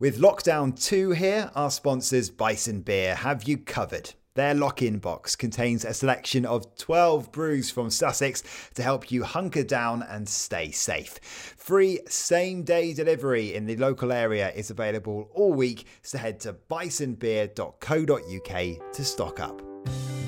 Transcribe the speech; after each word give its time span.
With 0.00 0.20
Lockdown 0.20 0.80
2 0.80 1.10
here, 1.10 1.50
our 1.56 1.72
sponsors 1.72 2.30
Bison 2.30 2.82
Beer 2.82 3.16
have 3.16 3.48
you 3.48 3.58
covered. 3.58 4.14
Their 4.36 4.54
lock 4.54 4.80
in 4.80 5.00
box 5.00 5.34
contains 5.34 5.84
a 5.84 5.92
selection 5.92 6.46
of 6.46 6.76
12 6.76 7.32
brews 7.32 7.72
from 7.72 7.90
Sussex 7.90 8.44
to 8.74 8.84
help 8.84 9.10
you 9.10 9.24
hunker 9.24 9.64
down 9.64 10.04
and 10.04 10.28
stay 10.28 10.70
safe. 10.70 11.18
Free 11.56 11.98
same 12.06 12.62
day 12.62 12.94
delivery 12.94 13.56
in 13.56 13.66
the 13.66 13.74
local 13.74 14.12
area 14.12 14.52
is 14.52 14.70
available 14.70 15.30
all 15.34 15.52
week, 15.52 15.88
so 16.02 16.16
head 16.16 16.38
to 16.40 16.52
bisonbeer.co.uk 16.52 18.92
to 18.92 19.04
stock 19.04 19.40
up. 19.40 19.62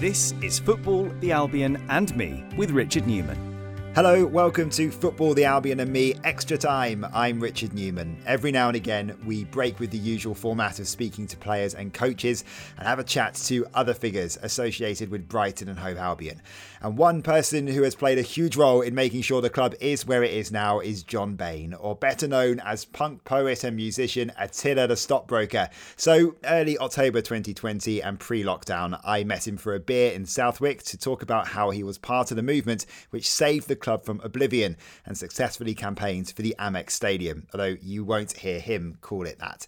This 0.00 0.34
is 0.42 0.58
Football, 0.58 1.04
the 1.20 1.30
Albion, 1.30 1.80
and 1.88 2.16
me 2.16 2.42
with 2.56 2.72
Richard 2.72 3.06
Newman. 3.06 3.49
Hello, 3.96 4.24
welcome 4.24 4.70
to 4.70 4.88
Football, 4.88 5.34
the 5.34 5.44
Albion 5.44 5.80
and 5.80 5.92
Me 5.92 6.14
Extra 6.22 6.56
Time. 6.56 7.04
I'm 7.12 7.40
Richard 7.40 7.74
Newman. 7.74 8.16
Every 8.24 8.52
now 8.52 8.68
and 8.68 8.76
again, 8.76 9.18
we 9.26 9.42
break 9.46 9.80
with 9.80 9.90
the 9.90 9.98
usual 9.98 10.32
format 10.32 10.78
of 10.78 10.86
speaking 10.86 11.26
to 11.26 11.36
players 11.36 11.74
and 11.74 11.92
coaches 11.92 12.44
and 12.78 12.86
have 12.86 13.00
a 13.00 13.04
chat 13.04 13.34
to 13.46 13.66
other 13.74 13.92
figures 13.92 14.38
associated 14.42 15.10
with 15.10 15.28
Brighton 15.28 15.68
and 15.68 15.76
Hove 15.76 15.98
Albion. 15.98 16.40
And 16.82 16.96
one 16.96 17.20
person 17.20 17.66
who 17.66 17.82
has 17.82 17.96
played 17.96 18.18
a 18.18 18.22
huge 18.22 18.56
role 18.56 18.80
in 18.80 18.94
making 18.94 19.22
sure 19.22 19.42
the 19.42 19.50
club 19.50 19.74
is 19.80 20.06
where 20.06 20.22
it 20.22 20.34
is 20.34 20.52
now 20.52 20.78
is 20.78 21.02
John 21.02 21.34
Baine, 21.34 21.74
or 21.74 21.96
better 21.96 22.28
known 22.28 22.60
as 22.60 22.84
punk 22.84 23.24
poet 23.24 23.64
and 23.64 23.74
musician 23.74 24.30
Attila 24.38 24.86
the 24.86 24.96
Stockbroker. 24.96 25.68
So, 25.96 26.36
early 26.44 26.78
October 26.78 27.22
2020 27.22 28.00
and 28.00 28.20
pre 28.20 28.44
lockdown, 28.44 29.00
I 29.04 29.24
met 29.24 29.48
him 29.48 29.56
for 29.56 29.74
a 29.74 29.80
beer 29.80 30.12
in 30.12 30.26
Southwick 30.26 30.84
to 30.84 30.96
talk 30.96 31.22
about 31.22 31.48
how 31.48 31.70
he 31.70 31.82
was 31.82 31.98
part 31.98 32.30
of 32.30 32.36
the 32.36 32.42
movement 32.44 32.86
which 33.10 33.28
saved 33.28 33.66
the 33.66 33.79
club 33.80 34.04
from 34.04 34.20
oblivion 34.22 34.76
and 35.06 35.16
successfully 35.16 35.74
campaigned 35.74 36.30
for 36.30 36.42
the 36.42 36.54
Amex 36.58 36.90
Stadium, 36.90 37.46
although 37.52 37.76
you 37.80 38.04
won't 38.04 38.32
hear 38.32 38.60
him 38.60 38.98
call 39.00 39.26
it 39.26 39.38
that. 39.38 39.66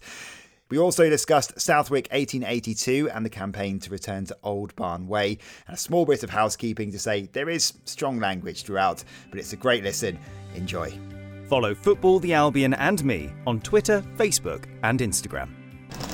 We 0.69 0.79
also 0.79 1.07
discussed 1.09 1.59
Southwick 1.59 2.07
1882 2.11 3.09
and 3.13 3.23
the 3.23 3.29
campaign 3.29 3.79
to 3.79 3.91
return 3.91 4.25
to 4.25 4.37
Old 4.43 4.75
Barn 4.75 5.07
Way, 5.07 5.37
and 5.67 5.75
a 5.75 5.79
small 5.79 6.05
bit 6.05 6.23
of 6.23 6.31
housekeeping 6.31 6.91
to 6.91 6.97
say 6.99 7.29
there 7.33 7.49
is 7.49 7.73
strong 7.85 8.19
language 8.19 8.63
throughout, 8.63 9.03
but 9.29 9.39
it's 9.39 9.53
a 9.53 9.57
great 9.57 9.83
listen. 9.83 10.17
Enjoy. 10.55 10.91
Follow 11.47 11.75
Football, 11.75 12.19
the 12.19 12.33
Albion, 12.33 12.73
and 12.73 13.03
me 13.05 13.31
on 13.45 13.59
Twitter, 13.59 14.03
Facebook, 14.17 14.65
and 14.81 14.99
Instagram. 14.99 15.49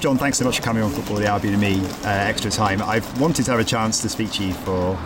John, 0.02 0.18
thanks 0.18 0.38
so 0.38 0.46
much 0.46 0.58
for 0.58 0.64
coming 0.64 0.84
on 0.84 0.92
Football, 0.92 1.18
the 1.18 1.28
Albion, 1.28 1.54
and 1.54 1.62
me 1.62 1.80
uh, 2.04 2.10
extra 2.10 2.52
time. 2.52 2.82
I've 2.82 3.22
wanted 3.22 3.46
to 3.46 3.52
have 3.52 3.60
a 3.62 3.64
chance 3.64 4.02
to 4.02 4.10
speak 4.10 4.32
to 4.34 4.44
you 4.44 4.54
for 4.54 5.00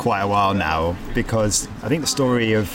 quite 0.00 0.22
a 0.22 0.26
while 0.26 0.54
now 0.54 0.96
because 1.14 1.68
I 1.82 1.88
think 1.88 2.00
the 2.00 2.06
story 2.06 2.54
of 2.54 2.74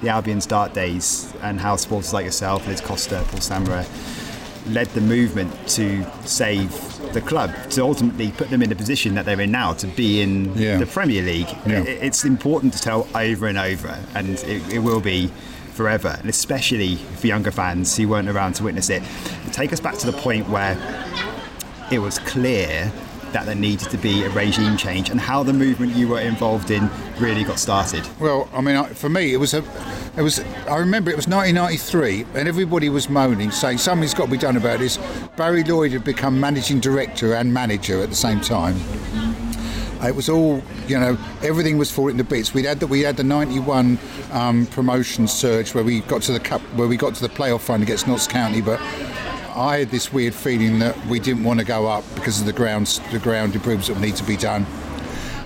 the 0.00 0.10
Albion's 0.10 0.46
dark 0.46 0.72
days 0.72 1.34
and 1.42 1.58
how 1.58 1.74
supporters 1.74 2.12
like 2.12 2.24
yourself, 2.24 2.68
Liz 2.68 2.80
Costa, 2.80 3.24
Paul 3.30 3.40
Samrah, 3.40 3.84
led 4.72 4.86
the 4.88 5.00
movement 5.00 5.52
to 5.70 6.06
save 6.24 6.70
the 7.12 7.20
club, 7.20 7.52
to 7.70 7.82
ultimately 7.82 8.30
put 8.30 8.48
them 8.48 8.62
in 8.62 8.68
the 8.68 8.76
position 8.76 9.16
that 9.16 9.24
they're 9.24 9.40
in 9.40 9.50
now, 9.50 9.72
to 9.72 9.88
be 9.88 10.20
in 10.20 10.56
yeah. 10.56 10.76
the 10.76 10.86
Premier 10.86 11.22
League. 11.22 11.48
Yeah. 11.66 11.82
It's 11.82 12.24
important 12.24 12.74
to 12.74 12.80
tell 12.80 13.08
over 13.16 13.48
and 13.48 13.58
over, 13.58 13.98
and 14.14 14.30
it, 14.30 14.72
it 14.72 14.78
will 14.78 15.00
be 15.00 15.32
forever, 15.72 16.16
and 16.20 16.30
especially 16.30 16.94
for 16.94 17.26
younger 17.26 17.50
fans 17.50 17.96
who 17.96 18.08
weren't 18.08 18.28
around 18.28 18.52
to 18.54 18.62
witness 18.62 18.88
it. 18.88 19.02
Take 19.50 19.72
us 19.72 19.80
back 19.80 19.98
to 19.98 20.06
the 20.06 20.16
point 20.16 20.48
where 20.48 20.76
it 21.90 21.98
was 21.98 22.20
clear 22.20 22.92
that 23.32 23.46
there 23.46 23.54
needed 23.54 23.90
to 23.90 23.98
be 23.98 24.24
a 24.24 24.30
regime 24.30 24.76
change 24.76 25.10
and 25.10 25.20
how 25.20 25.42
the 25.42 25.52
movement 25.52 25.94
you 25.94 26.08
were 26.08 26.20
involved 26.20 26.70
in 26.70 26.88
really 27.18 27.44
got 27.44 27.58
started? 27.58 28.06
Well, 28.20 28.48
I 28.52 28.60
mean, 28.60 28.84
for 28.94 29.08
me, 29.08 29.32
it 29.32 29.38
was 29.38 29.54
a, 29.54 29.64
it 30.16 30.22
was. 30.22 30.40
I 30.68 30.76
remember 30.78 31.10
it 31.10 31.16
was 31.16 31.28
1993, 31.28 32.38
and 32.38 32.48
everybody 32.48 32.88
was 32.88 33.08
moaning, 33.08 33.50
saying 33.50 33.78
something's 33.78 34.14
got 34.14 34.26
to 34.26 34.30
be 34.30 34.38
done 34.38 34.56
about 34.56 34.78
this. 34.78 34.98
Barry 35.36 35.62
Lloyd 35.64 35.92
had 35.92 36.04
become 36.04 36.40
managing 36.40 36.80
director 36.80 37.34
and 37.34 37.52
manager 37.52 38.02
at 38.02 38.10
the 38.10 38.16
same 38.16 38.40
time. 38.40 38.76
It 40.02 40.14
was 40.14 40.28
all, 40.28 40.62
you 40.86 40.98
know, 40.98 41.18
everything 41.42 41.78
was 41.78 41.90
falling 41.90 42.18
to 42.18 42.24
bits. 42.24 42.52
We 42.52 42.62
had 42.62 42.80
the 42.80 42.86
we 42.86 43.00
had 43.00 43.16
the 43.16 43.24
'91 43.24 43.98
um, 44.30 44.66
promotion 44.66 45.26
surge 45.26 45.74
where 45.74 45.82
we 45.82 46.00
got 46.00 46.22
to 46.22 46.32
the 46.32 46.40
cup, 46.40 46.60
where 46.74 46.86
we 46.86 46.96
got 46.96 47.14
to 47.14 47.22
the 47.22 47.32
playoff 47.32 47.62
final 47.62 47.82
against 47.82 48.06
Notts 48.06 48.26
County, 48.26 48.60
but 48.60 48.80
I 49.56 49.78
had 49.78 49.90
this 49.90 50.12
weird 50.12 50.34
feeling 50.34 50.80
that 50.80 51.06
we 51.06 51.18
didn't 51.18 51.42
want 51.42 51.60
to 51.60 51.64
go 51.64 51.86
up 51.86 52.04
because 52.14 52.38
of 52.40 52.46
the 52.46 52.52
ground 52.52 52.86
the 53.10 53.18
ground 53.18 53.54
improvements 53.54 53.88
that 53.88 53.98
need 53.98 54.14
to 54.16 54.24
be 54.24 54.36
done. 54.36 54.66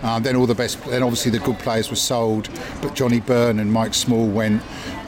Um, 0.02 0.22
then 0.22 0.34
all 0.34 0.46
the 0.46 0.54
best, 0.54 0.82
then 0.86 1.02
obviously 1.02 1.30
the 1.30 1.38
good 1.38 1.58
players 1.58 1.90
were 1.90 1.96
sold, 1.96 2.48
but 2.82 2.94
Johnny 2.94 3.20
Byrne 3.20 3.60
and 3.60 3.72
Mike 3.72 3.94
Small 3.94 4.26
went. 4.26 4.62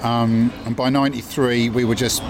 Um, 0.04 0.52
and 0.66 0.76
by 0.76 0.88
'93, 0.88 1.70
we 1.70 1.84
were 1.84 1.96
just 1.96 2.22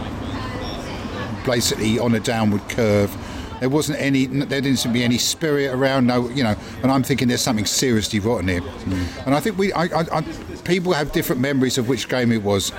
basically 1.44 1.98
on 1.98 2.14
a 2.14 2.20
downward 2.20 2.66
curve. 2.70 3.14
There 3.60 3.68
wasn't 3.68 4.00
any, 4.00 4.26
there 4.26 4.60
didn't 4.60 4.78
seem 4.78 4.92
to 4.92 4.98
be 4.98 5.04
any 5.04 5.18
spirit 5.18 5.72
around. 5.72 6.06
No, 6.06 6.28
you 6.30 6.42
know, 6.42 6.56
and 6.82 6.90
I'm 6.90 7.02
thinking 7.02 7.28
there's 7.28 7.42
something 7.42 7.66
seriously 7.66 8.18
rotten 8.18 8.48
here. 8.48 8.60
Mm. 8.60 9.26
And 9.26 9.34
I 9.34 9.40
think 9.40 9.56
we, 9.56 9.72
I, 9.72 9.84
I, 9.84 10.18
I, 10.18 10.22
people 10.64 10.92
have 10.92 11.12
different 11.12 11.40
memories 11.40 11.78
of 11.78 11.88
which 11.88 12.08
game 12.08 12.32
it 12.32 12.42
was. 12.42 12.72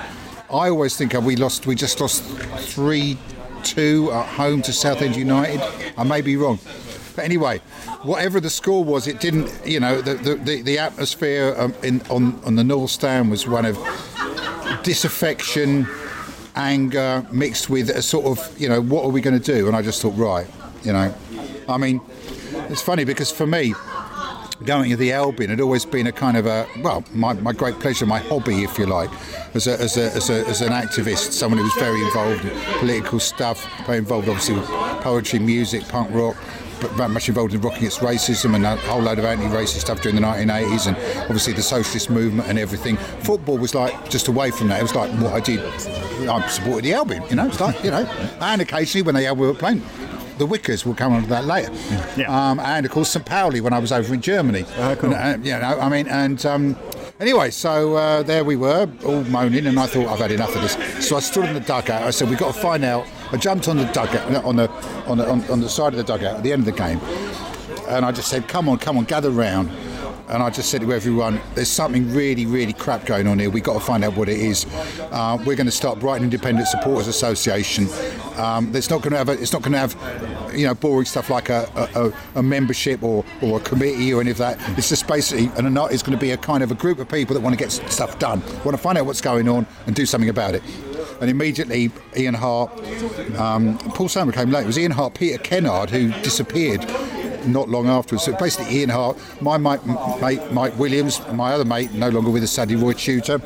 I 0.51 0.69
always 0.69 0.97
think 0.97 1.13
we 1.13 1.37
lost, 1.37 1.67
we 1.67 1.75
just 1.75 2.01
lost 2.01 2.23
three 2.23 3.17
2 3.63 4.11
at 4.11 4.25
home 4.27 4.61
to 4.63 4.73
Southend 4.73 5.15
United. 5.15 5.61
I 5.97 6.03
may 6.03 6.21
be 6.21 6.37
wrong. 6.37 6.59
But 7.15 7.25
anyway, 7.25 7.59
whatever 8.01 8.39
the 8.39 8.49
score 8.49 8.83
was, 8.83 9.07
it 9.07 9.19
didn't, 9.19 9.51
you 9.65 9.79
know, 9.79 10.01
the, 10.01 10.15
the, 10.15 10.61
the, 10.61 10.79
atmosphere 10.79 11.53
um, 11.57 11.73
in, 11.83 12.01
on, 12.09 12.41
on 12.43 12.55
the 12.55 12.63
North 12.63 12.89
Stand 12.89 13.29
was 13.29 13.47
one 13.47 13.65
of 13.65 13.77
disaffection, 14.83 15.87
anger, 16.55 17.25
mixed 17.31 17.69
with 17.69 17.89
a 17.89 18.01
sort 18.01 18.25
of, 18.25 18.59
you 18.59 18.67
know, 18.67 18.81
what 18.81 19.05
are 19.05 19.09
we 19.09 19.21
going 19.21 19.39
to 19.39 19.53
do? 19.53 19.67
And 19.67 19.75
I 19.75 19.81
just 19.81 20.01
thought, 20.01 20.15
right, 20.15 20.47
you 20.83 20.91
know, 20.91 21.13
I 21.69 21.77
mean, 21.77 22.01
it's 22.69 22.81
funny 22.81 23.03
because 23.03 23.31
for 23.31 23.45
me, 23.45 23.73
going 24.55 24.89
to 24.91 24.95
the 24.95 25.11
Albion 25.11 25.49
had 25.49 25.61
always 25.61 25.85
been 25.85 26.07
a 26.07 26.11
kind 26.11 26.37
of 26.37 26.45
a 26.45 26.67
well, 26.81 27.03
my, 27.13 27.33
my 27.33 27.51
great 27.51 27.75
pleasure, 27.79 28.05
my 28.05 28.19
hobby, 28.19 28.63
if 28.63 28.77
you 28.77 28.85
like, 28.85 29.09
as 29.55 29.67
a, 29.67 29.79
as, 29.79 29.97
a, 29.97 30.11
as, 30.11 30.29
a, 30.29 30.47
as 30.47 30.61
an 30.61 30.69
activist, 30.71 31.31
someone 31.31 31.57
who 31.57 31.63
was 31.63 31.73
very 31.73 32.01
involved 32.01 32.45
in 32.45 32.79
political 32.79 33.19
stuff, 33.19 33.67
very 33.85 33.97
involved 33.97 34.27
obviously 34.27 34.55
with 34.55 34.67
poetry, 35.01 35.39
music, 35.39 35.87
punk 35.87 36.09
rock. 36.11 36.35
But 36.81 36.91
very 36.91 37.07
much 37.07 37.29
involved 37.29 37.53
in 37.53 37.61
rocking 37.61 37.77
against 37.77 37.99
racism 37.99 38.55
and 38.55 38.65
a 38.65 38.75
whole 38.75 38.99
load 38.99 39.17
of 39.17 39.23
anti-racist 39.23 39.79
stuff 39.79 40.01
during 40.01 40.17
the 40.17 40.21
1980s, 40.21 40.87
and 40.87 40.97
obviously 41.21 41.53
the 41.53 41.61
socialist 41.61 42.09
movement 42.09 42.49
and 42.49 42.59
everything. 42.59 42.97
Football 42.97 43.57
was 43.57 43.73
like 43.73 44.09
just 44.09 44.27
away 44.27 44.51
from 44.51 44.67
that. 44.67 44.79
It 44.79 44.83
was 44.83 44.95
like 44.95 45.09
what 45.21 45.31
I 45.31 45.39
did. 45.39 45.61
I 46.27 46.45
supported 46.49 46.83
the 46.83 46.93
Albion, 46.93 47.23
you 47.29 47.37
know. 47.37 47.47
It's 47.47 47.61
like 47.61 47.81
you 47.85 47.91
know, 47.91 48.03
and 48.41 48.61
occasionally 48.61 49.03
when 49.03 49.15
they 49.15 49.31
were 49.31 49.53
playing 49.53 49.81
the 50.37 50.47
Wickers. 50.47 50.85
We'll 50.85 50.95
come 50.95 51.13
on 51.13 51.23
to 51.23 51.29
that 51.29 51.45
later. 51.45 51.71
Yeah. 52.17 52.25
Um, 52.29 52.59
and 52.59 52.85
of 52.85 52.91
course, 52.91 53.09
St. 53.09 53.25
Pauli 53.25 53.61
when 53.61 53.73
I 53.73 53.79
was 53.79 53.91
over 53.91 54.13
in 54.13 54.21
Germany. 54.21 54.65
Uh, 54.77 54.95
cool. 54.95 55.13
and, 55.13 55.43
uh, 55.43 55.45
you 55.45 55.51
know, 55.53 55.79
I 55.79 55.89
mean, 55.89 56.07
and. 56.07 56.45
Um, 56.45 56.75
Anyway, 57.19 57.51
so 57.51 57.95
uh, 57.95 58.23
there 58.23 58.43
we 58.43 58.55
were, 58.55 58.89
all 59.05 59.23
moaning, 59.25 59.67
and 59.67 59.79
I 59.79 59.85
thought 59.85 60.07
I've 60.07 60.19
had 60.19 60.31
enough 60.31 60.53
of 60.55 60.61
this. 60.63 61.07
So 61.07 61.15
I 61.15 61.19
stood 61.19 61.45
in 61.45 61.53
the 61.53 61.59
dugout. 61.59 62.01
I 62.01 62.09
said, 62.09 62.27
"We've 62.27 62.39
got 62.39 62.53
to 62.55 62.59
find 62.59 62.83
out." 62.83 63.05
I 63.31 63.37
jumped 63.37 63.67
on 63.67 63.77
the 63.77 63.85
dugout, 63.85 64.43
on 64.43 64.55
the 64.55 64.69
on 65.05 65.17
the 65.19 65.29
on, 65.29 65.43
on 65.49 65.61
the 65.61 65.69
side 65.69 65.93
of 65.93 65.97
the 65.97 66.03
dugout 66.03 66.37
at 66.37 66.43
the 66.43 66.51
end 66.51 66.61
of 66.61 66.65
the 66.65 66.71
game, 66.71 66.99
and 67.87 68.03
I 68.03 68.11
just 68.11 68.29
said, 68.29 68.47
"Come 68.47 68.67
on, 68.67 68.79
come 68.79 68.97
on, 68.97 69.05
gather 69.05 69.29
round." 69.29 69.69
and 70.29 70.41
I 70.41 70.49
just 70.49 70.69
said 70.69 70.81
to 70.81 70.91
everyone, 70.91 71.39
"There's 71.53 71.69
something 71.69 72.11
really, 72.13 72.45
really 72.45 72.73
crap 72.73 73.05
going 73.05 73.27
on 73.27 73.39
here. 73.39 73.49
We've 73.49 73.63
got 73.63 73.73
to 73.73 73.79
find 73.79 74.03
out 74.03 74.17
what 74.17 74.29
it 74.29 74.39
is. 74.39 74.65
Uh, 74.99 75.37
we're 75.45 75.55
going 75.55 75.65
to 75.67 75.71
start 75.71 75.99
Brighton 75.99 76.23
Independent 76.23 76.67
Supporters 76.67 77.07
Association. 77.07 77.87
Um, 78.37 78.75
it's 78.75 78.89
not 78.89 79.01
going 79.01 79.11
to 79.11 79.17
have. 79.17 79.29
A, 79.29 79.33
it's 79.33 79.53
not 79.53 79.61
going 79.61 79.73
to 79.73 79.79
have, 79.79 80.55
you 80.55 80.65
know, 80.65 80.73
boring 80.73 81.05
stuff 81.05 81.29
like 81.29 81.49
a, 81.49 81.67
a, 81.95 82.39
a, 82.39 82.43
membership 82.43 83.03
or, 83.03 83.23
or 83.41 83.59
a 83.59 83.61
committee 83.61 84.13
or 84.13 84.21
any 84.21 84.31
of 84.31 84.37
that. 84.37 84.57
It's 84.77 84.89
just 84.89 85.07
basically, 85.07 85.51
and 85.57 85.77
it's 85.91 86.03
going 86.03 86.17
to 86.17 86.21
be 86.21 86.31
a 86.31 86.37
kind 86.37 86.63
of 86.63 86.71
a 86.71 86.75
group 86.75 86.99
of 86.99 87.09
people 87.09 87.33
that 87.33 87.41
want 87.41 87.57
to 87.57 87.63
get 87.63 87.71
stuff 87.71 88.19
done, 88.19 88.41
want 88.63 88.71
to 88.71 88.77
find 88.77 88.97
out 88.97 89.05
what's 89.05 89.21
going 89.21 89.47
on 89.47 89.65
and 89.87 89.95
do 89.95 90.05
something 90.05 90.29
about 90.29 90.55
it." 90.55 90.63
and 91.21 91.29
immediately 91.29 91.89
Ian 92.17 92.33
Hart, 92.33 92.71
um, 93.37 93.77
Paul 93.77 94.09
Samrah 94.09 94.33
came 94.33 94.51
late. 94.51 94.63
It 94.63 94.67
was 94.67 94.77
Ian 94.77 94.91
Hart, 94.91 95.13
Peter 95.13 95.37
Kennard, 95.37 95.89
who 95.89 96.09
disappeared 96.21 96.85
not 97.45 97.69
long 97.69 97.87
afterwards. 97.87 98.25
So 98.25 98.35
basically, 98.35 98.79
Ian 98.79 98.89
Hart, 98.89 99.17
my 99.41 99.57
mate, 99.57 99.79
mate 100.21 100.51
Mike 100.51 100.77
Williams, 100.77 101.21
my 101.31 101.53
other 101.53 101.65
mate, 101.65 101.93
no 101.93 102.09
longer 102.09 102.29
with 102.29 102.43
us, 102.43 102.51
Sadie 102.51 102.75
Roy 102.75 102.93
Tutor. 102.93 103.41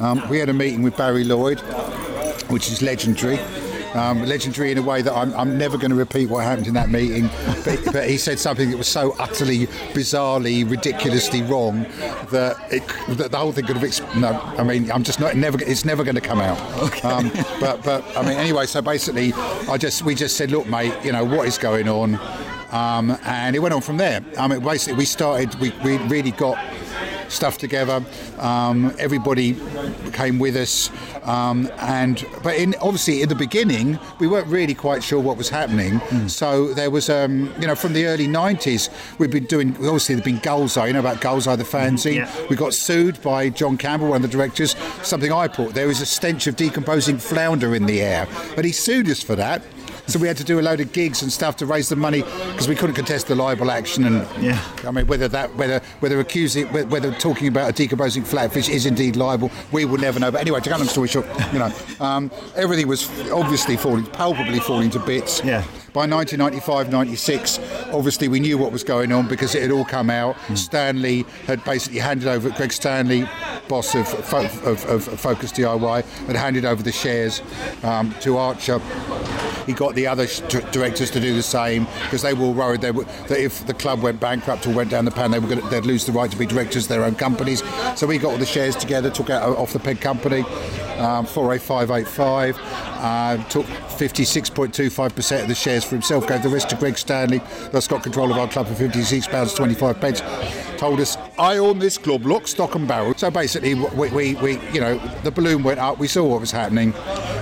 Um, 0.00 0.28
we 0.28 0.38
had 0.38 0.48
a 0.48 0.52
meeting 0.52 0.82
with 0.82 0.96
Barry 0.96 1.24
Lloyd, 1.24 1.60
which 2.50 2.70
is 2.70 2.82
legendary. 2.82 3.38
Um, 3.94 4.24
legendary 4.24 4.72
in 4.72 4.78
a 4.78 4.82
way 4.82 5.02
that 5.02 5.12
I'm, 5.12 5.34
I'm 5.34 5.58
never 5.58 5.76
going 5.76 5.90
to 5.90 5.96
repeat 5.96 6.30
what 6.30 6.44
happened 6.44 6.66
in 6.66 6.74
that 6.74 6.90
meeting. 6.90 7.28
But, 7.64 7.92
but, 7.92 8.08
he 8.08 8.16
said 8.16 8.38
something 8.38 8.70
that 8.70 8.76
was 8.76 8.88
so 8.88 9.14
utterly, 9.18 9.66
bizarrely, 9.92 10.68
ridiculously 10.68 11.42
wrong 11.42 11.82
that, 12.30 12.56
it, 12.70 12.82
that 13.18 13.30
the 13.30 13.36
whole 13.38 13.52
thing 13.52 13.66
could 13.66 13.76
have. 13.76 14.16
No, 14.16 14.32
I 14.58 14.62
mean, 14.62 14.90
I'm 14.90 15.02
just 15.02 15.20
not 15.20 15.36
never. 15.36 15.62
It's 15.62 15.84
never 15.84 16.04
going 16.04 16.14
to 16.14 16.20
come 16.20 16.40
out. 16.40 16.58
Okay. 16.82 17.08
Um, 17.08 17.30
but 17.60 17.82
but 17.82 18.04
I 18.16 18.22
mean, 18.22 18.38
anyway. 18.38 18.66
So 18.66 18.80
basically, 18.80 19.32
I 19.68 19.76
just 19.76 20.02
we 20.02 20.14
just 20.14 20.36
said, 20.36 20.50
look, 20.50 20.66
mate, 20.66 20.94
you 21.04 21.12
know 21.12 21.24
what 21.24 21.46
is 21.46 21.58
going 21.58 21.88
on. 21.88 22.18
Um, 22.72 23.18
and 23.24 23.54
it 23.54 23.58
went 23.58 23.74
on 23.74 23.82
from 23.82 23.98
there. 23.98 24.24
I 24.38 24.48
mean, 24.48 24.60
basically, 24.60 24.96
we 24.96 25.04
started, 25.04 25.54
we, 25.56 25.70
we 25.84 25.98
really 26.08 26.30
got 26.30 26.56
stuff 27.32 27.58
together. 27.58 28.04
Um, 28.38 28.94
everybody 28.98 29.56
came 30.12 30.38
with 30.38 30.56
us, 30.56 30.90
um, 31.24 31.70
and 31.78 32.24
but 32.42 32.56
in 32.56 32.74
obviously 32.80 33.22
in 33.22 33.28
the 33.28 33.34
beginning 33.34 33.98
we 34.18 34.26
weren't 34.26 34.46
really 34.48 34.74
quite 34.74 35.02
sure 35.02 35.20
what 35.20 35.36
was 35.36 35.48
happening. 35.48 35.94
Mm. 36.00 36.30
So 36.30 36.72
there 36.74 36.90
was, 36.90 37.08
um, 37.08 37.52
you 37.60 37.66
know, 37.66 37.74
from 37.74 37.92
the 37.92 38.06
early 38.06 38.26
'90s 38.26 38.90
we've 39.18 39.30
been 39.30 39.46
doing. 39.46 39.74
Obviously, 39.76 40.14
there've 40.14 40.24
been 40.24 40.38
Gulls 40.38 40.76
Eye. 40.76 40.86
You 40.88 40.92
know 40.92 41.00
about 41.00 41.20
Gulls 41.20 41.46
Eye, 41.46 41.56
the 41.56 41.64
fanzine. 41.64 42.16
Yeah. 42.16 42.46
We 42.48 42.56
got 42.56 42.74
sued 42.74 43.20
by 43.22 43.48
John 43.48 43.76
Campbell, 43.76 44.08
one 44.08 44.24
of 44.24 44.30
the 44.30 44.36
directors. 44.36 44.76
Something 45.02 45.32
I 45.32 45.48
put 45.48 45.74
there 45.74 45.86
was 45.86 46.00
a 46.00 46.06
stench 46.06 46.46
of 46.46 46.56
decomposing 46.56 47.18
flounder 47.18 47.74
in 47.74 47.86
the 47.86 48.00
air, 48.02 48.28
but 48.54 48.64
he 48.64 48.72
sued 48.72 49.08
us 49.08 49.22
for 49.22 49.36
that. 49.36 49.62
So 50.06 50.18
we 50.18 50.26
had 50.26 50.36
to 50.38 50.44
do 50.44 50.58
a 50.58 50.62
load 50.62 50.80
of 50.80 50.92
gigs 50.92 51.22
and 51.22 51.32
stuff 51.32 51.56
to 51.56 51.66
raise 51.66 51.88
the 51.88 51.96
money 51.96 52.22
because 52.22 52.68
we 52.68 52.74
couldn't 52.74 52.96
contest 52.96 53.28
the 53.28 53.34
libel 53.34 53.70
action. 53.70 54.04
And 54.04 54.26
yeah. 54.42 54.60
I 54.86 54.90
mean, 54.90 55.06
whether 55.06 55.28
that, 55.28 55.54
whether 55.56 55.80
whether 56.00 56.18
accusing, 56.20 56.66
whether 56.68 57.12
talking 57.12 57.48
about 57.48 57.70
a 57.70 57.72
decomposing 57.72 58.24
flatfish 58.24 58.68
is 58.68 58.86
indeed 58.86 59.16
libel, 59.16 59.50
we 59.70 59.84
will 59.84 59.98
never 59.98 60.18
know. 60.18 60.30
But 60.30 60.40
anyway, 60.40 60.60
to 60.60 60.70
cut 60.70 60.80
long 60.80 60.88
story 60.88 61.08
short, 61.08 61.26
you 61.52 61.58
know, 61.58 61.72
um, 62.00 62.30
everything 62.56 62.88
was 62.88 63.08
obviously 63.30 63.76
falling, 63.76 64.06
palpably 64.06 64.60
falling 64.60 64.90
to 64.90 64.98
bits. 64.98 65.42
Yeah. 65.44 65.64
By 65.92 66.06
1995, 66.06 66.90
96, 66.90 67.58
obviously 67.92 68.26
we 68.26 68.40
knew 68.40 68.56
what 68.56 68.72
was 68.72 68.82
going 68.82 69.12
on 69.12 69.28
because 69.28 69.54
it 69.54 69.60
had 69.60 69.70
all 69.70 69.84
come 69.84 70.08
out. 70.08 70.36
Mm. 70.46 70.56
Stanley 70.56 71.26
had 71.46 71.62
basically 71.64 71.98
handed 71.98 72.28
over, 72.28 72.48
Greg 72.48 72.72
Stanley, 72.72 73.28
boss 73.68 73.94
of, 73.94 74.08
of, 74.32 74.86
of, 74.86 75.20
Focus 75.20 75.52
DIY, 75.52 76.02
had 76.26 76.36
handed 76.36 76.64
over 76.64 76.82
the 76.82 76.92
shares 76.92 77.42
um, 77.82 78.14
to 78.20 78.38
Archer 78.38 78.80
he 79.66 79.72
got 79.72 79.94
the 79.94 80.06
other 80.06 80.26
directors 80.70 81.10
to 81.10 81.20
do 81.20 81.34
the 81.34 81.42
same 81.42 81.84
because 82.04 82.22
they 82.22 82.34
were 82.34 82.50
worried 82.50 82.80
they 82.80 82.90
were, 82.90 83.04
that 83.28 83.38
if 83.38 83.64
the 83.66 83.74
club 83.74 84.02
went 84.02 84.20
bankrupt 84.20 84.66
or 84.66 84.74
went 84.74 84.90
down 84.90 85.04
the 85.04 85.10
pan, 85.10 85.30
they 85.30 85.38
were 85.38 85.54
to, 85.54 85.60
they'd 85.68 85.86
lose 85.86 86.04
the 86.04 86.12
right 86.12 86.30
to 86.30 86.36
be 86.36 86.46
directors 86.46 86.84
of 86.84 86.88
their 86.88 87.04
own 87.04 87.14
companies. 87.14 87.62
So 87.96 88.06
we 88.06 88.18
got 88.18 88.32
all 88.32 88.38
the 88.38 88.46
shares 88.46 88.76
together, 88.76 89.10
took 89.10 89.30
out 89.30 89.56
off 89.56 89.72
the 89.72 89.78
peg 89.78 90.00
company, 90.00 90.44
um, 90.98 91.26
48585, 91.26 92.58
uh, 93.02 93.48
took 93.48 93.66
56.25% 93.66 95.42
of 95.42 95.48
the 95.48 95.54
shares 95.54 95.84
for 95.84 95.94
himself, 95.94 96.26
gave 96.26 96.42
the 96.42 96.48
rest 96.48 96.70
to 96.70 96.76
Greg 96.76 96.98
Stanley, 96.98 97.40
that's 97.70 97.88
got 97.88 98.02
control 98.02 98.30
of 98.30 98.38
our 98.38 98.48
club 98.48 98.66
for 98.66 98.74
£56.25. 98.74 100.00
pence. 100.00 100.22
Told 100.78 100.98
us, 100.98 101.16
I 101.38 101.58
own 101.58 101.78
this 101.78 101.96
club, 101.96 102.24
look, 102.26 102.48
stock 102.48 102.74
and 102.74 102.88
barrel. 102.88 103.14
So 103.14 103.30
basically, 103.30 103.74
we, 103.74 104.10
we, 104.10 104.34
we 104.36 104.58
you 104.72 104.80
know, 104.80 104.98
the 105.22 105.30
balloon 105.30 105.62
went 105.62 105.78
up, 105.78 105.98
we 105.98 106.08
saw 106.08 106.26
what 106.26 106.40
was 106.40 106.50
happening, 106.50 106.92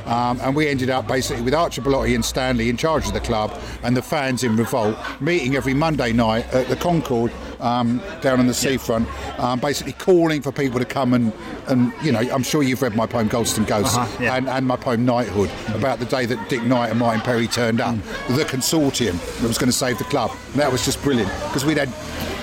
um, 0.04 0.38
and 0.42 0.54
we 0.54 0.68
ended 0.68 0.90
up 0.90 1.08
basically 1.08 1.42
with 1.42 1.54
Bellotti 1.54 2.14
and 2.14 2.24
Stanley 2.24 2.68
in 2.68 2.76
charge 2.76 3.06
of 3.06 3.14
the 3.14 3.20
club 3.20 3.58
and 3.82 3.96
the 3.96 4.02
fans 4.02 4.44
in 4.44 4.56
revolt, 4.56 4.96
meeting 5.20 5.56
every 5.56 5.72
Monday 5.72 6.12
night 6.12 6.46
at 6.52 6.68
the 6.68 6.76
Concorde 6.76 7.32
um, 7.60 8.02
down 8.20 8.40
on 8.40 8.46
the 8.46 8.54
seafront, 8.54 9.08
um, 9.38 9.60
basically 9.60 9.92
calling 9.92 10.42
for 10.42 10.52
people 10.52 10.78
to 10.78 10.84
come 10.84 11.14
and, 11.14 11.32
and 11.68 11.92
you 12.02 12.12
know, 12.12 12.20
I'm 12.20 12.42
sure 12.42 12.62
you've 12.62 12.82
read 12.82 12.94
my 12.94 13.06
poem 13.06 13.28
Goldstone 13.28 13.66
Ghosts 13.66 13.96
uh-huh, 13.96 14.22
yeah. 14.22 14.36
and, 14.36 14.48
and, 14.48 14.66
my 14.66 14.76
poem 14.76 15.04
Knighthood 15.04 15.50
about 15.74 15.98
the 15.98 16.04
day 16.04 16.26
that 16.26 16.48
Dick 16.48 16.62
Knight 16.62 16.90
and 16.90 16.98
Martin 16.98 17.20
Perry 17.22 17.46
turned 17.46 17.80
up, 17.80 17.94
mm. 17.94 18.36
the 18.36 18.44
consortium 18.44 19.18
that 19.40 19.48
was 19.48 19.58
going 19.58 19.70
to 19.70 19.76
save 19.76 19.98
the 19.98 20.04
club. 20.04 20.30
And 20.52 20.60
that 20.60 20.70
was 20.70 20.84
just 20.84 21.02
brilliant 21.02 21.30
because 21.44 21.64
we'd 21.64 21.78
had 21.78 21.92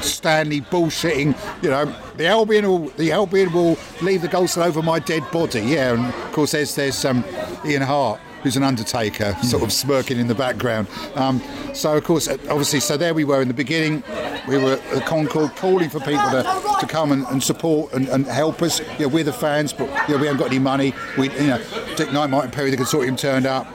Stanley 0.03 0.61
bullshitting, 0.61 1.35
you 1.63 1.69
know, 1.69 1.93
the 2.17 2.27
Albion 2.27 2.67
will 2.67 2.87
the 2.89 3.11
Albion 3.11 3.51
will 3.53 3.77
leave 4.01 4.21
the 4.21 4.27
Goldstone 4.27 4.65
over 4.65 4.81
my 4.81 4.99
dead 4.99 5.29
body. 5.31 5.61
Yeah, 5.61 5.93
and 5.93 6.05
of 6.05 6.31
course 6.31 6.51
there's 6.51 6.75
there's 6.75 7.03
um, 7.05 7.23
Ian 7.65 7.83
Hart 7.83 8.19
who's 8.43 8.55
an 8.55 8.63
undertaker, 8.63 9.35
sort 9.43 9.63
of 9.63 9.71
smirking 9.71 10.19
in 10.19 10.27
the 10.27 10.35
background. 10.35 10.87
Um, 11.15 11.41
so, 11.73 11.95
of 11.95 12.03
course, 12.03 12.27
obviously, 12.27 12.79
so 12.79 12.97
there 12.97 13.13
we 13.13 13.23
were 13.23 13.41
in 13.41 13.47
the 13.47 13.53
beginning. 13.53 14.03
We 14.47 14.57
were 14.57 14.79
at 14.93 15.05
Concorde 15.05 15.55
calling 15.55 15.89
for 15.89 15.99
people 15.99 16.29
to, 16.31 16.77
to 16.79 16.87
come 16.87 17.11
and, 17.11 17.25
and 17.27 17.43
support 17.43 17.93
and, 17.93 18.07
and, 18.09 18.25
help 18.25 18.61
us. 18.61 18.81
Yeah, 18.99 19.07
we're 19.07 19.23
the 19.23 19.33
fans, 19.33 19.73
but 19.73 19.89
yeah, 20.09 20.19
we 20.19 20.27
haven't 20.27 20.37
got 20.37 20.47
any 20.47 20.59
money. 20.59 20.93
We, 21.17 21.31
you 21.31 21.47
know, 21.47 21.63
Dick 21.95 22.11
Knight, 22.13 22.29
Martin 22.29 22.51
Perry, 22.51 22.71
the 22.71 22.77
consortium 22.77 23.17
turned 23.17 23.45
up. 23.45 23.67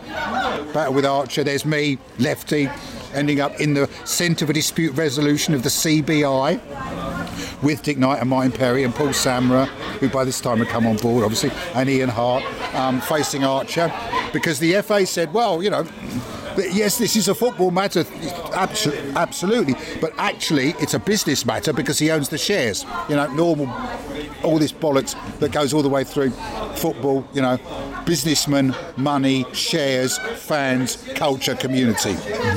Battle 0.73 0.95
with 0.95 1.05
Archer. 1.05 1.45
There's 1.45 1.65
me, 1.65 1.99
lefty, 2.19 2.71
ending 3.15 3.41
up 3.41 3.61
in 3.61 3.75
the 3.75 3.89
centre 4.05 4.47
for 4.47 4.53
dispute 4.53 4.93
resolution 4.97 5.55
of 5.55 5.63
the 5.63 5.69
CBI 5.69 6.61
with 7.63 7.83
Dick 7.83 7.99
Knight 7.99 8.21
and 8.21 8.29
Martin 8.29 8.53
Perry 8.53 8.85
and 8.85 8.95
Paul 8.95 9.09
Samrah, 9.09 9.67
who 9.99 10.09
by 10.09 10.25
this 10.25 10.41
time 10.41 10.59
had 10.59 10.69
come 10.69 10.87
on 10.87 10.97
board, 10.97 11.25
obviously, 11.25 11.51
and 11.75 11.89
Ian 11.89 12.09
Hart, 12.09 12.45
um, 12.75 13.01
facing 13.01 13.45
Archer, 13.45 13.93
because 14.33 14.59
the 14.59 14.81
FA 14.83 15.07
said, 15.07 15.33
well, 15.33 15.63
you 15.63 15.71
know, 15.71 15.87
yes, 16.59 16.99
this 16.99 17.17
is 17.17 17.29
a 17.29 17.35
football 17.35 17.71
matter, 17.71 18.05
absolutely, 18.53 19.75
but 20.01 20.13
actually 20.19 20.71
it's 20.81 20.95
a 20.95 20.99
business 20.99 21.45
matter 21.47 21.73
because 21.73 21.99
he 21.99 22.11
owns 22.11 22.29
the 22.29 22.39
shares. 22.39 22.85
You 23.09 23.17
know, 23.17 23.33
normal, 23.33 23.69
all 24.43 24.59
this 24.59 24.73
bollocks 24.73 25.17
that 25.39 25.53
goes 25.53 25.73
all 25.73 25.83
the 25.83 25.89
way 25.89 26.05
through 26.05 26.31
football. 26.77 27.27
You 27.33 27.43
know, 27.43 27.59
businessmen, 28.05 28.75
money, 28.97 29.47
shares, 29.53 30.19
fans, 30.19 30.97
culture, 31.15 31.55
community, 31.55 32.15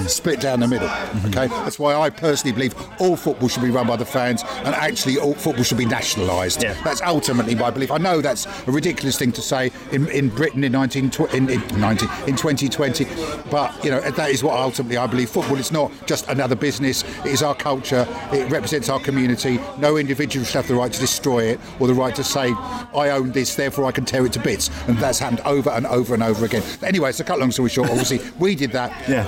split 0.07 0.39
down 0.39 0.59
the 0.59 0.67
middle. 0.67 0.89
Okay, 1.25 1.47
that's 1.47 1.79
why 1.79 1.95
I 1.95 2.09
personally 2.09 2.53
believe 2.53 2.75
all 2.99 3.15
football 3.15 3.47
should 3.47 3.63
be 3.63 3.69
run 3.69 3.87
by 3.87 3.95
the 3.95 4.05
fans, 4.05 4.43
and 4.63 4.75
actually 4.75 5.17
all 5.17 5.33
football 5.33 5.63
should 5.63 5.77
be 5.77 5.85
nationalised. 5.85 6.63
Yeah. 6.63 6.75
That's 6.83 7.01
ultimately 7.01 7.55
my 7.55 7.69
belief. 7.69 7.91
I 7.91 7.97
know 7.97 8.21
that's 8.21 8.45
a 8.67 8.71
ridiculous 8.71 9.17
thing 9.17 9.31
to 9.33 9.41
say 9.41 9.71
in, 9.91 10.07
in 10.09 10.29
Britain 10.29 10.63
in 10.63 10.71
19 10.71 11.11
in, 11.33 11.49
in, 11.49 11.79
19, 11.79 12.09
in 12.27 12.35
2020, 12.35 13.05
but 13.49 13.84
you 13.85 13.91
know 13.91 14.01
that 14.01 14.31
is 14.31 14.43
what 14.43 14.59
ultimately 14.59 14.97
I 14.97 15.07
believe. 15.07 15.29
Football 15.29 15.57
is 15.57 15.71
not 15.71 15.91
just 16.07 16.27
another 16.27 16.55
business; 16.55 17.03
it 17.23 17.27
is 17.27 17.43
our 17.43 17.55
culture. 17.55 18.07
It 18.33 18.49
represents 18.51 18.89
our 18.89 18.99
community. 18.99 19.59
No 19.77 19.97
individual 19.97 20.45
should 20.45 20.55
have 20.55 20.67
the 20.67 20.75
right 20.75 20.91
to 20.91 20.99
destroy 20.99 21.43
it 21.43 21.59
or 21.79 21.87
the 21.87 21.93
right 21.93 22.15
to 22.15 22.23
say, 22.23 22.51
"I 22.51 23.09
own 23.11 23.31
this, 23.31 23.55
therefore 23.55 23.85
I 23.85 23.91
can 23.91 24.03
tear 24.03 24.25
it 24.25 24.33
to 24.33 24.39
bits." 24.39 24.69
And 24.87 24.97
that's 24.97 25.19
happened 25.19 25.41
over 25.41 25.69
and 25.69 25.85
over 25.85 26.15
and 26.15 26.23
over 26.23 26.45
again. 26.45 26.63
But 26.79 26.89
anyway, 26.89 27.11
to 27.11 27.23
cut 27.23 27.39
long 27.39 27.51
story 27.51 27.69
short, 27.69 27.89
obviously 27.89 28.19
we 28.39 28.55
did 28.55 28.71
that. 28.71 28.91
Yeah. 29.07 29.25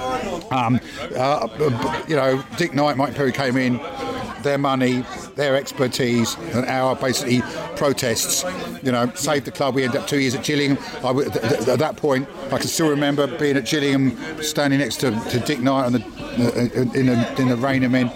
Um, 0.51 0.80
uh, 1.15 1.48
you 2.07 2.15
know, 2.15 2.44
Dick 2.57 2.74
Knight, 2.74 2.98
Mike 2.98 3.13
Perry 3.13 3.31
came 3.31 3.57
in, 3.57 3.80
their 4.42 4.57
money, 4.57 5.04
their 5.36 5.56
expertise, 5.56 6.36
and 6.54 6.65
our 6.65 6.95
basically 6.95 7.42
protests. 7.78 8.44
You 8.84 8.92
know, 8.92 9.12
saved 9.16 9.46
the 9.46 9.52
club. 9.52 9.76
We 9.76 9.84
ended 9.84 10.02
up 10.02 10.08
two 10.08 10.20
years 10.20 10.36
at 10.36 10.44
Gillingham. 10.44 10.78
I, 11.04 11.14
th- 11.14 11.32
th- 11.32 11.68
at 11.68 11.80
that 11.80 11.96
point, 11.98 12.28
I 12.48 12.58
can 12.58 12.68
still 12.68 12.90
remember 12.90 13.28
being 13.38 13.58
at 13.58 13.66
Gillingham, 13.66 14.18
standing 14.42 14.80
next 14.80 14.98
to, 14.98 15.12
to 15.30 15.40
Dick 15.40 15.60
Knight 15.60 15.92
the, 15.92 16.00
uh, 16.00 17.00
in, 17.00 17.08
the, 17.08 17.42
in 17.42 17.50
the 17.50 17.56
rain 17.58 17.84
and 17.84 17.92
men. 17.92 18.12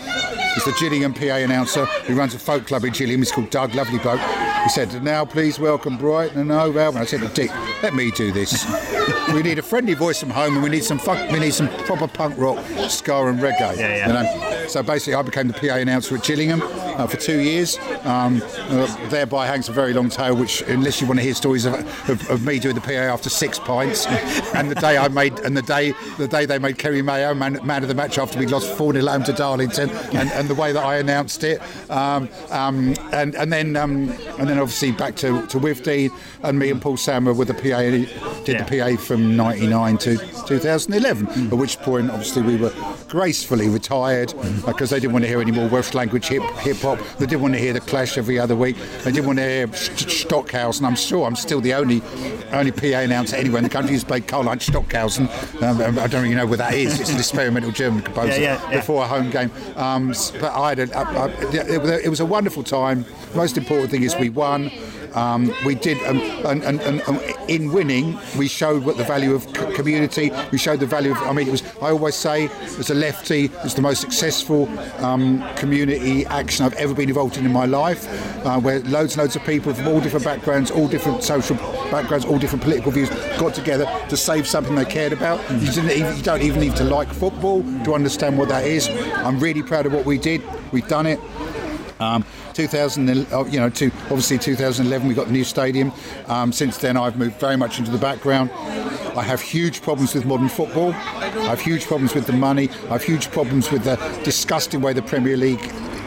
It's 0.54 0.66
the 0.66 0.76
Gillingham 0.80 1.14
PA 1.14 1.36
announcer 1.38 1.86
who 1.86 2.16
runs 2.16 2.34
a 2.34 2.40
folk 2.40 2.68
club 2.68 2.84
in 2.84 2.92
Gillingham. 2.92 3.22
He's 3.22 3.32
called 3.32 3.50
Doug, 3.50 3.74
lovely 3.74 4.00
bloke. 4.00 4.20
He 4.64 4.70
said, 4.70 5.04
"Now, 5.04 5.26
please 5.26 5.60
welcome 5.60 5.98
Brighton 5.98 6.40
and 6.40 6.52
Hove 6.52 6.78
Albion." 6.78 7.02
I 7.02 7.06
said 7.06 7.34
Dick, 7.34 7.52
"Let 7.82 7.96
me 7.96 8.12
do 8.12 8.32
this. 8.32 8.66
we 9.34 9.42
need 9.42 9.58
a 9.58 9.64
friendly 9.64 9.96
voice 9.96 10.20
from 10.20 10.30
home, 10.30 10.54
and 10.54 10.64
we 10.64 10.70
need 10.70 10.84
some 10.84 11.00
fuck, 11.00 11.32
we 11.32 11.40
need 11.40 11.54
some 11.54 11.68
proper 11.86 12.08
punk 12.08 12.38
rock, 12.38 12.64
ska 12.88 13.26
and 13.26 13.40
reggae." 13.40 13.78
Yeah, 13.78 13.96
yeah. 13.96 14.08
You 14.08 14.14
know? 14.14 14.68
So 14.68 14.84
basically, 14.84 15.16
I 15.16 15.22
became 15.24 15.48
the 15.48 15.54
PA 15.54 15.76
announcer 15.76 16.16
at 16.16 16.24
Gillingham 16.24 16.62
uh, 16.64 17.08
for 17.08 17.18
two 17.18 17.40
years. 17.40 17.78
Um, 18.04 18.42
uh, 18.70 19.10
thereby 19.10 19.48
hangs 19.48 19.68
a 19.68 19.72
very 19.72 19.94
long 19.94 20.10
tail, 20.10 20.36
which, 20.36 20.62
unless 20.62 21.02
you 21.02 21.08
want 21.08 21.20
to 21.20 21.24
hear 21.24 21.34
stories 21.34 21.66
of, 21.66 21.74
of, 22.10 22.30
of, 22.30 22.46
me 22.46 22.60
doing 22.60 22.76
the 22.76 22.82
PA 22.82 22.92
after 22.92 23.30
six 23.30 23.60
pints, 23.60 24.06
and 24.56 24.70
the 24.70 24.76
day 24.76 24.98
I 24.98 25.08
made, 25.08 25.40
and 25.40 25.58
the 25.58 25.62
day 25.62 25.94
the 26.18 26.28
day 26.28 26.46
they 26.46 26.60
made 26.60 26.78
Kerry 26.78 27.02
Mayo 27.02 27.34
man, 27.34 27.60
man 27.66 27.82
of 27.82 27.90
the 27.90 27.96
match 27.96 28.18
after 28.18 28.40
we 28.40 28.46
lost 28.46 28.72
four 28.72 28.94
0 28.94 29.06
home 29.06 29.24
to 29.24 29.34
Darlington, 29.34 29.90
and, 30.14 30.32
and, 30.32 30.48
the 30.48 30.56
way 30.56 30.72
that 30.72 30.84
I 30.84 30.98
announced 30.98 31.44
it, 31.44 31.62
um, 31.90 32.30
um, 32.50 32.96
and 33.12 33.36
and 33.36 33.52
then 33.52 33.76
um, 33.76 34.10
and 34.38 34.51
then 34.52 34.60
obviously 34.60 34.92
back 34.92 35.16
to 35.18 35.46
to 35.48 35.60
Withdean, 35.60 36.12
and 36.44 36.60
me 36.60 36.70
and 36.70 36.82
Paul 36.82 36.98
Samrah 36.98 37.36
with 37.36 37.48
the 37.48 37.54
PA 37.54 37.82
did 38.44 38.56
yeah. 38.56 38.64
the 38.64 38.98
PA 38.98 39.02
from 39.02 39.36
'99 39.38 39.98
to 40.00 40.18
2011, 40.18 41.28
mm. 41.28 41.52
at 41.52 41.58
which 41.58 41.78
point 41.80 42.12
obviously 42.12 42.42
we 42.42 42.58
were 42.58 42.74
gracefully 43.08 43.70
retired 43.70 44.34
because 44.66 44.90
they 44.90 45.00
didn't 45.00 45.14
want 45.14 45.24
to 45.24 45.30
hear 45.30 45.42
any 45.42 45.52
more 45.52 45.68
Welsh 45.70 45.94
language 45.94 46.28
hip 46.28 46.44
hip 46.60 46.78
hop. 46.78 47.00
They 47.18 47.26
didn't 47.26 47.42
want 47.42 47.54
to 47.54 47.60
hear 47.60 47.74
the 47.74 47.80
Clash 47.82 48.18
every 48.18 48.40
other 48.40 48.56
week. 48.56 48.76
They 49.04 49.12
didn't 49.12 49.28
want 49.28 49.40
to 49.40 49.46
hear 49.46 49.72
Stockhausen. 49.74 50.86
And 50.86 50.92
I'm 50.92 50.96
sure 50.96 51.26
I'm 51.26 51.36
still 51.36 51.62
the 51.62 51.74
only 51.74 52.02
only 52.52 52.72
PA 52.72 53.00
announcer 53.00 53.36
anywhere 53.36 53.60
in 53.60 53.64
the 53.64 53.70
country 53.70 53.94
who's 53.94 54.04
played 54.04 54.28
Karl-Heinz 54.28 54.66
Stockhausen. 54.66 55.30
Um, 55.62 55.82
I 56.00 56.08
don't 56.08 56.24
really 56.24 56.36
know 56.36 56.46
where 56.46 56.58
that 56.58 56.74
is. 56.74 57.00
It's 57.00 57.10
an 57.10 57.18
experimental 57.18 57.72
German 57.72 58.02
composer 58.02 58.42
yeah, 58.42 58.70
yeah. 58.70 58.80
before 58.80 59.04
a 59.04 59.08
home 59.08 59.30
game. 59.30 59.52
Um, 59.76 60.10
but 60.40 60.52
I 60.54 60.70
had 60.70 60.80
a, 60.80 60.98
I, 60.98 61.26
I, 61.26 62.00
it 62.02 62.10
was 62.10 62.20
a 62.20 62.26
wonderful 62.26 62.64
time. 62.64 63.06
Most 63.36 63.58
important 63.58 63.92
thing 63.92 64.04
is 64.04 64.16
we 64.16 64.30
won. 64.42 64.72
Um, 65.14 65.54
we 65.66 65.76
did, 65.76 65.98
um, 66.08 66.20
and, 66.46 66.64
and, 66.64 66.80
and, 66.82 67.02
and, 67.08 67.20
in 67.50 67.72
winning, 67.74 68.18
we 68.38 68.48
showed 68.48 68.86
what 68.86 68.96
the 68.98 69.04
value 69.04 69.34
of 69.36 69.42
community. 69.76 70.32
We 70.52 70.58
showed 70.58 70.80
the 70.80 70.86
value 70.86 71.12
of. 71.12 71.18
I 71.18 71.34
mean, 71.34 71.48
it 71.48 71.52
was. 71.52 71.64
I 71.82 71.90
always 71.92 72.16
say, 72.16 72.50
as 72.80 72.90
a 72.90 72.94
lefty, 72.94 73.52
it's 73.66 73.74
the 73.74 73.82
most 73.82 74.00
successful 74.00 74.70
um, 75.04 75.44
community 75.56 76.26
action 76.28 76.66
I've 76.66 76.80
ever 76.86 76.94
been 76.94 77.10
involved 77.10 77.38
in 77.38 77.46
in 77.46 77.52
my 77.52 77.66
life, 77.66 78.02
uh, 78.46 78.60
where 78.60 78.80
loads 78.98 79.14
and 79.14 79.22
loads 79.24 79.36
of 79.36 79.44
people 79.44 79.74
from 79.74 79.88
all 79.90 80.00
different 80.00 80.26
backgrounds, 80.26 80.72
all 80.72 80.88
different 80.88 81.24
social 81.24 81.58
backgrounds, 81.92 82.26
all 82.26 82.40
different 82.40 82.64
political 82.64 82.92
views 82.92 83.10
got 83.38 83.54
together 83.54 83.86
to 84.10 84.16
save 84.16 84.48
something 84.48 84.76
they 84.76 84.86
cared 84.86 85.14
about. 85.14 85.40
You, 85.52 85.68
even, 85.92 86.18
you 86.18 86.24
don't 86.24 86.42
even 86.42 86.62
need 86.62 86.76
to 86.78 86.86
like 86.86 87.10
football 87.10 87.64
to 87.84 87.94
understand 87.94 88.38
what 88.38 88.48
that 88.50 88.66
is. 88.66 88.88
I'm 89.28 89.40
really 89.40 89.62
proud 89.62 89.86
of 89.86 89.94
what 89.94 90.06
we 90.06 90.18
did. 90.18 90.42
We've 90.72 90.88
done 90.88 91.06
it. 91.06 91.20
Um, 92.00 92.26
2000, 92.54 93.10
uh, 93.32 93.46
you 93.46 93.60
know, 93.60 93.70
to 93.70 93.92
obviously 94.04 94.38
2011 94.38 95.08
we 95.08 95.14
got 95.14 95.28
the 95.28 95.34
new 95.34 95.44
stadium. 95.44 95.92
Um, 96.28 96.52
since 96.52 96.78
then, 96.78 96.98
I've 96.98 97.18
moved 97.18 97.40
very 97.40 97.58
much 97.58 97.80
into 97.80 97.92
the 97.92 97.98
background. 97.98 98.52
I 99.16 99.24
have 99.24 99.42
huge 99.42 99.82
problems 99.82 100.14
with 100.14 100.26
modern 100.26 100.50
football. 100.50 100.94
I 100.94 101.50
have 101.50 101.60
huge 101.60 101.86
problems 101.86 102.14
with 102.14 102.26
the 102.26 102.34
money. 102.34 102.70
I 102.86 102.94
have 102.94 103.04
huge 103.04 103.30
problems 103.32 103.72
with 103.72 103.84
the 103.84 103.96
disgusting 104.24 104.82
way 104.82 104.94
the 104.94 105.02
Premier 105.02 105.36
League 105.38 105.62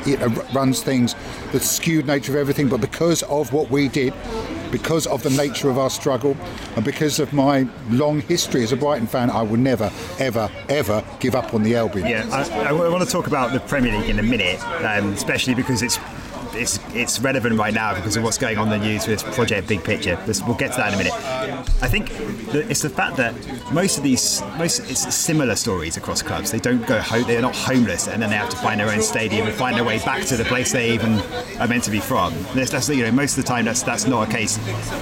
know, 0.06 0.28
runs 0.54 0.82
things, 0.82 1.14
the 1.52 1.60
skewed 1.60 2.06
nature 2.06 2.32
of 2.32 2.38
everything. 2.38 2.68
But 2.68 2.80
because 2.80 3.22
of 3.24 3.52
what 3.52 3.70
we 3.70 3.88
did, 3.88 4.14
because 4.70 5.06
of 5.06 5.22
the 5.22 5.30
nature 5.30 5.70
of 5.70 5.78
our 5.78 5.90
struggle, 5.90 6.36
and 6.76 6.84
because 6.84 7.20
of 7.20 7.32
my 7.32 7.66
long 7.90 8.20
history 8.22 8.62
as 8.62 8.72
a 8.72 8.76
Brighton 8.76 9.06
fan, 9.06 9.30
I 9.30 9.42
will 9.42 9.56
never, 9.56 9.90
ever, 10.18 10.50
ever 10.68 11.04
give 11.20 11.34
up 11.34 11.54
on 11.54 11.62
the 11.62 11.76
Albion. 11.76 12.08
Yeah, 12.08 12.28
I, 12.32 12.68
I 12.68 12.72
want 12.72 13.04
to 13.04 13.10
talk 13.10 13.26
about 13.26 13.52
the 13.52 13.60
Premier 13.60 13.96
League 13.98 14.10
in 14.10 14.18
a 14.18 14.22
minute, 14.22 14.60
um, 14.84 15.12
especially 15.12 15.54
because 15.54 15.82
it's 15.82 15.98
it's 16.54 16.78
it's 16.94 17.20
relevant 17.20 17.58
right 17.58 17.74
now 17.74 17.94
because 17.94 18.16
of 18.16 18.22
what's 18.22 18.38
going 18.38 18.58
on 18.58 18.72
in 18.72 18.80
the 18.80 18.86
news 18.86 19.06
with 19.06 19.22
this 19.22 19.34
Project 19.34 19.68
Big 19.68 19.82
Picture. 19.84 20.18
We'll 20.46 20.56
get 20.56 20.72
to 20.72 20.78
that 20.78 20.88
in 20.88 20.94
a 20.94 20.98
minute. 20.98 21.12
I 21.82 21.88
think 21.88 22.10
it's 22.54 22.82
the 22.82 22.90
fact 22.90 23.16
that 23.16 23.34
most 23.72 23.98
of 23.98 24.04
these 24.04 24.42
most 24.58 24.80
it's 24.90 25.14
similar 25.14 25.56
stories 25.56 25.96
across 25.96 26.22
clubs. 26.22 26.50
They 26.50 26.58
don't 26.58 26.86
go 26.86 27.00
home. 27.00 27.24
They're 27.24 27.42
not 27.42 27.56
homeless, 27.56 28.08
and 28.08 28.22
then 28.22 28.30
they 28.30 28.36
have 28.36 28.50
to 28.50 28.56
find 28.56 28.80
their 28.80 28.90
own 28.90 29.02
stadium 29.02 29.46
and 29.46 29.54
find 29.54 29.76
their 29.76 29.84
way 29.84 29.98
back 29.98 30.24
to 30.26 30.36
the 30.36 30.44
place 30.44 30.72
they 30.72 30.92
even 30.92 31.20
are 31.60 31.68
meant 31.68 31.84
to 31.84 31.90
be 31.90 32.00
from. 32.00 32.34
That's, 32.54 32.70
that's 32.70 32.88
you 32.88 33.04
know 33.04 33.12
most 33.12 33.36
of 33.36 33.44
the 33.44 33.48
time 33.48 33.64
that's 33.64 33.82
that's 33.82 34.06
not 34.06 34.28
a 34.28 34.30
case 34.30 34.58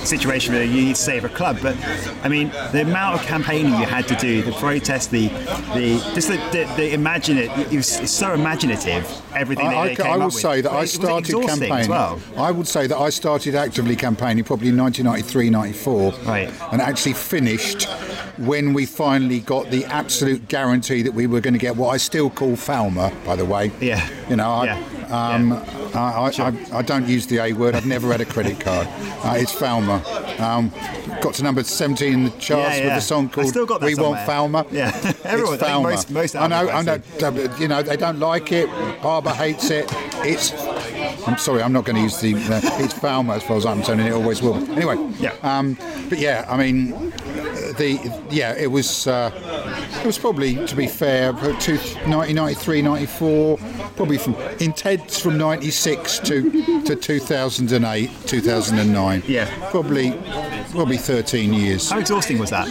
situation 0.08 0.54
where 0.54 0.64
you 0.64 0.86
need 0.86 0.96
to 0.96 1.02
save 1.02 1.24
a 1.24 1.28
club. 1.28 1.58
But 1.62 1.76
I 2.22 2.28
mean 2.28 2.48
the 2.72 2.82
amount 2.82 3.20
of 3.20 3.26
campaigning 3.26 3.72
you 3.72 3.86
had 3.86 4.08
to 4.08 4.16
do, 4.16 4.42
the 4.42 4.52
protest, 4.52 5.10
the 5.10 5.28
the 5.74 6.00
just 6.14 6.28
the, 6.28 6.36
the, 6.52 6.72
the 6.76 6.94
imagine 6.94 7.38
it, 7.38 7.50
it 7.72 7.76
was 7.76 8.10
so 8.10 8.34
imaginative. 8.34 9.08
Everything 9.34 9.66
I, 9.66 9.94
I, 9.94 10.08
I 10.08 10.16
will 10.16 10.30
say 10.30 10.60
that 10.60 10.72
I 10.72 10.84
started 10.84 11.41
campaigning. 11.46 11.88
Well. 11.88 12.20
I 12.36 12.50
would 12.50 12.66
say 12.66 12.86
that 12.86 12.96
I 12.96 13.10
started 13.10 13.54
actively 13.54 13.96
campaigning 13.96 14.44
probably 14.44 14.68
in 14.68 14.76
1993, 14.76 15.50
94, 15.50 16.12
right. 16.24 16.50
and 16.72 16.80
actually 16.80 17.14
finished 17.14 17.88
when 18.38 18.72
we 18.72 18.86
finally 18.86 19.40
got 19.40 19.70
the 19.70 19.84
absolute 19.86 20.48
guarantee 20.48 21.02
that 21.02 21.12
we 21.12 21.26
were 21.26 21.40
going 21.40 21.54
to 21.54 21.60
get 21.60 21.76
what 21.76 21.90
I 21.90 21.96
still 21.96 22.30
call 22.30 22.52
Falmer, 22.52 23.12
by 23.24 23.36
the 23.36 23.44
way. 23.44 23.70
Yeah. 23.80 24.08
You 24.28 24.36
know, 24.36 24.48
I, 24.48 24.64
yeah. 24.64 24.92
Um, 25.12 25.50
yeah. 25.50 25.90
I, 25.94 26.22
I, 26.22 26.30
sure. 26.30 26.46
I, 26.46 26.78
I, 26.78 26.82
don't 26.82 27.06
use 27.06 27.26
the 27.26 27.38
A 27.38 27.52
word. 27.52 27.74
I've 27.74 27.86
never 27.86 28.10
had 28.10 28.22
a 28.22 28.24
credit 28.24 28.58
card. 28.58 28.86
Uh, 29.24 29.34
it's 29.36 29.54
Falmer. 29.54 30.00
Um, 30.40 30.70
got 31.20 31.34
to 31.34 31.42
number 31.42 31.62
17 31.62 32.12
in 32.12 32.24
the 32.24 32.30
charts 32.30 32.76
yeah, 32.76 32.76
yeah. 32.76 32.84
with 32.86 32.96
a 32.96 33.00
song 33.06 33.28
called 33.28 33.54
"We 33.82 33.94
Want 33.94 34.26
Falmer." 34.26 34.66
Yeah, 34.72 34.90
everyone. 35.24 35.54
It's 35.54 35.62
Falmer. 35.62 35.82
Most, 35.82 36.10
most 36.10 36.36
I 36.36 36.46
know. 36.46 36.68
I 36.68 36.82
know. 36.82 36.98
You 37.58 37.68
know, 37.68 37.82
they 37.82 37.96
don't 37.96 38.18
like 38.18 38.52
it. 38.52 38.68
Barber 39.02 39.30
hates 39.30 39.70
it. 39.70 39.86
It's 40.24 40.52
I'm 41.26 41.38
sorry, 41.38 41.62
I'm 41.62 41.72
not 41.72 41.84
going 41.84 41.96
to 41.96 42.02
use 42.02 42.20
the. 42.20 42.34
Uh, 42.34 42.60
it's 42.82 42.94
Falmer 42.94 43.36
as 43.36 43.42
far 43.42 43.56
as 43.56 43.66
I'm 43.66 43.78
concerned, 43.78 44.00
and 44.00 44.08
it 44.08 44.12
always 44.12 44.42
will. 44.42 44.56
Anyway, 44.72 44.96
yeah. 45.18 45.34
Um, 45.42 45.76
but 46.08 46.18
yeah, 46.18 46.46
I 46.48 46.56
mean, 46.56 46.90
the 47.78 48.22
yeah, 48.30 48.54
it 48.56 48.70
was. 48.70 49.06
Uh, 49.06 49.30
it 50.02 50.06
was 50.06 50.18
probably, 50.18 50.66
to 50.66 50.74
be 50.74 50.88
fair, 50.88 51.32
1993, 51.32 52.82
94, 52.82 53.56
probably 53.94 54.18
from 54.18 54.34
in 54.58 54.72
Ted's 54.72 55.20
from 55.20 55.38
96 55.38 56.18
to 56.20 56.82
to 56.82 56.96
2008, 56.96 58.10
2009. 58.26 59.22
Yeah, 59.26 59.70
probably 59.70 60.10
probably 60.70 60.96
13 60.96 61.52
years. 61.52 61.90
How 61.90 61.98
exhausting 61.98 62.38
was 62.38 62.50
that? 62.50 62.66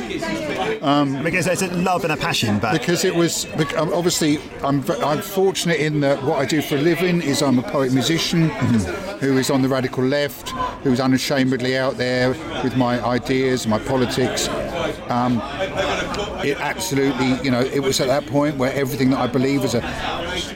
Um, 0.81 1.21
because 1.23 1.45
there's 1.45 1.61
a 1.61 1.71
love 1.75 2.03
and 2.03 2.11
a 2.11 2.17
passion, 2.17 2.57
but 2.57 2.73
because 2.73 3.05
it 3.05 3.13
was 3.13 3.45
um, 3.75 3.93
obviously 3.93 4.39
I'm 4.63 4.83
I'm 5.03 5.21
fortunate 5.21 5.79
in 5.79 5.99
that 5.99 6.23
what 6.23 6.39
I 6.39 6.45
do 6.45 6.61
for 6.61 6.75
a 6.75 6.81
living 6.81 7.21
is 7.21 7.43
I'm 7.43 7.59
a 7.59 7.63
poet 7.63 7.93
musician 7.93 8.49
who 9.19 9.37
is 9.37 9.51
on 9.51 9.61
the 9.61 9.69
radical 9.69 10.03
left, 10.03 10.49
who's 10.83 10.99
unashamedly 10.99 11.77
out 11.77 11.97
there 11.97 12.29
with 12.63 12.75
my 12.77 12.99
ideas, 13.05 13.67
my 13.67 13.77
politics. 13.77 14.47
Um, 15.09 15.39
it 16.43 16.59
absolutely, 16.59 17.39
you 17.43 17.51
know, 17.51 17.61
it 17.61 17.81
was 17.81 17.99
at 18.01 18.07
that 18.07 18.25
point 18.25 18.57
where 18.57 18.73
everything 18.73 19.11
that 19.11 19.19
I 19.19 19.27
believe 19.27 19.63
as 19.63 19.75
a 19.75 19.81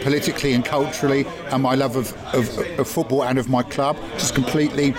politically 0.01 0.53
and 0.53 0.65
culturally, 0.65 1.25
and 1.51 1.62
my 1.62 1.75
love 1.75 1.96
of, 1.96 2.15
of, 2.34 2.79
of 2.79 2.88
football 2.88 3.24
and 3.24 3.38
of 3.38 3.50
my 3.50 3.62
club, 3.62 3.98
just 4.13 4.34
completely 4.34 4.96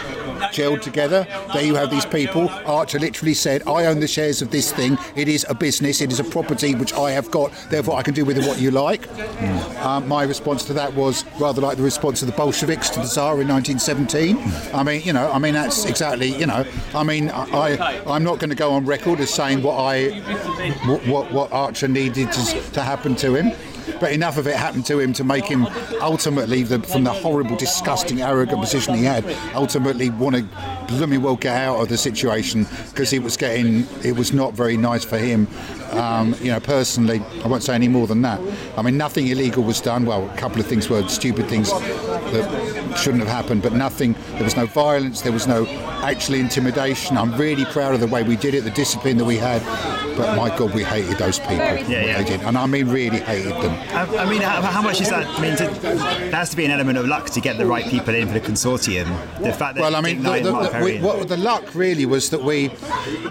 gelled 0.53 0.83
together. 0.83 1.27
There 1.53 1.65
you 1.65 1.75
have 1.75 1.91
these 1.91 2.07
people. 2.07 2.49
Archer 2.67 2.99
literally 2.99 3.35
said, 3.35 3.63
I 3.67 3.87
own 3.87 4.01
the 4.01 4.09
shares 4.09 4.43
of 4.43 4.51
this 4.51 4.73
thing. 4.73 4.99
It 5.15 5.29
is 5.29 5.47
a 5.49 5.55
business. 5.55 6.01
It 6.01 6.13
is 6.13 6.21
a 6.21 6.25
property 6.25 6.75
which 6.75 6.93
I 6.93 7.11
have 7.13 7.31
got. 7.31 7.53
Therefore, 7.71 7.97
I 7.97 8.03
can 8.03 8.15
do 8.15 8.25
with 8.25 8.39
it 8.39 8.47
what 8.47 8.61
you 8.61 8.71
like. 8.71 9.07
Mm. 9.09 9.85
Um, 9.85 10.09
my 10.09 10.23
response 10.25 10.65
to 10.67 10.73
that 10.75 10.95
was 10.95 11.25
rather 11.39 11.61
like 11.61 11.77
the 11.77 11.83
response 11.83 12.23
of 12.23 12.27
the 12.27 12.35
Bolsheviks 12.35 12.91
to 12.91 13.01
the 13.01 13.07
Tsar 13.07 13.41
in 13.41 13.49
1917. 13.49 14.39
I 14.75 14.83
mean, 14.83 15.03
you 15.03 15.13
know, 15.13 15.31
I 15.31 15.39
mean, 15.39 15.55
that's 15.55 15.85
exactly, 15.85 16.29
you 16.29 16.47
know, 16.47 16.65
I 16.95 17.03
mean, 17.03 17.31
I, 17.31 18.03
I'm 18.07 18.25
not 18.25 18.39
going 18.39 18.51
to 18.51 18.57
go 18.57 18.73
on 18.73 18.87
record 18.87 19.21
as 19.21 19.33
saying 19.33 19.63
what 19.63 19.79
I, 19.79 20.11
what, 21.07 21.33
what 21.33 21.53
Archer 21.53 21.89
needed 21.89 22.33
to, 22.33 22.71
to 22.73 22.83
happen 22.83 23.15
to 23.17 23.35
him 23.35 23.53
but 24.01 24.13
enough 24.13 24.37
of 24.37 24.47
it 24.47 24.57
happened 24.57 24.87
to 24.87 24.99
him 24.99 25.13
to 25.15 25.25
make 25.25 25.45
him 25.45 25.67
ultimately, 26.01 26.63
the, 26.63 26.81
from 26.81 27.05
the 27.05 27.13
horrible, 27.13 27.57
disgusting, 27.57 28.23
arrogant 28.23 28.61
position 28.61 28.95
he 28.95 29.05
had, 29.05 29.25
ultimately 29.55 30.11
want 30.11 30.37
to 30.37 30.43
blooming 30.89 31.23
well 31.23 31.37
get 31.37 31.57
out 31.57 31.81
of 31.81 31.89
the 31.89 31.99
situation 31.99 32.67
because 32.91 33.13
it 33.13 33.23
was 33.23 33.37
getting, 33.37 33.87
it 34.05 34.17
was 34.17 34.33
not 34.33 34.55
very 34.55 34.77
nice 34.77 35.05
for 35.05 35.19
him. 35.19 35.49
Um, 35.93 36.35
you 36.41 36.51
know, 36.51 36.61
personally, 36.61 37.23
I 37.45 37.49
won't 37.49 37.63
say 37.63 37.75
any 37.75 37.89
more 37.89 38.07
than 38.07 38.23
that. 38.23 38.41
I 38.77 38.83
mean, 38.83 38.97
nothing 38.97 39.29
illegal 39.29 39.63
was 39.63 39.81
done. 39.81 40.05
Well, 40.05 40.29
a 40.29 40.37
couple 40.37 40.61
of 40.61 40.67
things 40.67 40.89
were 40.89 41.07
stupid 41.09 41.49
things 41.49 41.71
that 41.71 42.99
shouldn't 42.99 43.23
have 43.23 43.33
happened, 43.33 43.63
but 43.63 43.73
nothing. 43.73 44.15
There 44.33 44.45
was 44.45 44.57
no 44.57 44.67
violence. 44.67 45.23
There 45.23 45.33
was 45.33 45.47
no 45.47 45.67
actually 46.03 46.41
intimidation. 46.41 47.17
I'm 47.17 47.35
really 47.37 47.65
proud 47.67 47.95
of 47.95 48.01
the 48.01 48.07
way 48.07 48.23
we 48.23 48.37
did 48.37 48.55
it, 48.55 48.65
the 48.65 48.71
discipline 48.71 49.17
that 49.19 49.25
we 49.25 49.37
had. 49.37 49.63
But 50.17 50.37
my 50.37 50.57
God, 50.57 50.75
we 50.75 50.83
hated 50.83 51.19
those 51.19 51.39
people. 51.39 51.57
Yeah, 51.57 51.85
yeah. 51.87 52.23
Did, 52.23 52.41
and 52.43 52.57
I 52.57 52.67
mean, 52.67 52.89
really 52.89 53.21
hated 53.21 53.53
them. 53.53 53.73
I, 53.95 54.25
I 54.25 54.31
mean, 54.31 54.41
how, 54.41 54.63
how, 54.63 54.81
much 54.81 55.01
is 55.01 55.11
that? 55.11 55.27
I 55.27 55.41
mean, 55.41 55.57
to, 55.57 55.65
there 55.81 56.31
has 56.31 56.51
to 56.51 56.57
be 56.57 56.65
an 56.65 56.71
element 56.71 56.97
of 56.97 57.07
luck 57.07 57.29
to 57.31 57.41
get 57.41 57.59
the 57.59 57.67
right 57.67 57.85
people 57.85 58.15
in 58.15 58.27
for 58.27 58.33
the 58.33 58.41
consortium. 58.41 59.07
The 59.41 59.53
fact 59.53 59.75
that 59.75 59.83
well, 59.83 59.95
I 59.95 60.01
mean, 60.01 60.23
the, 60.23 60.41
the, 60.41 60.76
we, 60.83 60.99
what, 61.01 61.29
the 61.29 61.37
luck 61.37 61.75
really 61.75 62.07
was 62.07 62.31
that 62.31 62.43
we 62.43 62.71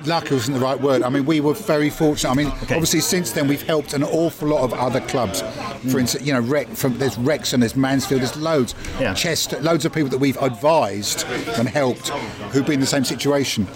luck 0.05 0.29
wasn't 0.31 0.57
the 0.57 0.63
right 0.63 0.79
word. 0.79 1.03
I 1.03 1.09
mean, 1.09 1.25
we 1.25 1.39
were 1.39 1.53
very 1.53 1.89
fortunate. 1.89 2.31
I 2.31 2.35
mean, 2.35 2.47
okay. 2.47 2.75
obviously 2.75 3.01
since 3.01 3.31
then 3.31 3.47
we've 3.47 3.61
helped 3.61 3.93
an 3.93 4.03
awful 4.03 4.49
lot 4.49 4.63
of 4.63 4.73
other 4.73 5.01
clubs. 5.01 5.41
For 5.41 5.47
hmm. 5.47 5.99
instance, 5.99 6.25
you 6.25 6.33
know, 6.33 6.41
Rec, 6.41 6.67
from, 6.69 6.97
there's 6.97 7.17
Wrexham, 7.17 7.61
there's 7.61 7.75
Mansfield, 7.75 8.21
there's 8.21 8.37
loads. 8.37 8.75
Yeah. 8.99 9.13
Chester, 9.13 9.59
loads 9.61 9.85
of 9.85 9.93
people 9.93 10.09
that 10.09 10.19
we've 10.19 10.37
advised 10.37 11.25
and 11.57 11.67
helped 11.67 12.09
who've 12.51 12.65
been 12.65 12.75
in 12.75 12.79
the 12.79 12.85
same 12.85 13.05
situation, 13.05 13.67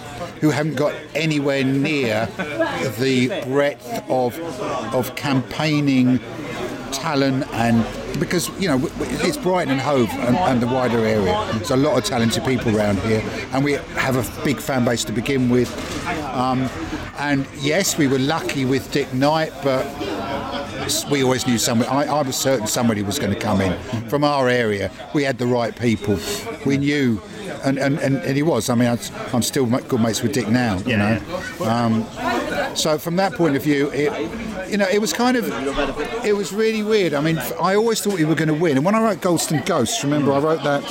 who 0.41 0.49
haven't 0.49 0.75
got 0.75 0.93
anywhere 1.15 1.63
near 1.63 2.27
the 2.99 3.43
breadth 3.47 4.03
of 4.09 4.39
of 4.93 5.15
campaigning 5.15 6.19
talent 6.91 7.47
and 7.53 7.85
because 8.19 8.49
you 8.59 8.67
know 8.67 8.89
it's 8.99 9.37
Brighton 9.37 9.71
and 9.71 9.81
Hove 9.81 10.09
and, 10.11 10.35
and, 10.35 10.61
the 10.61 10.67
wider 10.67 10.99
area. 10.99 11.33
There's 11.53 11.71
a 11.71 11.77
lot 11.77 11.97
of 11.97 12.03
talented 12.03 12.43
people 12.45 12.75
around 12.75 12.99
here, 12.99 13.23
and 13.53 13.63
we 13.63 13.73
have 13.73 14.15
a 14.15 14.43
big 14.43 14.57
fan 14.57 14.85
base 14.85 15.03
to 15.05 15.11
begin 15.11 15.49
with. 15.49 15.69
Um, 16.25 16.69
and 17.17 17.45
yes, 17.57 17.97
we 17.97 18.07
were 18.07 18.19
lucky 18.19 18.65
with 18.65 18.91
Dick 18.91 19.13
Knight, 19.13 19.51
but 19.63 19.85
we 21.09 21.23
always 21.23 21.47
knew 21.47 21.57
somebody. 21.57 21.89
I, 21.89 22.03
I 22.03 22.21
was 22.21 22.35
certain 22.35 22.67
somebody 22.67 23.01
was 23.01 23.19
going 23.19 23.33
to 23.33 23.39
come 23.39 23.61
in 23.61 24.09
from 24.09 24.23
our 24.23 24.49
area. 24.49 24.91
We 25.13 25.23
had 25.23 25.37
the 25.37 25.47
right 25.47 25.75
people. 25.75 26.19
We 26.65 26.77
knew 26.77 27.21
and, 27.63 27.77
and, 27.77 27.99
and, 27.99 28.35
he 28.37 28.43
was. 28.43 28.69
I 28.69 28.75
mean, 28.75 28.87
I'm 29.33 29.41
still 29.41 29.65
good 29.65 30.01
mates 30.01 30.21
with 30.21 30.33
Dick 30.33 30.47
now. 30.47 30.77
You 30.79 30.91
yeah, 30.91 31.19
know, 31.59 31.65
um, 31.65 32.75
so 32.75 32.97
from 32.97 33.15
that 33.17 33.33
point 33.33 33.55
of 33.55 33.63
view, 33.63 33.89
it, 33.91 34.11
you 34.69 34.77
know, 34.77 34.87
it 34.87 34.99
was 34.99 35.13
kind 35.13 35.35
of, 35.37 35.45
it 36.25 36.35
was 36.35 36.53
really 36.53 36.83
weird. 36.83 37.13
I 37.13 37.21
mean, 37.21 37.37
I 37.61 37.75
always 37.75 38.01
thought 38.01 38.15
we 38.15 38.25
were 38.25 38.35
going 38.35 38.47
to 38.49 38.53
win, 38.53 38.77
and 38.77 38.85
when 38.85 38.95
I 38.95 39.01
wrote 39.01 39.19
Goldstone 39.19 39.65
Ghosts, 39.65 40.03
remember 40.03 40.31
I 40.31 40.39
wrote 40.39 40.63
that 40.63 40.83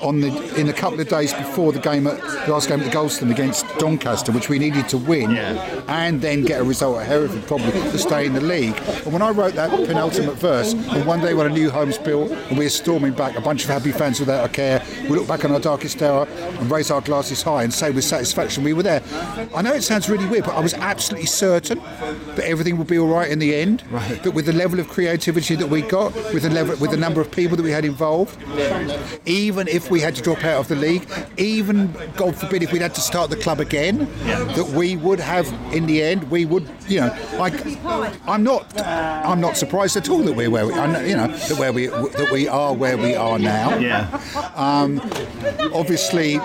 on 0.00 0.20
the 0.20 0.60
in 0.60 0.68
a 0.68 0.72
couple 0.72 1.00
of 1.00 1.08
days 1.08 1.32
before 1.32 1.72
the 1.72 1.80
game 1.80 2.06
at 2.06 2.20
the 2.20 2.52
last 2.52 2.68
game 2.68 2.80
at 2.80 2.90
the 2.90 2.96
Goldstone 2.96 3.30
against 3.30 3.66
Doncaster, 3.78 4.32
which 4.32 4.48
we 4.48 4.58
needed 4.58 4.88
to 4.90 4.98
win, 4.98 5.30
yeah. 5.30 5.82
and 5.88 6.20
then 6.20 6.42
get 6.42 6.60
a 6.60 6.64
result 6.64 6.98
at 6.98 7.06
Hereford 7.06 7.46
probably 7.46 7.72
to 7.72 7.98
stay 7.98 8.26
in 8.26 8.34
the 8.34 8.40
league. 8.40 8.76
And 9.04 9.12
when 9.12 9.22
I 9.22 9.30
wrote 9.30 9.54
that 9.54 9.70
penultimate 9.70 10.36
verse, 10.36 10.72
and 10.72 11.06
one 11.06 11.20
day 11.20 11.34
when 11.34 11.46
a 11.46 11.50
new 11.50 11.70
home's 11.70 11.98
built 11.98 12.30
and 12.30 12.58
we're 12.58 12.68
storming 12.68 13.12
back, 13.12 13.36
a 13.36 13.40
bunch 13.40 13.64
of 13.64 13.70
happy 13.70 13.92
fans 13.92 14.20
without 14.20 14.44
a 14.44 14.48
care, 14.48 14.84
we 15.04 15.10
look 15.10 15.26
back 15.26 15.44
on 15.44 15.52
our 15.52 15.60
darkest 15.60 16.02
hour 16.02 16.26
and 16.28 16.70
raise 16.70 16.90
our 16.90 17.00
glasses 17.00 17.42
high 17.42 17.62
and 17.62 17.72
say 17.72 17.90
with 17.90 18.04
satisfaction 18.04 18.64
we 18.64 18.72
were 18.72 18.82
there. 18.82 19.02
I 19.54 19.62
know 19.62 19.72
it 19.72 19.82
sounds 19.82 20.08
really 20.08 20.26
weird, 20.26 20.44
but 20.44 20.54
I 20.54 20.60
was 20.60 20.74
absolutely 20.74 21.26
certain 21.26 21.78
that 21.78 22.44
everything 22.44 22.76
would 22.78 22.86
be 22.86 22.98
all 22.98 23.08
right 23.08 23.30
in 23.30 23.38
the 23.38 23.54
end. 23.54 23.82
Right. 23.90 24.22
That 24.22 24.32
with 24.32 24.46
the 24.46 24.52
level 24.52 24.78
of 24.78 24.88
creativity 24.88 25.54
that 25.56 25.68
we 25.68 25.82
got, 25.82 26.14
with 26.34 26.42
the 26.42 26.50
level, 26.50 26.76
with 26.76 26.90
the 26.90 26.96
number 26.96 27.20
of 27.20 27.30
people 27.30 27.56
that 27.56 27.62
we 27.62 27.70
had 27.70 27.84
involved, 27.84 28.38
even 29.24 29.68
if 29.68 29.85
if 29.86 29.90
we 29.92 30.00
had 30.00 30.16
to 30.16 30.22
drop 30.22 30.44
out 30.44 30.58
of 30.58 30.68
the 30.68 30.74
league, 30.74 31.08
even 31.36 31.92
God 32.16 32.36
forbid 32.36 32.62
if 32.62 32.72
we'd 32.72 32.82
had 32.82 32.94
to 32.96 33.00
start 33.00 33.30
the 33.30 33.36
club 33.36 33.60
again, 33.60 33.98
that 34.24 34.72
we 34.74 34.96
would 34.96 35.20
have 35.20 35.46
in 35.72 35.86
the 35.86 36.02
end 36.02 36.28
we 36.30 36.44
would 36.44 36.68
you 36.88 37.00
know 37.00 37.10
I, 37.38 38.18
I'm 38.26 38.42
not 38.42 38.80
I'm 38.80 39.40
not 39.40 39.56
surprised 39.56 39.96
at 39.96 40.08
all 40.08 40.22
that 40.22 40.34
we're 40.34 40.50
where 40.50 40.66
we 40.66 40.74
I 40.74 41.04
you 41.04 41.16
know 41.16 41.28
that 41.28 41.58
where 41.58 41.72
we 41.72 41.86
that 41.86 42.30
we 42.32 42.48
are 42.48 42.74
where 42.74 42.98
we 42.98 43.14
are 43.14 43.38
now. 43.38 43.78
Yeah. 43.78 44.20
Um, 44.56 45.00
obviously, 45.72 46.40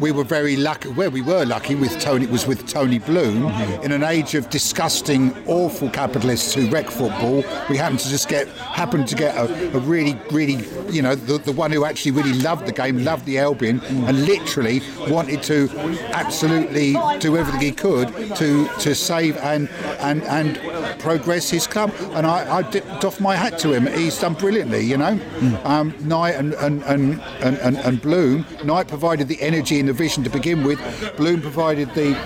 we 0.00 0.12
were 0.12 0.24
very 0.24 0.56
lucky. 0.56 0.90
Where 0.90 1.10
we 1.10 1.22
were 1.22 1.44
lucky 1.44 1.74
with 1.74 1.98
Tony 2.00 2.24
it 2.24 2.30
was 2.30 2.46
with 2.46 2.66
Tony 2.66 2.98
Bloom. 2.98 3.46
In 3.82 3.92
an 3.92 4.02
age 4.02 4.34
of 4.34 4.50
disgusting, 4.50 5.34
awful 5.46 5.88
capitalists 5.88 6.52
who 6.52 6.68
wreck 6.68 6.90
football, 6.90 7.44
we 7.70 7.76
happened 7.76 8.00
to 8.00 8.08
just 8.08 8.28
get 8.28 8.48
happened 8.48 9.08
to 9.08 9.14
get 9.14 9.34
a, 9.36 9.76
a 9.76 9.80
really, 9.80 10.18
really, 10.30 10.66
you 10.90 11.00
know, 11.00 11.14
the, 11.14 11.38
the 11.38 11.52
one 11.52 11.70
who 11.70 11.84
actually 11.84 12.12
really 12.12 12.34
loved 12.34 12.57
the 12.66 12.72
game, 12.72 13.04
loved 13.04 13.24
the 13.26 13.38
Albion, 13.38 13.80
and 14.06 14.24
literally 14.26 14.82
wanted 15.08 15.42
to 15.44 15.68
absolutely 16.12 16.92
do 17.18 17.36
everything 17.36 17.60
he 17.60 17.72
could 17.72 18.08
to 18.36 18.68
to 18.80 18.94
save 18.94 19.36
and 19.38 19.68
and 20.00 20.22
and 20.24 20.60
progress 21.00 21.50
his 21.50 21.66
club. 21.66 21.92
And 22.12 22.26
I, 22.26 22.58
I 22.58 22.62
did 22.62 22.84
doff 23.00 23.20
my 23.20 23.36
hat 23.36 23.58
to 23.60 23.72
him. 23.72 23.86
He's 23.86 24.18
done 24.18 24.34
brilliantly, 24.34 24.80
you 24.80 24.96
know. 24.96 25.18
Um, 25.64 25.94
Knight 26.00 26.34
and 26.34 26.54
and, 26.54 26.82
and, 26.84 27.20
and, 27.40 27.56
and 27.58 27.76
and 27.78 28.02
Bloom. 28.02 28.46
Knight 28.64 28.88
provided 28.88 29.28
the 29.28 29.40
energy 29.40 29.78
and 29.80 29.88
the 29.88 29.92
vision 29.92 30.24
to 30.24 30.30
begin 30.30 30.64
with. 30.64 30.78
Bloom 31.16 31.40
provided 31.40 31.92
the, 31.94 32.16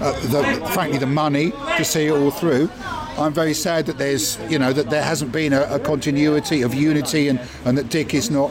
uh, 0.00 0.12
the 0.28 0.66
frankly 0.72 0.98
the 0.98 1.06
money 1.06 1.52
to 1.76 1.84
see 1.84 2.06
it 2.06 2.12
all 2.12 2.30
through. 2.30 2.70
I'm 3.18 3.32
very 3.32 3.54
sad 3.54 3.86
that 3.86 3.98
there's, 3.98 4.38
you 4.50 4.58
know, 4.58 4.72
that 4.72 4.90
there 4.90 5.02
hasn't 5.02 5.32
been 5.32 5.52
a, 5.52 5.62
a 5.62 5.78
continuity 5.78 6.62
of 6.62 6.74
unity, 6.74 7.28
and, 7.28 7.40
and 7.64 7.76
that 7.78 7.88
Dick 7.88 8.14
is 8.14 8.30
not, 8.30 8.50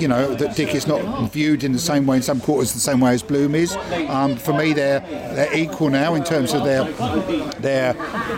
you 0.00 0.08
know, 0.08 0.34
that 0.34 0.56
Dick 0.56 0.74
is 0.74 0.86
not 0.86 1.30
viewed 1.32 1.64
in 1.64 1.72
the 1.72 1.78
same 1.78 2.06
way 2.06 2.16
in 2.16 2.22
some 2.22 2.40
quarters 2.40 2.72
the 2.72 2.80
same 2.80 3.00
way 3.00 3.12
as 3.12 3.22
Bloom 3.22 3.54
is. 3.54 3.76
Um, 4.08 4.36
for 4.36 4.52
me, 4.52 4.72
they're 4.72 5.00
they're 5.00 5.56
equal 5.56 5.88
now 5.90 6.14
in 6.14 6.24
terms 6.24 6.52
of 6.52 6.64
their 6.64 6.84
their 7.60 7.94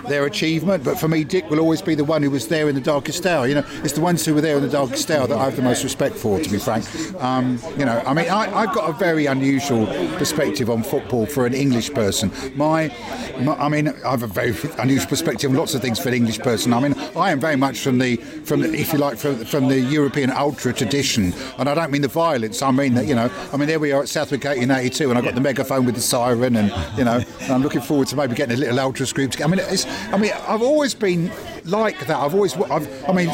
their 0.09 0.27
achievement. 0.27 0.85
But 0.85 0.99
for 0.99 1.09
me, 1.09 1.25
Dick 1.25 1.49
will 1.51 1.61
always 1.61 1.83
be 1.83 1.95
the 1.95 2.05
one 2.05 2.23
who 2.23 2.31
was 2.31 2.49
there 2.49 2.69
in 2.69 2.75
the 2.75 2.81
darkest 2.81 3.25
hour. 3.27 3.47
You 3.47 3.57
know, 3.57 3.67
it's 3.83 3.95
the 3.95 4.01
ones 4.01 4.25
who 4.25 4.35
were 4.35 4.41
there 4.41 4.57
in 4.57 4.63
the 4.63 4.69
darkest 4.69 5.11
hour 5.11 5.27
that 5.27 5.37
I 5.37 5.45
have 5.45 5.57
the 5.57 5.63
most 5.63 5.83
respect 5.83 6.17
for, 6.17 6.39
to 6.41 6.51
be 6.51 6.59
frank. 6.59 6.85
Um, 7.23 7.59
you 7.79 7.85
know, 7.85 8.03
I 8.07 8.13
mean, 8.13 8.29
I, 8.29 8.55
I've 8.55 8.75
got 8.75 8.91
a 8.91 8.93
very 8.93 9.27
unusual 9.27 9.87
perspective 10.19 10.69
on 10.69 10.83
football 10.83 11.27
for 11.27 11.47
an 11.47 11.55
English 11.55 11.93
person. 11.93 12.31
My, 12.55 12.95
my 13.41 13.55
I 13.57 13.69
mean, 13.69 13.89
I 13.89 14.11
have 14.11 14.23
a 14.23 14.27
very 14.27 14.55
unusual 14.79 15.09
perspective 15.09 15.54
lots 15.55 15.75
of 15.75 15.83
things 15.83 15.99
for 15.99 16.09
an 16.09 16.15
English 16.15 16.39
person. 16.41 16.73
I 16.73 16.81
mean, 16.81 16.95
I 17.17 17.31
am 17.31 17.41
very 17.41 17.57
much 17.57 17.81
from 17.81 17.99
the 17.99 18.17
from 18.17 18.61
the, 18.61 18.73
if 18.73 18.93
you 18.93 18.99
like 18.99 19.17
from, 19.17 19.45
from 19.45 19.69
the 19.69 19.81
European 19.81 20.31
ultra 20.31 20.73
tradition, 20.73 21.33
and 21.59 21.69
I 21.69 21.75
don't 21.75 21.91
mean 21.91 22.03
the 22.03 22.09
violence. 22.09 22.63
I 22.63 22.71
mean 22.71 22.95
that 22.95 23.07
you 23.07 23.15
know, 23.15 23.31
I 23.53 23.57
mean 23.57 23.69
there 23.69 23.81
we 23.81 23.93
are 23.93 24.03
at 24.03 24.09
Southwick 24.09 24.43
Gate 24.43 24.63
in 24.63 24.71
'82, 24.71 25.11
and 25.11 25.19
I 25.19 25.23
got 25.23 25.35
the 25.35 25.41
megaphone 25.41 25.85
with 25.87 25.95
the 25.95 26.01
siren, 26.01 26.57
and 26.57 26.73
you 26.99 27.05
know, 27.05 27.23
and 27.41 27.53
I'm 27.53 27.63
looking 27.63 27.81
forward 27.81 28.09
to 28.09 28.17
maybe 28.17 28.35
getting 28.35 28.57
a 28.57 28.61
little 28.61 28.81
ultras 28.81 29.13
group. 29.13 29.33
Together. 29.33 29.53
I 29.53 29.57
mean, 29.57 29.67
it's, 29.69 29.87
I 30.13 30.17
mean, 30.17 30.33
I've 30.47 30.63
always 30.63 30.95
been 30.95 31.31
like 31.65 32.07
that. 32.07 32.17
I've 32.17 32.35
always, 32.35 32.55
I've, 32.55 33.09
I 33.09 33.13
mean, 33.13 33.31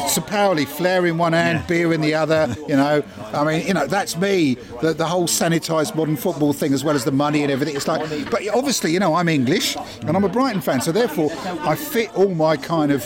flair 0.65 1.05
in 1.05 1.17
one 1.17 1.33
hand, 1.33 1.67
beer 1.67 1.93
in 1.93 2.01
the 2.01 2.13
other. 2.13 2.55
You 2.67 2.75
know, 2.75 3.03
I 3.33 3.43
mean, 3.43 3.67
you 3.67 3.73
know, 3.73 3.87
that's 3.87 4.17
me. 4.17 4.55
The, 4.81 4.93
the 4.93 5.05
whole 5.05 5.27
sanitised 5.27 5.95
modern 5.95 6.15
football 6.15 6.53
thing, 6.53 6.73
as 6.73 6.83
well 6.83 6.95
as 6.95 7.05
the 7.05 7.11
money 7.11 7.43
and 7.43 7.51
everything. 7.51 7.75
It's 7.75 7.87
like, 7.87 8.01
but 8.29 8.47
obviously, 8.53 8.91
you 8.91 8.99
know, 8.99 9.15
I'm 9.15 9.27
English 9.27 9.75
and 10.01 10.15
I'm 10.15 10.23
a 10.23 10.29
Brighton 10.29 10.61
fan, 10.61 10.81
so 10.81 10.91
therefore, 10.91 11.31
I 11.61 11.75
fit 11.75 12.10
all 12.15 12.33
my 12.33 12.57
kind 12.57 12.91
of 12.91 13.05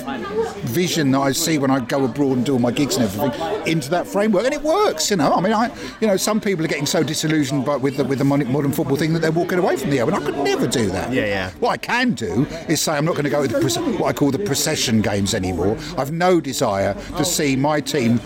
vision 0.62 1.12
that 1.12 1.20
I 1.20 1.32
see 1.32 1.58
when 1.58 1.72
I 1.72 1.80
go 1.80 2.06
abroad 2.06 2.38
and 2.38 2.46
do 2.46 2.54
all 2.54 2.60
my 2.60 2.72
gigs 2.72 2.96
and 2.96 3.06
everything 3.06 3.68
into 3.68 3.90
that 3.90 4.08
framework, 4.08 4.46
and 4.46 4.54
it 4.54 4.62
works. 4.62 5.10
You 5.10 5.18
know, 5.18 5.34
I 5.34 5.42
mean, 5.42 5.54
I, 5.54 5.74
you 6.02 6.08
know, 6.08 6.18
some 6.18 6.40
people 6.42 6.66
are 6.66 6.68
getting 6.68 6.86
so 6.86 7.04
disillusioned 7.04 7.66
by, 7.66 7.76
with 7.78 7.98
the 7.98 8.04
with 8.04 8.20
the 8.20 8.26
modern 8.26 8.72
football 8.72 8.98
thing 8.98 9.14
that 9.14 9.20
they're 9.20 9.32
walking 9.32 9.60
away 9.60 9.78
from 9.78 9.90
the 9.90 10.00
air, 10.00 10.06
and 10.06 10.16
I 10.16 10.20
could 10.20 10.38
never 10.38 10.68
do 10.68 10.90
that. 10.90 11.12
Yeah, 11.12 11.26
yeah. 11.26 11.52
What 11.60 11.72
I 11.72 11.78
can 11.78 12.14
do 12.14 12.46
is 12.68 12.82
say 12.82 12.94
I'm 12.94 13.06
not 13.06 13.14
going 13.14 13.26
to 13.26 13.30
go 13.30 13.42
with 13.42 13.52
the, 13.52 13.98
what 13.98 14.10
I 14.10 14.14
call 14.14 14.32
the 14.32 14.40
procession 14.40 15.02
games 15.02 15.34
anymore. 15.34 15.78
I've 15.98 16.12
no 16.12 16.40
desire 16.40 16.94
to 17.18 17.26
see 17.26 17.56
my 17.56 17.82
team 17.82 18.20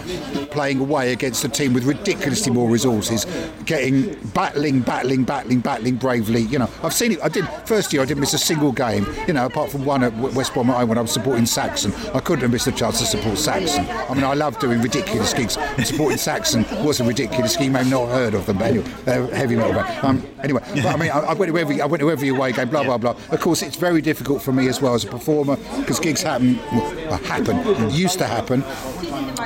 playing 0.51 0.79
away 0.79 1.13
against 1.13 1.43
a 1.43 1.50
team 1.50 1.74
with 1.74 1.83
ridiculously 1.83 2.51
more 2.51 2.69
resources, 2.69 3.25
getting 3.65 4.13
battling, 4.33 4.81
battling, 4.81 5.24
battling, 5.24 5.59
battling 5.59 5.95
bravely. 5.95 6.41
You 6.41 6.59
know, 6.59 6.69
I've 6.83 6.93
seen 6.93 7.13
it. 7.13 7.19
I 7.24 7.29
did 7.29 7.45
first 7.65 7.93
year. 7.93 8.01
I 8.01 8.05
didn't 8.05 8.21
miss 8.21 8.33
a 8.33 8.38
single 8.38 8.71
game. 8.71 9.05
You 9.27 9.33
know, 9.33 9.45
apart 9.45 9.71
from 9.71 9.86
one 9.86 10.03
at 10.03 10.13
West 10.17 10.53
Brom 10.53 10.68
at 10.69 10.77
home 10.77 10.89
when 10.89 10.97
I 10.97 11.01
was 11.01 11.11
supporting 11.11 11.45
Saxon. 11.45 11.93
I 12.13 12.19
couldn't 12.19 12.41
have 12.41 12.51
missed 12.51 12.67
a 12.67 12.71
chance 12.71 12.99
to 12.99 13.05
support 13.05 13.38
Saxon. 13.38 13.85
I 13.89 14.13
mean, 14.13 14.23
I 14.23 14.33
love 14.33 14.59
doing 14.59 14.81
ridiculous 14.81 15.33
gigs. 15.33 15.58
And 15.58 15.86
supporting 15.86 16.17
Saxon 16.17 16.65
was 16.84 16.99
a 16.99 17.03
ridiculous 17.03 17.55
gig. 17.55 17.71
May 17.71 17.88
not 17.89 18.08
heard 18.10 18.34
of 18.34 18.45
them, 18.45 18.58
but 18.58 18.67
anyway, 18.67 18.88
heavy 19.05 19.55
metal 19.55 19.73
band. 19.73 20.05
Um, 20.05 20.27
anyway, 20.43 20.63
but 20.75 20.86
I 20.86 20.97
mean, 20.97 21.12
I, 21.12 21.19
I 21.19 21.34
went 21.34 21.51
to 21.51 21.58
every 21.58 21.82
I 21.82 21.86
went 21.86 22.01
to 22.01 22.12
every 22.12 22.29
away 22.29 22.51
game. 22.51 22.69
Blah 22.69 22.84
blah 22.84 22.97
blah. 22.97 23.15
Of 23.29 23.41
course, 23.41 23.62
it's 23.62 23.75
very 23.75 24.01
difficult 24.01 24.41
for 24.41 24.51
me 24.51 24.67
as 24.67 24.82
well 24.82 24.93
as 24.93 25.03
a 25.03 25.08
performer 25.08 25.58
because 25.77 25.99
gigs 25.99 26.23
happen, 26.23 26.58
well, 26.71 27.17
happen, 27.23 27.89
used 27.91 28.17
to 28.19 28.25
happen. 28.25 28.63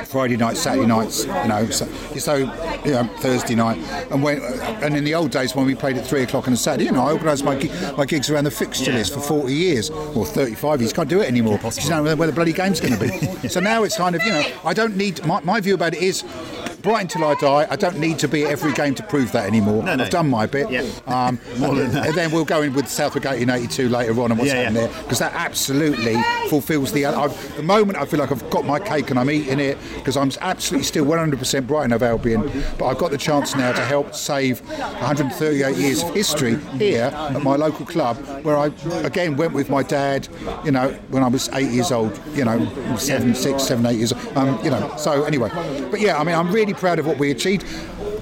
Friday 0.06 0.36
nights, 0.36 0.60
Saturday 0.60 0.86
nights, 0.86 1.24
you 1.24 1.48
know, 1.48 1.66
so, 1.70 1.86
so 2.18 2.36
you 2.36 2.92
know, 2.92 3.04
Thursday 3.18 3.54
night, 3.54 3.78
and 4.10 4.22
when 4.22 4.40
and 4.82 4.96
in 4.96 5.04
the 5.04 5.14
old 5.14 5.30
days 5.30 5.54
when 5.54 5.66
we 5.66 5.74
played 5.74 5.96
at 5.96 6.06
three 6.06 6.22
o'clock 6.22 6.46
on 6.46 6.52
a 6.52 6.56
Saturday, 6.56 6.84
you 6.84 6.92
know, 6.92 7.02
I 7.02 7.12
organised 7.12 7.44
my 7.44 7.56
my 7.96 8.04
gigs 8.04 8.28
around 8.30 8.44
the 8.44 8.50
fixture 8.50 8.92
list 8.92 9.14
for 9.14 9.20
forty 9.20 9.54
years 9.54 9.90
or 9.90 10.26
thirty-five 10.26 10.80
years. 10.80 10.92
Can't 10.92 11.08
do 11.08 11.13
it 11.20 11.28
anymore. 11.28 11.56
because 11.58 11.82
You 11.82 11.90
don't 11.90 12.04
know 12.04 12.16
where 12.16 12.26
the 12.26 12.32
bloody 12.32 12.52
game's 12.52 12.80
going 12.80 12.94
to 12.94 13.00
be. 13.40 13.48
so 13.48 13.60
now 13.60 13.82
it's 13.84 13.96
kind 13.96 14.14
of, 14.14 14.22
you 14.22 14.30
know, 14.30 14.42
I 14.64 14.74
don't 14.74 14.96
need. 14.96 15.24
My, 15.26 15.40
my 15.40 15.60
view 15.60 15.74
about 15.74 15.94
it 15.94 16.02
is. 16.02 16.24
Brighton 16.84 17.08
till 17.08 17.24
I 17.24 17.34
die. 17.34 17.66
I 17.68 17.76
don't 17.76 17.98
need 17.98 18.18
to 18.20 18.28
be 18.28 18.44
at 18.44 18.50
every 18.50 18.72
game 18.74 18.94
to 18.94 19.02
prove 19.02 19.32
that 19.32 19.46
anymore. 19.46 19.82
No, 19.82 19.96
no. 19.96 20.04
I've 20.04 20.10
done 20.10 20.28
my 20.30 20.46
bit. 20.46 20.70
Yeah. 20.70 20.84
Um, 21.06 21.38
More 21.58 21.74
than 21.74 21.90
that. 21.92 22.06
and 22.08 22.14
then 22.14 22.30
we'll 22.32 22.44
go 22.44 22.62
in 22.62 22.72
with 22.74 22.88
Southwick 22.88 23.24
1882 23.24 23.88
later 23.88 24.20
on 24.20 24.30
and 24.30 24.38
what's 24.38 24.50
Yeah, 24.52 24.62
yeah. 24.62 24.70
happening 24.70 24.90
there 24.90 25.02
because 25.02 25.18
that 25.20 25.32
absolutely 25.34 26.16
fulfills 26.48 26.92
the. 26.92 27.06
I've, 27.06 27.56
the 27.56 27.62
moment 27.62 27.98
I 27.98 28.04
feel 28.04 28.20
like 28.20 28.30
I've 28.32 28.48
got 28.50 28.64
my 28.64 28.78
cake 28.80 29.10
and 29.10 29.18
I'm 29.18 29.30
eating 29.30 29.60
it 29.60 29.78
because 29.96 30.16
I'm 30.16 30.30
absolutely 30.40 30.84
still 30.84 31.04
100% 31.06 31.66
Brighton 31.66 31.92
of 31.92 32.02
Albion, 32.02 32.50
but 32.78 32.86
I've 32.86 32.98
got 32.98 33.10
the 33.10 33.18
chance 33.18 33.54
now 33.54 33.72
to 33.72 33.80
help 33.84 34.14
save 34.14 34.60
138 34.68 35.76
years 35.76 36.02
of 36.02 36.14
history 36.14 36.56
here 36.78 37.04
at 37.14 37.42
my 37.42 37.56
local 37.56 37.86
club 37.86 38.16
where 38.44 38.56
I 38.58 38.66
again 39.04 39.36
went 39.36 39.52
with 39.52 39.70
my 39.70 39.82
dad. 39.82 40.28
You 40.64 40.72
know, 40.72 40.90
when 41.10 41.22
I 41.22 41.28
was 41.28 41.48
eight 41.52 41.70
years 41.70 41.92
old. 41.92 42.18
You 42.34 42.44
know, 42.44 42.96
seven, 42.96 43.34
six, 43.34 43.62
seven, 43.62 43.86
eight 43.86 43.96
years. 43.98 44.12
Um, 44.36 44.58
you 44.64 44.70
know, 44.70 44.92
so 44.96 45.24
anyway, 45.24 45.50
but 45.90 46.00
yeah, 46.00 46.18
I 46.18 46.24
mean, 46.24 46.34
I'm 46.34 46.50
really 46.52 46.73
proud 46.74 46.98
of 46.98 47.06
what 47.06 47.18
we 47.18 47.30
achieved. 47.30 47.66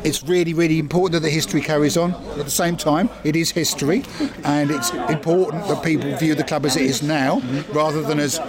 It's 0.04 0.22
really, 0.24 0.52
really 0.52 0.78
important 0.78 1.12
that 1.12 1.20
the 1.20 1.30
history 1.30 1.60
carries 1.60 1.96
on. 1.96 2.12
At 2.12 2.44
the 2.44 2.50
same 2.50 2.76
time, 2.76 3.08
it 3.22 3.36
is 3.36 3.50
history, 3.50 4.04
and 4.44 4.70
it's 4.70 4.90
important 4.90 5.66
that 5.68 5.82
people 5.84 6.16
view 6.16 6.34
the 6.34 6.42
club 6.42 6.66
as 6.66 6.76
it 6.76 6.82
is 6.82 7.02
now, 7.02 7.40
rather 7.72 8.02
than 8.02 8.18
as, 8.18 8.40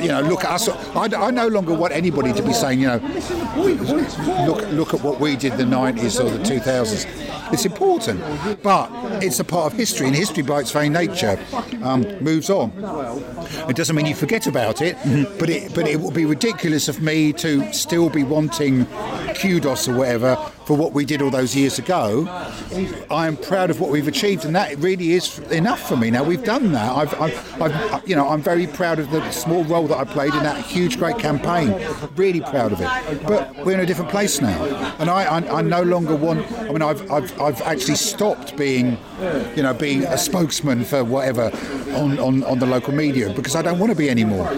you 0.00 0.08
know, 0.08 0.20
look 0.22 0.44
at 0.44 0.50
us. 0.50 0.68
I, 0.68 1.04
I 1.04 1.30
no 1.30 1.46
longer 1.46 1.74
want 1.74 1.92
anybody 1.92 2.32
to 2.32 2.42
be 2.42 2.52
saying, 2.52 2.80
you 2.80 2.88
know, 2.88 2.96
look, 4.46 4.68
look 4.72 4.94
at 4.94 5.02
what 5.02 5.20
we 5.20 5.36
did 5.36 5.52
in 5.52 5.70
the 5.70 5.76
90s 5.76 6.22
or 6.24 6.30
the 6.30 6.42
2000s. 6.42 7.06
It's 7.52 7.64
important, 7.64 8.20
but 8.62 8.90
it's 9.22 9.40
a 9.40 9.44
part 9.44 9.72
of 9.72 9.78
history, 9.78 10.08
and 10.08 10.16
history, 10.16 10.42
by 10.42 10.60
its 10.60 10.72
very 10.72 10.88
nature, 10.88 11.38
um, 11.82 12.02
moves 12.22 12.50
on. 12.50 12.72
It 13.68 13.76
doesn't 13.76 13.94
mean 13.94 14.06
you 14.06 14.14
forget 14.14 14.46
about 14.46 14.82
it, 14.82 14.96
but 15.38 15.48
it 15.48 15.74
but 15.74 15.86
it 15.86 15.98
would 16.00 16.14
be 16.14 16.26
ridiculous 16.26 16.88
of 16.88 17.00
me 17.00 17.32
to 17.34 17.72
still 17.72 18.10
be 18.10 18.24
wanting 18.24 18.84
kudos 19.34 19.88
or 19.88 19.96
whatever 19.96 20.36
for 20.68 20.76
what 20.76 20.92
we 20.92 21.06
did 21.06 21.22
all 21.22 21.30
those 21.30 21.56
years 21.56 21.78
ago. 21.78 22.26
I 23.10 23.26
am 23.26 23.38
proud 23.38 23.70
of 23.70 23.80
what 23.80 23.88
we've 23.88 24.06
achieved, 24.06 24.44
and 24.44 24.54
that 24.54 24.76
really 24.76 25.12
is 25.12 25.38
enough 25.50 25.88
for 25.88 25.96
me. 25.96 26.10
Now 26.10 26.24
we've 26.24 26.44
done 26.44 26.72
that. 26.72 26.94
I've, 26.94 27.18
I've, 27.18 27.62
I've 27.62 28.06
you 28.06 28.14
know, 28.14 28.28
I'm 28.28 28.42
very 28.42 28.66
proud 28.66 28.98
of 28.98 29.10
the 29.10 29.30
small 29.30 29.64
role 29.64 29.86
that 29.86 29.96
I 29.96 30.04
played 30.04 30.34
in 30.34 30.42
that 30.42 30.62
huge, 30.62 30.98
great 30.98 31.18
campaign. 31.18 31.74
Really 32.16 32.42
proud 32.42 32.72
of 32.72 32.82
it. 32.82 33.26
But 33.26 33.56
we're 33.64 33.72
in 33.72 33.80
a 33.80 33.86
different 33.86 34.10
place 34.10 34.42
now, 34.42 34.62
and 34.98 35.08
I, 35.08 35.24
I, 35.38 35.58
I 35.58 35.62
no 35.62 35.80
longer 35.80 36.14
want. 36.14 36.40
I 36.52 36.64
mean, 36.64 36.82
I've, 36.82 37.10
I've, 37.10 37.40
I've 37.40 37.62
actually 37.62 37.96
stopped 37.96 38.54
being, 38.58 38.98
you 39.56 39.62
know, 39.62 39.72
being 39.72 40.04
a 40.04 40.18
spokesman 40.18 40.84
for 40.84 41.02
whatever 41.02 41.50
on, 41.96 42.18
on, 42.18 42.44
on 42.44 42.58
the 42.58 42.66
local 42.66 42.92
media 42.92 43.32
because 43.32 43.56
I 43.56 43.62
don't 43.62 43.78
want 43.78 43.90
to 43.90 43.96
be 43.96 44.10
anymore. 44.10 44.48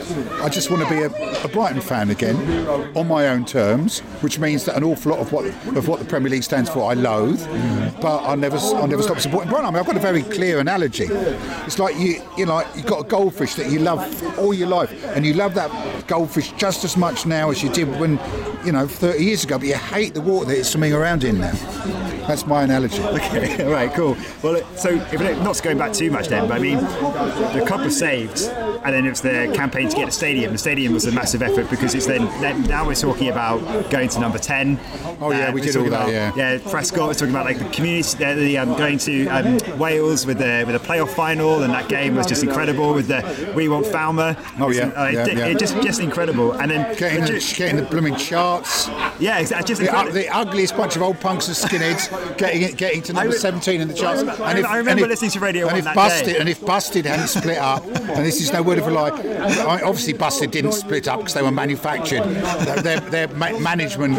I 0.43 0.49
just 0.49 0.73
want 0.73 0.83
to 0.83 0.89
be 0.89 1.03
a, 1.03 1.45
a 1.45 1.49
Brighton 1.49 1.81
fan 1.81 2.11
again 2.11 2.67
on 2.97 3.07
my 3.07 3.29
own 3.29 3.45
terms, 3.45 4.01
which 4.23 4.41
means 4.41 4.65
that 4.65 4.77
an 4.77 4.83
awful 4.83 5.13
lot 5.13 5.21
of 5.21 5.33
what 5.33 5.47
of 5.77 5.87
what 5.87 6.00
the 6.01 6.07
Premier 6.07 6.31
League 6.31 6.43
stands 6.43 6.69
for 6.69 6.91
I 6.91 6.95
loathe, 6.95 7.41
but 8.01 8.19
I'll 8.25 8.37
never 8.37 8.57
I'll 8.57 8.87
never 8.89 9.03
stop 9.03 9.21
supporting 9.21 9.51
Brighton. 9.51 9.67
I 9.67 9.71
mean, 9.71 9.79
I've 9.81 9.87
got 9.87 9.97
a 9.97 10.01
very 10.01 10.23
clear 10.23 10.59
analogy. 10.59 11.07
It's 11.67 11.79
like 11.79 11.97
you, 11.97 12.23
you 12.37 12.47
know, 12.47 12.67
you've 12.75 12.87
got 12.87 13.05
a 13.07 13.09
goldfish 13.09 13.55
that 13.55 13.71
you 13.71 13.79
love 13.79 14.39
all 14.39 14.53
your 14.53 14.69
life, 14.69 14.93
and 15.15 15.25
you 15.25 15.35
love 15.35 15.55
that 15.55 15.71
goldfish 16.09 16.51
just 16.53 16.85
as 16.85 16.97
much 16.97 17.27
now 17.27 17.51
as 17.51 17.63
you 17.63 17.71
did 17.71 17.89
when 18.01 18.19
you 18.65 18.73
know 18.73 18.87
30 18.87 19.23
years 19.25 19.45
ago, 19.45 19.59
but 19.59 19.67
you 19.69 19.75
hate 19.77 20.15
the 20.15 20.21
water 20.21 20.47
that 20.47 20.59
it's 20.59 20.71
swimming 20.71 20.93
around 20.93 21.23
in 21.25 21.39
now. 21.39 21.53
That's 22.27 22.47
my 22.47 22.63
analogy. 22.63 23.01
Okay, 23.21 23.65
all 23.65 23.73
right, 23.73 23.93
cool. 23.93 24.17
Well, 24.43 24.63
so 24.77 24.89
if 24.91 25.21
it, 25.21 25.39
not 25.43 25.61
going 25.63 25.79
back 25.79 25.93
too 25.93 26.11
much 26.11 26.29
then, 26.29 26.49
but 26.49 26.55
I 26.57 26.59
mean, 26.61 26.79
the 26.79 27.65
cup 27.67 27.81
was 27.81 27.97
saved, 27.99 28.41
and 28.85 28.95
then 28.95 29.05
it 29.05 29.11
was 29.11 29.21
the 29.21 29.53
campaign 29.55 29.89
to 29.89 29.97
get 29.97 30.07
the 30.07 30.13
stadium. 30.13 30.53
The 30.53 30.59
stadium 30.59 30.93
was 30.93 31.07
a 31.07 31.13
massive 31.13 31.43
effort 31.43 31.69
because 31.71 31.95
it's 31.95 32.07
then, 32.07 32.25
then 32.41 32.63
now 32.65 32.87
we're 32.87 32.95
talking 32.95 33.29
about 33.29 33.59
going 33.91 34.09
to 34.11 34.21
number 34.21 34.39
ten. 34.39 34.79
Oh, 35.21 35.31
yeah, 35.33 35.49
Uh, 35.49 35.53
we 35.53 35.61
did 35.61 35.77
all 35.77 35.87
about 35.91 36.37
yeah. 36.37 36.59
Prescott 36.71 37.09
was 37.09 37.17
talking 37.19 37.35
about 37.35 37.45
like 37.47 37.59
the 37.59 37.65
community, 37.71 38.25
uh, 38.25 38.35
the 38.35 38.59
um, 38.59 38.77
going 38.77 38.99
to 38.99 39.27
um, 39.29 39.79
Wales 39.79 40.27
with 40.27 40.39
the 40.39 40.65
with 40.67 40.81
the 40.81 40.87
playoff 40.89 41.11
final, 41.11 41.63
and 41.63 41.73
that 41.73 41.89
game 41.89 42.15
was 42.17 42.27
just 42.27 42.43
incredible 42.43 42.95
with 42.95 43.09
the 43.09 43.53
We 43.57 43.69
Want 43.69 43.87
Falmer. 43.87 44.37
Oh, 44.61 44.71
yeah, 44.71 44.89
uh, 44.89 45.09
yeah, 45.09 45.27
it, 45.27 45.37
yeah. 45.39 45.47
it 45.47 45.59
just 45.59 45.75
just 45.83 46.01
incredible. 46.01 46.53
And 46.53 46.71
then 46.71 46.97
Getting 46.97 47.25
the, 47.25 47.55
getting 47.57 47.77
the 47.77 47.83
blooming 47.83 48.17
charts. 48.17 48.89
yeah, 49.19 49.39
exactly. 49.39 49.67
Just 49.69 49.81
The, 49.81 49.87
incredible. 49.89 50.13
the 50.15 50.29
ugliest 50.29 50.77
bunch 50.77 50.97
of 50.97 51.03
old 51.03 51.19
punks 51.21 51.49
and 51.49 51.57
skinheads 51.57 52.37
getting 52.39 52.63
it, 52.63 52.77
getting 52.77 53.03
to 53.03 53.13
number 53.13 53.31
re- 53.33 53.37
17 53.39 53.81
in 53.81 53.89
the 53.89 53.95
charts. 53.95 54.23
I 54.23 54.51
remember- 54.51 54.69
I 54.69 54.77
remember 54.77 55.03
and 55.05 55.11
listening 55.11 55.31
to 55.33 55.41
Radio 55.41 55.67
and 55.69 55.73
1 55.73 55.79
if 55.79 55.85
that 55.85 55.95
Busted, 55.95 56.27
day. 56.35 56.39
And 56.41 56.49
if 56.49 56.65
Busted 56.65 57.07
hadn't 57.07 57.29
split 57.29 57.59
up, 57.59 57.85
and 57.87 58.25
this 58.27 58.41
is 58.41 58.53
no 58.53 58.63
word 58.63 58.79
of 58.79 58.87
a 58.87 58.91
lie, 58.91 59.11
I- 59.11 59.83
obviously 59.83 60.13
Busted 60.15 60.51
didn't 60.51 60.73
split 60.73 61.09
up 61.09 61.19
because 61.21 61.35
they 61.35 61.43
were 61.43 61.51
manufactured. 61.51 62.23
Their, 62.25 62.77
their, 62.83 63.01
their 63.01 63.29
ma- 63.29 63.59
management 63.59 64.15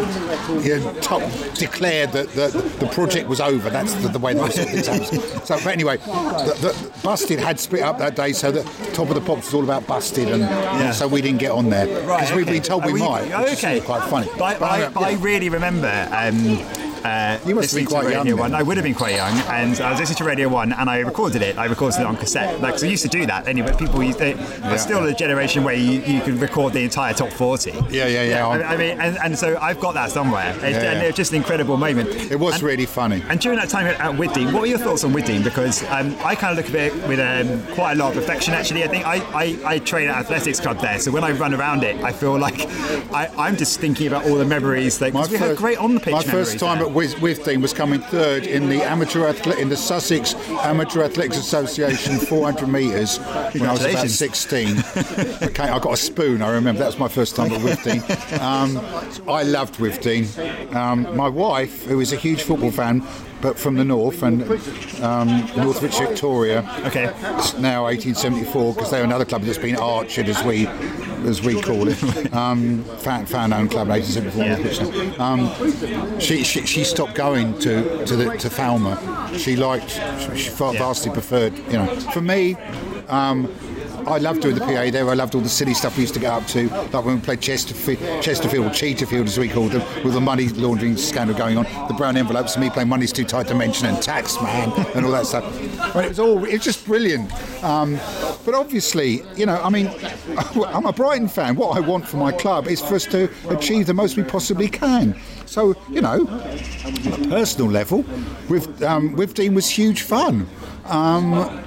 you 0.64 0.78
know, 0.78 0.94
top 1.00 1.22
declared 1.54 2.12
that 2.12 2.28
the, 2.30 2.48
the 2.80 2.86
project 2.88 3.28
was 3.28 3.40
over. 3.40 3.70
That's 3.70 3.94
the, 3.94 4.08
the 4.08 4.18
way 4.18 4.34
those 4.34 4.54
sort 4.54 4.66
of 4.66 4.72
things 4.72 4.86
happen. 4.86 5.20
So, 5.46 5.56
but 5.56 5.66
anyway, 5.66 5.96
the, 5.98 6.56
the, 6.60 6.92
Busted 7.02 7.38
had 7.38 7.58
split 7.58 7.82
up 7.82 7.98
that 7.98 8.16
day, 8.16 8.32
so 8.32 8.50
the 8.50 8.62
top 8.92 9.08
of 9.08 9.14
the 9.14 9.20
pops 9.20 9.46
was 9.46 9.54
all 9.54 9.64
about 9.64 9.86
Busted, 9.86 10.28
and 10.28 10.94
so 10.94 11.08
we 11.08 11.20
didn't 11.20 11.40
get 11.40 11.50
on 11.50 11.70
there 11.70 11.86
because 11.86 12.32
we'd 12.32 12.42
okay. 12.42 12.52
been 12.52 12.62
told 12.62 12.84
we 12.84 12.92
we- 12.92 13.00
might. 13.00 13.30
okay. 13.52 13.80
quite 13.80 14.08
funny. 14.08 14.28
But, 14.38 14.60
But, 14.60 14.96
I, 14.96 15.06
I 15.06 15.10
yeah. 15.10 15.18
really 15.20 15.48
remember. 15.48 16.08
Um, 16.12 16.81
uh, 17.04 17.38
You 17.46 17.54
must 17.54 17.70
have 17.72 17.78
been 17.78 17.86
quite 17.86 18.10
young. 18.12 18.36
One. 18.38 18.54
I 18.54 18.62
would 18.62 18.76
have 18.76 18.84
been 18.84 18.94
quite 18.94 19.14
young, 19.16 19.36
and 19.48 19.78
I 19.80 19.90
was 19.90 20.00
listening 20.00 20.16
to 20.18 20.24
Radio 20.24 20.48
One, 20.48 20.72
and 20.72 20.88
I 20.88 20.98
recorded 20.98 21.42
it. 21.42 21.58
I 21.58 21.66
recorded 21.66 22.00
it 22.00 22.06
on 22.06 22.16
cassette. 22.16 22.60
Like, 22.60 22.78
so 22.78 22.86
I 22.86 22.90
used 22.90 23.02
to 23.02 23.08
do 23.08 23.26
that 23.26 23.46
anyway. 23.48 23.74
People, 23.78 24.02
used 24.02 24.18
they, 24.18 24.32
there's 24.34 24.82
still 24.82 25.04
a 25.04 25.12
generation 25.14 25.64
where 25.64 25.74
you, 25.74 26.00
you 26.00 26.20
can 26.20 26.38
record 26.38 26.72
the 26.72 26.82
entire 26.82 27.12
top 27.14 27.30
40. 27.30 27.72
Yeah, 27.90 28.06
yeah, 28.06 28.22
yeah. 28.22 28.46
I, 28.46 28.74
I 28.74 28.76
mean, 28.76 29.00
and, 29.00 29.18
and 29.22 29.38
so 29.38 29.58
I've 29.60 29.80
got 29.80 29.94
that 29.94 30.10
somewhere. 30.10 30.50
It's, 30.56 30.62
Yeah, 30.62 30.92
and 30.92 31.02
yeah. 31.02 31.08
it's 31.08 31.16
just 31.16 31.32
an 31.32 31.38
incredible 31.38 31.76
moment. 31.76 32.08
It 32.30 32.38
was 32.38 32.54
And- 32.54 32.62
really 32.62 32.86
funny. 32.86 33.22
and 33.28 33.40
during 33.40 33.58
that 33.58 33.68
time 33.68 33.86
at, 33.86 34.00
at 34.00 34.12
Withdean, 34.12 34.52
what 34.52 34.62
were 34.62 34.66
your 34.66 34.78
thoughts 34.78 35.04
on 35.04 35.12
Withdean? 35.12 35.42
Because 35.44 35.82
um, 35.90 36.16
I 36.24 36.34
kind 36.34 36.58
of 36.58 36.64
look 36.64 36.74
at 36.74 36.92
it 36.92 37.08
with 37.08 37.18
um, 37.20 37.74
quite 37.74 37.92
a 37.92 37.96
lot 37.96 38.12
of 38.16 38.22
affection. 38.22 38.54
Actually, 38.54 38.84
I 38.84 38.88
think 38.88 39.06
I, 39.06 39.16
I, 39.34 39.58
I 39.74 39.78
train 39.80 40.08
at 40.08 40.16
athletics 40.16 40.60
club 40.60 40.78
there, 40.80 40.98
so 40.98 41.10
when 41.10 41.24
I 41.24 41.32
run 41.32 41.54
around 41.54 41.82
it, 41.84 42.02
I 42.02 42.12
feel 42.12 42.38
like 42.38 42.60
I, 43.12 43.28
I'm 43.38 43.56
just 43.56 43.80
thinking 43.80 44.06
about 44.06 44.24
all 44.26 44.36
the 44.36 44.44
memories. 44.44 45.00
Like 45.00 45.14
we 45.14 45.36
had 45.36 45.56
great 45.56 45.78
on 45.78 45.94
the 45.94 46.00
pitch. 46.00 46.12
My 46.12 46.22
first 46.22 46.58
time 46.58 46.78
there. 46.78 46.86
at 46.88 46.91
Wis- 46.92 47.14
Withdean 47.16 47.60
was 47.62 47.72
coming 47.72 48.00
third 48.00 48.46
in 48.46 48.68
the 48.68 48.82
amateur 48.82 49.20
athle- 49.32 49.58
in 49.58 49.68
the 49.68 49.76
Sussex 49.76 50.34
Amateur 50.48 51.02
Athletics 51.02 51.36
Association 51.38 52.18
400 52.18 52.66
metres 52.68 53.18
when 53.18 53.62
I 53.66 53.72
was 53.72 53.84
about 53.84 54.08
16. 54.08 54.78
okay, 55.42 55.64
I 55.68 55.78
got 55.78 55.92
a 55.92 55.96
spoon. 55.96 56.42
I 56.42 56.50
remember 56.50 56.80
that 56.80 56.86
was 56.86 56.98
my 56.98 57.08
first 57.08 57.36
time 57.36 57.52
at 57.52 57.60
Withdean. 57.60 58.02
Um, 58.40 58.78
I 59.28 59.42
loved 59.42 59.76
Withdean. 59.76 60.74
Um, 60.74 61.16
my 61.16 61.28
wife, 61.28 61.84
who 61.86 62.00
is 62.00 62.12
a 62.12 62.16
huge 62.16 62.42
football 62.42 62.70
fan. 62.70 63.02
But 63.40 63.58
from 63.58 63.74
the 63.74 63.84
north 63.84 64.22
and 64.22 64.42
um, 65.02 65.26
Northwich 65.56 65.98
Victoria, 65.98 66.60
Okay. 66.86 67.06
it's 67.06 67.58
now 67.58 67.82
1874 67.86 68.74
because 68.74 68.90
they're 68.92 69.02
another 69.02 69.24
club 69.24 69.42
that's 69.42 69.58
been 69.58 69.74
archered 69.74 70.28
as 70.28 70.40
we 70.44 70.66
as 71.26 71.42
we 71.42 71.60
call 71.60 71.88
it. 71.88 72.32
um, 72.34 72.82
fan, 72.98 73.26
fan 73.26 73.52
owned 73.52 73.70
club 73.70 73.88
1874 73.88 75.20
um, 75.20 76.20
she, 76.20 76.42
she, 76.44 76.64
she 76.66 76.84
stopped 76.84 77.14
going 77.14 77.58
to 77.60 78.04
to, 78.06 78.16
the, 78.16 78.24
to 78.38 78.48
Falmer 78.48 78.96
she 79.38 79.56
liked 79.56 79.90
she, 79.90 80.36
she 80.36 80.50
far- 80.50 80.72
vastly 80.74 81.10
preferred 81.12 81.56
you 81.70 81.74
know. 81.74 81.86
For 82.12 82.20
me 82.20 82.56
um, 83.08 83.52
I 84.06 84.18
loved 84.18 84.42
doing 84.42 84.54
the 84.54 84.60
PA 84.60 84.90
there. 84.90 85.08
I 85.08 85.14
loved 85.14 85.34
all 85.34 85.40
the 85.40 85.48
silly 85.48 85.74
stuff 85.74 85.96
we 85.96 86.02
used 86.02 86.14
to 86.14 86.20
get 86.20 86.32
up 86.32 86.46
to, 86.48 86.68
like 86.68 87.04
when 87.04 87.16
we 87.16 87.20
played 87.20 87.40
Chesterfield, 87.40 88.22
Chesterfield, 88.22 88.72
Cheaterfield 88.72 89.26
as 89.26 89.38
we 89.38 89.48
called 89.48 89.72
them, 89.72 90.04
with 90.04 90.14
the 90.14 90.20
money 90.20 90.48
laundering 90.48 90.96
scandal 90.96 91.36
going 91.36 91.56
on, 91.56 91.64
the 91.88 91.94
brown 91.94 92.16
envelopes, 92.16 92.56
me 92.56 92.70
playing 92.70 92.88
Money's 92.88 93.12
Too 93.12 93.24
Tight 93.24 93.48
to 93.48 93.54
Mention 93.54 93.86
and 93.86 94.02
Tax 94.02 94.40
Man 94.40 94.72
and 94.94 95.04
all 95.04 95.12
that 95.12 95.26
stuff. 95.26 95.44
It 95.96 96.08
was 96.08 96.18
all, 96.18 96.44
it 96.44 96.52
was 96.52 96.64
just 96.64 96.84
brilliant. 96.84 97.32
Um, 97.62 97.98
but 98.44 98.54
obviously, 98.54 99.22
you 99.36 99.46
know, 99.46 99.60
I 99.62 99.70
mean, 99.70 99.90
I'm 100.66 100.86
a 100.86 100.92
Brighton 100.92 101.28
fan. 101.28 101.56
What 101.56 101.76
I 101.76 101.80
want 101.80 102.06
for 102.06 102.16
my 102.16 102.32
club 102.32 102.66
is 102.68 102.80
for 102.80 102.96
us 102.96 103.04
to 103.06 103.30
achieve 103.48 103.86
the 103.86 103.94
most 103.94 104.16
we 104.16 104.24
possibly 104.24 104.68
can. 104.68 105.18
So, 105.46 105.76
you 105.90 106.00
know, 106.00 106.26
on 106.26 107.12
a 107.12 107.28
personal 107.28 107.70
level, 107.70 108.04
with 108.48 108.82
um, 108.82 109.14
Withdean 109.16 109.54
was 109.54 109.68
huge 109.68 110.02
fun. 110.02 110.48
Um, 110.86 111.62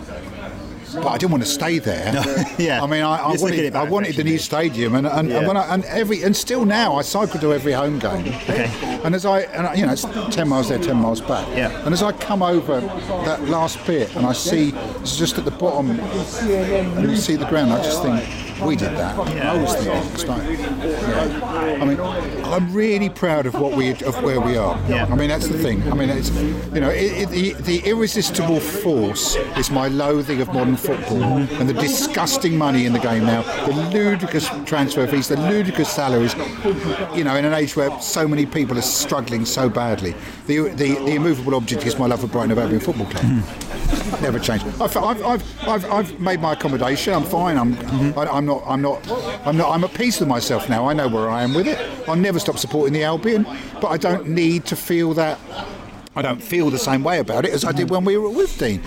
but 0.96 1.08
I 1.08 1.18
didn't 1.18 1.32
want 1.32 1.44
to 1.44 1.50
stay 1.50 1.80
there. 1.80 2.14
Yeah. 2.58 2.82
I 2.82 2.88
mean, 2.88 3.04
I, 3.04 3.18
I 3.18 3.36
wanted, 3.36 3.76
I 3.76 3.84
wanted 3.84 4.16
the 4.16 4.24
new 4.24 4.38
stadium, 4.38 4.96
and 4.96 5.06
and, 5.06 5.28
Yeah. 5.28 5.40
and, 5.40 5.48
when 5.48 5.58
I, 5.58 5.74
and 5.74 5.84
every 5.86 6.24
and 6.24 6.36
still 6.36 6.64
now 6.64 6.96
I 6.96 7.02
cycle 7.02 7.40
to 7.42 7.54
every 7.54 7.74
home 7.74 8.00
game. 8.00 8.28
Okay. 8.28 8.72
And 9.04 9.14
as 9.14 9.26
I, 9.26 9.42
and 9.42 9.68
I, 9.68 9.74
you 9.74 9.86
know, 9.86 9.92
it's 9.92 10.06
ten 10.34 10.48
miles 10.48 10.70
there, 10.70 10.80
ten 10.80 10.96
miles 10.98 11.20
back. 11.20 11.46
Yeah. 11.50 11.84
And 11.86 11.94
as 11.94 12.02
I 12.02 12.12
come 12.14 12.42
over 12.42 12.80
that 13.26 13.44
last 13.50 13.86
bit, 13.86 14.16
and 14.16 14.26
I 14.26 14.32
see 14.34 14.70
it's 15.02 15.18
just 15.18 15.38
at 15.38 15.44
the 15.44 15.52
bottom, 15.52 15.92
and 15.92 17.10
you 17.10 17.18
see 17.18 17.36
the 17.36 17.46
ground, 17.48 17.74
I 17.74 17.84
just 17.84 18.02
think 18.02 18.24
we 18.62 18.76
did 18.76 18.92
that. 18.96 19.18
I 19.18 19.48
always 19.48 19.74
think 19.76 20.14
it's 20.14 20.26
like, 20.26 20.60
yeah. 20.60 21.78
I 21.82 21.86
mean, 21.86 22.00
I'm 22.00 22.74
really 22.74 23.10
proud 23.10 23.46
of 23.46 23.56
what 23.56 23.76
we 23.76 23.92
of 23.92 24.22
where 24.24 24.40
we 24.40 24.58
are. 24.58 24.80
Yeah. 24.90 25.06
I 25.06 25.16
mean, 25.16 25.30
that's 25.30 25.48
the 25.48 25.58
thing. 25.58 25.82
I 25.92 25.96
mean, 25.96 26.10
it's 26.10 26.30
you 26.74 26.80
know, 26.80 26.90
it, 26.90 27.30
it, 27.30 27.30
the, 27.30 27.54
the 27.54 27.80
irresistible 27.90 28.60
force 28.60 29.36
is 29.58 29.70
my 29.72 29.88
loathing 29.88 30.42
of 30.42 30.54
modern 30.54 30.78
football 30.78 31.24
and 31.24 31.70
the 31.70 31.74
disgusting 31.74 32.58
money 32.58 32.86
in 32.86 32.94
the 32.94 33.00
game 33.00 33.26
now, 33.26 33.42
the 33.66 33.74
ludicrous 33.92 34.50
transfer 34.66 35.06
fees, 35.08 35.28
the 35.28 35.38
ludicrous 35.50 35.90
salaries. 35.90 36.34
You 37.16 37.24
know, 37.24 37.36
in 37.36 37.46
an 37.46 37.54
age 37.54 37.76
where 37.76 38.00
so 38.00 38.28
many 38.28 38.46
people 38.46 38.78
are 38.78 38.84
struggling 38.84 39.46
so 39.46 39.70
badly, 39.70 40.16
the 40.48 40.70
the, 40.70 40.96
the 40.96 41.16
immovable 41.16 41.56
object 41.56 41.86
is 41.86 41.98
my 41.98 42.06
love 42.06 42.22
for 42.22 42.28
Brighton 42.28 42.52
of 42.52 42.60
Albion 42.60 42.80
Football 42.80 43.08
Club. 43.08 43.24
Hmm. 43.24 44.22
Never 44.22 44.40
changed. 44.40 44.66
I've, 44.82 44.96
I've, 44.98 45.24
I've, 45.68 45.86
I've, 45.92 46.20
made 46.20 46.40
my 46.40 46.54
accommodation. 46.54 47.14
I'm 47.14 47.24
fine. 47.24 47.58
I'm, 47.58 48.18
I, 48.18 48.26
I'm 48.50 48.82
not. 48.82 49.08
I'm 49.08 49.10
not. 49.10 49.48
I'm 49.48 49.58
not. 49.58 49.72
I'm 49.72 49.84
at 49.84 49.94
peace 49.94 50.20
with 50.20 50.30
myself 50.30 50.70
now. 50.70 50.88
I 50.88 50.94
know 50.94 51.08
where 51.08 51.30
I 51.30 51.44
am 51.44 51.54
with 51.54 51.68
it. 51.68 51.80
I'll 52.08 52.16
never 52.16 52.40
stop 52.40 52.58
supporting 52.58 52.94
the 52.94 53.04
Albion, 53.04 53.46
but 53.82 53.88
I 53.88 53.98
don't 53.98 54.30
need 54.30 54.66
to 54.66 54.76
feel 54.76 55.14
that. 55.16 55.40
I 56.16 56.22
don't 56.22 56.42
feel 56.42 56.70
the 56.70 56.80
same 56.80 57.04
way 57.04 57.20
about 57.20 57.44
it 57.44 57.52
as 57.52 57.66
I 57.66 57.74
did 57.74 57.90
when 57.90 58.06
we 58.06 58.18
were 58.18 58.30
at 58.30 58.36
Withdean. 58.36 58.82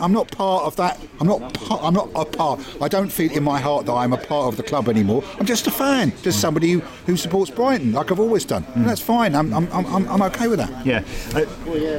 I'm 0.00 0.12
not 0.12 0.30
part 0.30 0.64
of 0.64 0.76
that. 0.76 1.00
I'm 1.20 1.26
not. 1.26 1.58
I'm 1.72 1.94
not 1.94 2.08
a 2.14 2.24
part. 2.24 2.60
I 2.80 2.86
don't 2.86 3.10
feel 3.10 3.32
in 3.32 3.42
my 3.42 3.58
heart 3.58 3.86
that 3.86 3.94
I'm 3.94 4.12
a 4.12 4.16
part 4.16 4.46
of 4.46 4.56
the 4.56 4.62
club 4.62 4.88
anymore. 4.88 5.24
I'm 5.40 5.46
just 5.46 5.66
a 5.66 5.72
fan, 5.72 6.12
just 6.22 6.40
somebody 6.40 6.70
who, 6.72 6.80
who 7.06 7.16
supports 7.16 7.50
Brighton, 7.50 7.92
like 7.92 8.12
I've 8.12 8.20
always 8.20 8.44
done. 8.44 8.64
And 8.76 8.86
that's 8.86 9.00
fine. 9.00 9.34
I'm, 9.34 9.52
I'm, 9.52 9.68
I'm, 9.72 10.08
I'm 10.08 10.22
okay 10.22 10.46
with 10.46 10.60
that. 10.60 10.86
Yeah. 10.86 11.02
Uh, 11.34 11.46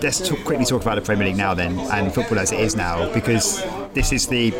let's 0.01 0.25
talk, 0.25 0.43
quickly 0.45 0.63
talk 0.63 0.81
about 0.81 0.95
the 0.95 1.01
Premier 1.01 1.27
League 1.27 1.35
now 1.35 1.53
then, 1.53 1.77
and 1.77 2.13
football 2.13 2.39
as 2.39 2.53
it 2.53 2.61
is 2.61 2.75
now, 2.77 3.11
because 3.13 3.61
this 3.93 4.13
is 4.13 4.27
the 4.27 4.53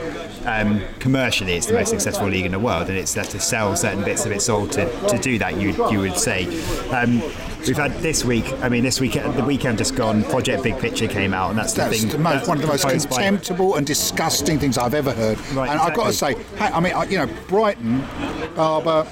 um, 0.45 0.81
commercially 0.99 1.53
it's 1.53 1.65
the 1.67 1.73
most 1.73 1.89
successful 1.89 2.27
league 2.27 2.45
in 2.45 2.51
the 2.51 2.59
world, 2.59 2.89
and 2.89 2.97
it's 2.97 3.13
has 3.15 3.29
to 3.29 3.39
sell 3.39 3.75
certain 3.75 4.03
bits 4.03 4.25
of 4.25 4.31
its 4.31 4.45
soul 4.45 4.67
to, 4.67 5.07
to 5.07 5.17
do 5.19 5.37
that. 5.39 5.59
You 5.59 5.69
you 5.89 5.99
would 5.99 6.17
say. 6.17 6.45
Um, 6.91 7.21
we've 7.67 7.75
had 7.77 7.91
this 7.99 8.23
week. 8.23 8.45
I 8.61 8.69
mean, 8.69 8.83
this 8.83 8.99
week 9.01 9.13
the 9.13 9.43
weekend 9.45 9.77
just 9.77 9.95
gone. 9.95 10.23
Project 10.25 10.63
Big 10.63 10.79
Picture 10.79 11.07
came 11.07 11.33
out, 11.33 11.49
and 11.49 11.59
that's 11.59 11.73
the 11.73 11.81
That's 11.81 12.01
thing. 12.01 12.09
the 12.11 12.17
most, 12.17 12.33
that's 12.33 12.47
one 12.47 12.57
of 12.57 12.61
the 12.61 12.67
most 12.69 12.83
proposed 12.83 13.09
by- 13.09 13.15
contemptible 13.17 13.75
and 13.75 13.85
disgusting 13.85 14.59
things 14.59 14.77
I've 14.77 14.93
ever 14.93 15.11
heard. 15.11 15.37
Right, 15.51 15.69
and 15.69 15.79
I've 15.79 15.93
got 15.95 16.05
to 16.07 16.13
say, 16.13 16.35
hey, 16.57 16.67
I 16.67 16.79
mean, 16.79 16.93
you 17.11 17.17
know, 17.17 17.27
Brighton, 17.47 17.99
Barber, 18.55 19.05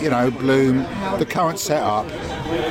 you 0.00 0.10
know, 0.10 0.30
Bloom, 0.30 0.78
the 1.18 1.26
current 1.28 1.58
setup, 1.58 2.06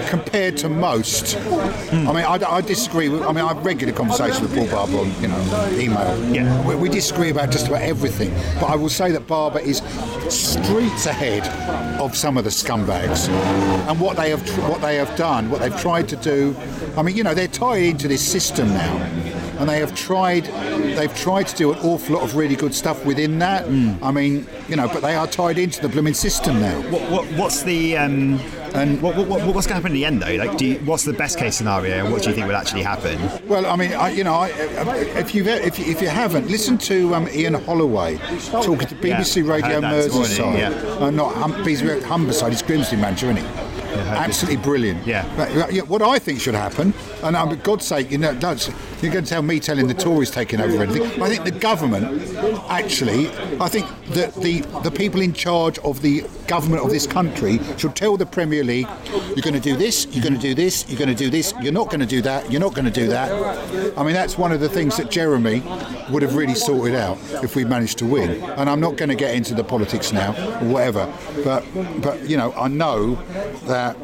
compared 0.09 0.57
to 0.57 0.69
most, 0.69 1.35
Hmm. 1.37 2.07
I 2.07 2.13
mean, 2.13 2.25
I, 2.25 2.39
I 2.57 2.61
disagree. 2.61 3.09
With, 3.09 3.21
I 3.23 3.31
mean, 3.31 3.43
I 3.45 3.53
have 3.53 3.65
regular 3.65 3.93
conversations 3.93 4.41
with 4.41 4.53
Paul 4.55 4.67
Barber 4.67 4.97
on, 4.97 5.21
you 5.21 5.27
know, 5.29 5.69
email. 5.73 6.33
Yeah. 6.33 6.67
We, 6.67 6.75
we 6.75 6.89
disagree 6.89 7.29
about 7.29 7.49
just 7.51 7.67
about 7.67 7.81
everything, 7.81 8.31
but 8.59 8.65
I 8.67 8.75
will 8.75 8.89
say 8.89 9.11
that 9.11 9.27
Barber 9.27 9.59
is 9.59 9.77
streets 10.29 11.05
ahead 11.05 11.47
of 11.99 12.15
some 12.15 12.37
of 12.37 12.43
the 12.43 12.49
scumbags, 12.49 13.29
and 13.89 13.99
what 13.99 14.17
they 14.17 14.29
have 14.31 14.45
tr- 14.45 14.61
what 14.61 14.81
they 14.81 14.95
have 14.95 15.15
done, 15.17 15.49
what 15.49 15.61
they've 15.61 15.79
tried 15.79 16.07
to 16.09 16.15
do. 16.17 16.55
I 16.97 17.01
mean, 17.03 17.15
you 17.15 17.23
know, 17.23 17.33
they're 17.33 17.47
tied 17.47 17.83
into 17.83 18.07
this 18.07 18.25
system 18.27 18.67
now, 18.69 18.95
and 19.59 19.69
they 19.69 19.79
have 19.79 19.95
tried 19.95 20.45
they've 20.97 21.15
tried 21.15 21.47
to 21.47 21.55
do 21.55 21.71
an 21.73 21.79
awful 21.79 22.15
lot 22.15 22.23
of 22.23 22.35
really 22.35 22.55
good 22.55 22.73
stuff 22.73 23.05
within 23.05 23.39
that. 23.39 23.65
I 24.03 24.11
mean, 24.11 24.47
you 24.67 24.75
know, 24.75 24.87
but 24.87 25.01
they 25.01 25.15
are 25.15 25.27
tied 25.27 25.57
into 25.57 25.81
the 25.81 25.89
blooming 25.89 26.13
system 26.15 26.59
now. 26.59 26.79
What, 26.91 27.09
what, 27.11 27.25
what's 27.37 27.63
the 27.63 27.97
um, 27.97 28.39
and 28.77 29.01
what, 29.01 29.15
what, 29.15 29.27
what, 29.27 29.41
what's 29.55 29.67
going 29.67 29.81
to 29.81 29.81
happen 29.81 29.87
in 29.87 29.93
the 29.93 30.05
end 30.05 30.21
though? 30.21 30.35
Like, 30.43 30.57
do 30.57 30.65
you, 30.65 30.75
what's 30.79 31.03
the 31.03 31.13
best 31.13 31.37
case 31.37 31.55
scenario? 31.55 32.03
and 32.03 32.11
What 32.13 32.23
do 32.23 32.29
you 32.29 32.35
think 32.35 32.47
will 32.47 32.55
actually 32.55 32.83
happen? 32.83 33.19
Well, 33.47 33.65
I 33.65 33.75
mean, 33.75 33.93
I, 33.93 34.09
you 34.11 34.23
know, 34.23 34.33
I, 34.35 34.47
if 35.17 35.33
you 35.35 35.43
if 35.45 35.79
if 35.79 36.01
you 36.01 36.09
haven't, 36.09 36.47
listened 36.47 36.81
to 36.81 37.13
um, 37.15 37.27
Ian 37.29 37.55
Holloway 37.55 38.17
talking 38.51 38.87
to 38.87 38.95
BBC 38.95 39.45
Yeah, 39.45 39.53
Radio 39.53 39.69
heard 39.81 39.83
that 39.83 40.03
this 40.03 40.13
morning, 40.13 40.31
Merseyside. 40.37 40.59
yeah. 40.99 41.05
Uh, 41.05 41.09
not 41.09 41.33
hum, 41.35 41.53
BBC 41.53 42.01
Humberside. 42.01 42.49
He's 42.49 42.61
Grimsby 42.61 42.97
manager, 42.97 43.29
isn't 43.31 43.37
he? 43.43 43.67
Absolutely 43.97 44.61
brilliant. 44.61 45.05
Yeah. 45.07 45.25
But, 45.35 45.73
yeah, 45.73 45.81
What 45.83 46.01
I 46.01 46.19
think 46.19 46.39
should 46.39 46.53
happen, 46.53 46.93
and 47.23 47.35
um, 47.35 47.49
for 47.49 47.55
God's 47.55 47.85
sake, 47.85 48.11
you 48.11 48.19
know, 48.19 48.33
that's, 48.33 48.69
you're 49.01 49.11
going 49.11 49.23
to 49.23 49.29
tell 49.29 49.41
me 49.41 49.59
telling 49.59 49.87
the 49.87 49.93
Tories 49.93 50.31
taking 50.31 50.59
over 50.59 50.81
anything. 50.81 51.21
I 51.21 51.29
think 51.29 51.43
the 51.43 51.51
government, 51.51 52.35
actually, 52.69 53.29
I 53.59 53.67
think 53.67 53.87
that 54.09 54.33
the 54.35 54.61
the 54.83 54.91
people 54.91 55.21
in 55.21 55.33
charge 55.33 55.77
of 55.79 56.01
the 56.01 56.23
government 56.47 56.83
of 56.83 56.89
this 56.89 57.05
country 57.05 57.59
should 57.77 57.95
tell 57.95 58.17
the 58.17 58.25
Premier 58.25 58.63
League, 58.63 58.87
you're 59.35 59.43
going 59.43 59.53
to 59.53 59.59
do 59.59 59.75
this, 59.75 60.07
you're 60.11 60.23
going 60.23 60.33
to 60.33 60.39
do 60.39 60.53
this, 60.55 60.87
you're 60.89 60.97
going 60.97 61.09
to 61.09 61.15
do 61.15 61.29
this, 61.29 61.53
you're 61.61 61.73
not 61.73 61.89
going 61.89 61.99
to 61.99 62.05
do 62.05 62.21
that, 62.21 62.51
you're 62.51 62.61
not 62.61 62.73
going 62.73 62.85
to 62.85 62.91
do 62.91 63.07
that. 63.07 63.31
I 63.97 64.03
mean, 64.03 64.13
that's 64.13 64.37
one 64.37 64.51
of 64.51 64.59
the 64.59 64.69
things 64.69 64.97
that 64.97 65.11
Jeremy 65.11 65.61
would 66.11 66.21
have 66.21 66.35
really 66.35 66.55
sorted 66.55 66.95
out 66.95 67.17
if 67.43 67.55
we 67.55 67.65
managed 67.65 67.97
to 67.99 68.05
win. 68.05 68.41
And 68.57 68.69
I'm 68.69 68.79
not 68.79 68.95
going 68.95 69.09
to 69.09 69.15
get 69.15 69.35
into 69.35 69.53
the 69.53 69.63
politics 69.63 70.11
now 70.13 70.31
or 70.61 70.73
whatever, 70.73 71.11
but 71.43 71.63
but 72.01 72.27
you 72.27 72.37
know, 72.37 72.53
I 72.53 72.67
know 72.67 73.15
that 73.65 73.97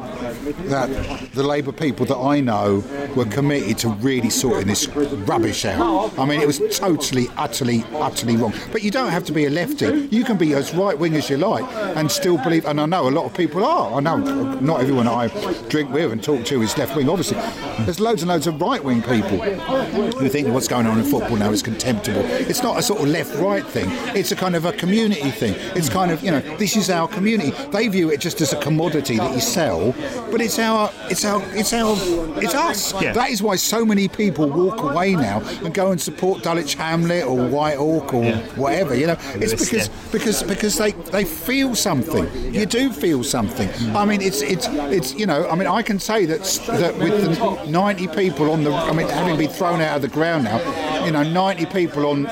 that 0.68 1.30
the 1.34 1.42
Labour 1.42 1.72
people 1.72 2.06
that 2.06 2.18
I 2.18 2.40
know 2.40 2.84
were 3.16 3.24
committed 3.26 3.78
to 3.78 3.88
really 3.88 4.30
sorting 4.30 4.66
this 4.66 4.83
rubbish 4.88 5.64
out. 5.64 6.18
I 6.18 6.24
mean, 6.24 6.40
it 6.40 6.46
was 6.46 6.60
totally, 6.78 7.28
utterly, 7.36 7.84
utterly 7.94 8.36
wrong. 8.36 8.52
But 8.72 8.82
you 8.82 8.90
don't 8.90 9.10
have 9.10 9.24
to 9.24 9.32
be 9.32 9.46
a 9.46 9.50
lefty. 9.50 10.08
You 10.10 10.24
can 10.24 10.36
be 10.36 10.54
as 10.54 10.74
right 10.74 10.98
wing 10.98 11.14
as 11.14 11.30
you 11.30 11.36
like 11.36 11.64
and 11.96 12.10
still 12.10 12.38
believe. 12.38 12.64
And 12.66 12.80
I 12.80 12.86
know 12.86 13.08
a 13.08 13.10
lot 13.10 13.24
of 13.24 13.34
people 13.34 13.64
are. 13.64 13.94
I 13.94 14.00
know 14.00 14.16
not 14.60 14.80
everyone 14.80 15.08
I 15.08 15.28
drink 15.68 15.92
with 15.92 16.12
and 16.12 16.22
talk 16.22 16.44
to 16.46 16.62
is 16.62 16.76
left 16.78 16.96
wing. 16.96 17.08
Obviously, 17.08 17.38
there's 17.84 18.00
loads 18.00 18.22
and 18.22 18.28
loads 18.28 18.46
of 18.46 18.60
right 18.60 18.82
wing 18.82 19.02
people 19.02 19.38
who 19.38 20.28
think 20.28 20.48
what's 20.48 20.68
going 20.68 20.86
on 20.86 20.98
in 20.98 21.04
football 21.04 21.36
now 21.36 21.50
is 21.50 21.62
contemptible. 21.62 22.22
It's 22.24 22.62
not 22.62 22.78
a 22.78 22.82
sort 22.82 23.00
of 23.00 23.08
left 23.08 23.34
right 23.36 23.66
thing. 23.66 23.88
It's 24.16 24.32
a 24.32 24.36
kind 24.36 24.56
of 24.56 24.64
a 24.64 24.72
community 24.72 25.30
thing. 25.30 25.54
It's 25.76 25.88
kind 25.88 26.10
of 26.10 26.22
you 26.22 26.30
know 26.30 26.40
this 26.56 26.76
is 26.76 26.90
our 26.90 27.08
community. 27.08 27.50
They 27.70 27.88
view 27.88 28.10
it 28.10 28.20
just 28.20 28.40
as 28.40 28.52
a 28.52 28.60
commodity 28.60 29.18
that 29.18 29.34
you 29.34 29.40
sell, 29.40 29.92
but 30.30 30.40
it's 30.40 30.58
our 30.58 30.90
it's 31.10 31.24
our 31.24 31.42
it's 31.54 31.72
our 31.72 31.96
it's 32.42 32.54
us. 32.54 33.00
Yeah. 33.02 33.12
That 33.12 33.30
is 33.30 33.42
why 33.42 33.56
so 33.56 33.84
many 33.84 34.08
people 34.08 34.48
walk 34.48 34.73
away 34.80 35.14
now 35.14 35.40
and 35.64 35.72
go 35.74 35.90
and 35.90 36.00
support 36.00 36.42
Dulwich 36.42 36.74
Hamlet 36.74 37.24
or 37.24 37.38
Whitehawk 37.38 38.12
or 38.12 38.32
whatever. 38.60 38.94
You 38.94 39.08
know, 39.08 39.16
it's 39.34 39.52
because 39.52 39.88
because 40.10 40.42
because 40.42 40.78
they 40.78 40.92
they 40.92 41.24
feel 41.24 41.74
something. 41.74 42.28
You 42.54 42.66
do 42.66 42.92
feel 42.92 43.24
something. 43.24 43.68
I 43.96 44.04
mean, 44.04 44.20
it's 44.20 44.42
it's 44.42 44.66
it's 44.70 45.14
you 45.14 45.26
know. 45.26 45.48
I 45.48 45.54
mean, 45.54 45.68
I 45.68 45.82
can 45.82 45.98
say 45.98 46.26
that 46.26 46.42
that 46.78 46.96
with 46.98 47.38
the 47.38 47.70
90 47.70 48.08
people 48.08 48.50
on 48.50 48.64
the. 48.64 48.72
I 48.72 48.92
mean, 48.92 49.08
having 49.08 49.36
been 49.36 49.50
thrown 49.50 49.80
out 49.80 49.96
of 49.96 50.02
the 50.02 50.08
ground 50.08 50.44
now, 50.44 51.04
you 51.04 51.10
know, 51.10 51.22
90 51.22 51.66
people 51.66 52.06
on 52.06 52.28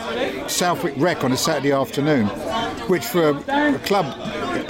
Southwick 0.49 0.95
Rec 0.97 1.25
on 1.25 1.33
a 1.33 1.37
Saturday 1.37 1.73
afternoon, 1.73 2.27
which 2.89 3.05
for 3.05 3.31
a, 3.31 3.75
a 3.75 3.79
club 3.81 4.07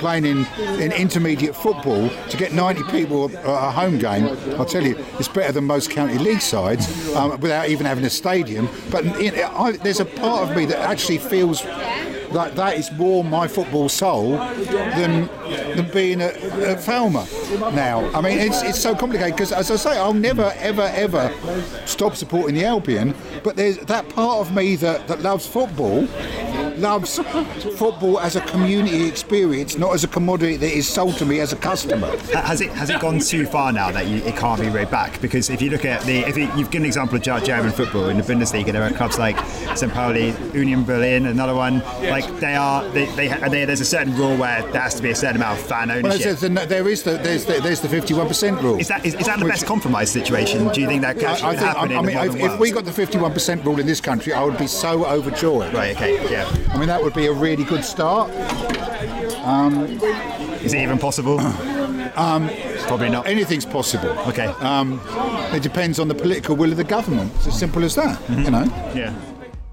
playing 0.02 0.26
in, 0.26 0.46
in 0.80 0.90
intermediate 0.92 1.54
football 1.54 2.10
to 2.28 2.36
get 2.36 2.52
90 2.52 2.82
people 2.90 3.30
at 3.36 3.44
a 3.46 3.70
home 3.70 3.98
game, 3.98 4.26
I'll 4.58 4.66
tell 4.66 4.82
you, 4.82 4.96
it's 5.18 5.28
better 5.28 5.52
than 5.52 5.64
most 5.64 5.90
county 5.90 6.18
league 6.18 6.40
sides 6.40 7.14
um, 7.14 7.38
without 7.40 7.68
even 7.68 7.86
having 7.86 8.04
a 8.04 8.10
stadium. 8.10 8.68
But 8.90 9.04
in, 9.20 9.34
I, 9.36 9.72
there's 9.72 10.00
a 10.00 10.04
part 10.04 10.48
of 10.48 10.56
me 10.56 10.66
that 10.66 10.78
actually 10.78 11.18
feels 11.18 11.64
like 12.32 12.54
that 12.54 12.76
is 12.76 12.90
more 12.92 13.22
my 13.22 13.46
football 13.46 13.88
soul 13.88 14.32
than 14.32 15.28
than 15.76 15.90
being 15.90 16.20
at, 16.20 16.34
at 16.36 16.78
Falmer 16.78 17.26
now. 17.74 18.10
I 18.12 18.20
mean, 18.20 18.38
it's, 18.38 18.62
it's 18.62 18.80
so 18.80 18.94
complicated 18.94 19.34
because, 19.36 19.52
as 19.52 19.70
I 19.70 19.76
say, 19.76 19.98
I'll 19.98 20.14
never, 20.14 20.52
ever, 20.56 20.90
ever 20.94 21.32
stop 21.86 22.16
supporting 22.16 22.54
the 22.54 22.64
Albion. 22.64 23.14
But 23.42 23.56
there's 23.56 23.78
that 23.78 24.08
part 24.08 24.46
of 24.46 24.54
me 24.54 24.76
that, 24.76 25.08
that 25.08 25.20
loves 25.20 25.46
football, 25.46 26.06
loves 26.78 27.18
football 27.76 28.20
as 28.20 28.36
a 28.36 28.40
community 28.42 29.06
experience, 29.06 29.76
not 29.78 29.94
as 29.94 30.04
a 30.04 30.08
commodity 30.08 30.56
that 30.56 30.72
is 30.72 30.88
sold 30.88 31.16
to 31.18 31.24
me 31.26 31.40
as 31.40 31.52
a 31.52 31.56
customer. 31.56 32.08
Has 32.34 32.60
it 32.60 32.70
has 32.72 32.90
it 32.90 33.00
gone 33.00 33.18
too 33.18 33.46
far 33.46 33.72
now 33.72 33.90
that 33.90 34.06
you, 34.06 34.16
it 34.18 34.36
can't 34.36 34.60
be 34.60 34.68
read 34.68 34.90
back? 34.90 35.20
Because 35.20 35.50
if 35.50 35.60
you 35.62 35.70
look 35.70 35.84
at 35.84 36.02
the, 36.02 36.18
if 36.20 36.36
you, 36.36 36.44
you've 36.56 36.70
given 36.70 36.82
an 36.84 36.86
example 36.86 37.16
of 37.16 37.22
Ger- 37.22 37.40
German 37.40 37.72
football 37.72 38.08
in 38.08 38.16
the 38.18 38.22
Bundesliga, 38.22 38.72
there 38.72 38.82
are 38.82 38.90
clubs 38.90 39.18
like 39.18 39.38
St. 39.76 39.92
Pauli, 39.92 40.34
Union 40.54 40.84
Berlin, 40.84 41.26
another 41.26 41.54
one. 41.54 41.80
Like 42.02 42.26
they 42.40 42.54
are, 42.54 42.84
they, 42.90 43.06
they, 43.16 43.28
they 43.48 43.64
there's 43.64 43.80
a 43.80 43.84
certain 43.84 44.14
rule 44.16 44.36
where 44.36 44.62
there 44.72 44.82
has 44.82 44.94
to 44.96 45.02
be 45.02 45.10
a 45.10 45.14
certain 45.14 45.36
amount 45.36 45.58
of 45.60 45.66
fan 45.66 45.88
Well, 45.88 45.98
ownership. 45.98 46.22
there's, 46.22 46.40
the, 46.40 46.48
there 46.48 46.88
is 46.88 47.02
the, 47.02 47.12
there's 47.18 47.44
the, 47.44 47.60
there's 47.60 47.80
the 47.80 47.88
51% 47.88 48.60
rule. 48.62 48.78
is 48.78 48.88
that 48.88 49.04
is, 49.04 49.14
is 49.14 49.26
that 49.26 49.38
the 49.38 49.44
Which- 49.44 49.54
best 49.54 49.66
compromise 49.66 50.10
situation? 50.10 50.68
Do 50.72 50.80
you 50.80 50.86
think 50.86 51.02
that 51.02 51.16
could 51.16 51.24
I, 51.26 51.32
I 51.32 51.36
think, 51.56 51.58
happen 51.60 51.92
I, 51.92 51.94
I 51.94 51.98
in 52.00 52.06
mean, 52.06 52.16
the 52.16 52.44
if, 52.46 52.52
if 52.54 52.58
we 52.60 52.70
got 52.70 52.84
the 52.84 52.90
51% 52.90 53.64
rule 53.64 53.78
in 53.80 53.86
this 53.86 54.00
country, 54.00 54.32
I 54.32 54.42
would 54.44 54.58
be 54.58 54.66
so 54.66 55.04
overjoyed. 55.06 55.72
Right. 55.74 55.94
Okay. 55.96 56.30
Yeah. 56.30 56.50
I 56.68 56.78
mean, 56.78 56.88
that 56.88 57.02
would 57.02 57.14
be 57.14 57.26
a 57.26 57.32
really 57.32 57.64
good 57.64 57.84
start. 57.84 58.30
Is 60.62 60.72
it 60.72 60.80
even 60.82 60.98
possible? 60.98 61.38
Um, 62.14 62.50
Probably 62.88 63.08
not. 63.08 63.26
Anything's 63.26 63.64
possible. 63.64 64.10
Okay. 64.28 64.44
Um, 64.60 65.00
it 65.54 65.62
depends 65.62 65.98
on 65.98 66.08
the 66.08 66.14
political 66.14 66.54
will 66.54 66.70
of 66.70 66.76
the 66.76 66.84
government. 66.84 67.32
It's 67.36 67.46
as 67.46 67.58
simple 67.58 67.84
as 67.84 67.94
that. 67.94 68.20
You 68.28 68.50
know. 68.50 68.64
yeah. 68.94 69.14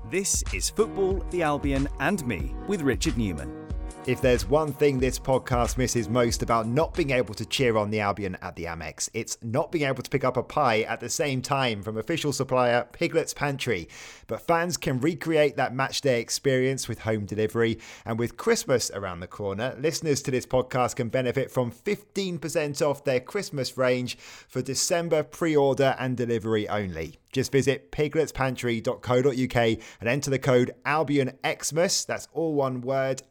This 0.10 0.42
is 0.54 0.70
Football, 0.70 1.22
the 1.32 1.44
Albion, 1.44 1.90
and 2.00 2.26
me 2.26 2.56
with 2.66 2.82
Richard 2.82 3.18
Newman. 3.18 3.59
If 4.06 4.22
there's 4.22 4.48
one 4.48 4.72
thing 4.72 4.98
this 4.98 5.20
podcast 5.20 5.78
misses 5.78 6.10
most 6.10 6.42
about 6.42 6.66
not 6.66 6.96
being 6.96 7.12
able 7.12 7.34
to 7.36 7.46
cheer 7.46 7.78
on 7.78 7.92
the 7.92 8.00
Albion 8.00 8.38
at 8.42 8.56
the 8.56 8.64
Amex, 8.64 9.10
it's 9.14 9.38
not 9.44 9.72
being 9.72 9.86
able 9.86 10.02
to 10.02 10.10
pick 10.10 10.24
up 10.24 10.38
a 10.38 10.42
pie 10.42 10.82
at 10.82 11.00
the 11.00 11.10
same 11.10 11.42
time 11.42 11.84
from 11.84 11.98
official 11.98 12.34
supplier 12.34 12.88
Piglet's 12.92 13.34
Pantry. 13.34 13.88
But 14.26 14.42
fans 14.42 14.78
can 14.78 15.00
recreate 15.00 15.58
that 15.58 15.74
matchday 15.76 16.20
experience 16.20 16.88
with 16.88 17.00
home 17.00 17.26
delivery. 17.26 17.78
And 18.06 18.18
with 18.18 18.38
Christmas 18.38 18.90
around 18.90 19.20
the 19.20 19.28
corner, 19.28 19.76
listeners 19.78 20.24
to 20.24 20.32
this 20.32 20.46
podcast 20.46 20.96
can 20.96 21.10
benefit 21.10 21.52
from 21.52 21.72
15% 21.72 22.82
off 22.82 23.04
their 23.04 23.20
Christmas 23.20 23.78
range 23.78 24.18
for 24.18 24.62
December 24.62 25.24
pre 25.24 25.56
order 25.56 25.96
and 26.00 26.16
delivery 26.18 26.68
only. 26.70 27.20
Just 27.32 27.52
visit 27.52 27.92
pigletspantry.co.uk 27.92 29.80
and 30.00 30.10
enter 30.10 30.32
the 30.32 30.40
code 30.40 30.74
AlbionXmas, 30.84 32.08
that's 32.08 32.28
all 32.34 32.56
one 32.56 32.82
word, 32.82 33.22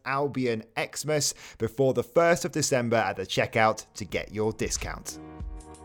AlbionXmas, 0.76 1.34
before 1.58 1.94
the 1.94 2.04
1st 2.04 2.44
of 2.44 2.52
December 2.52 2.96
at 2.96 3.16
the 3.16 3.26
checkout 3.26 3.86
to 3.94 4.04
get 4.04 4.32
your 4.32 4.52
discount. 4.52 5.18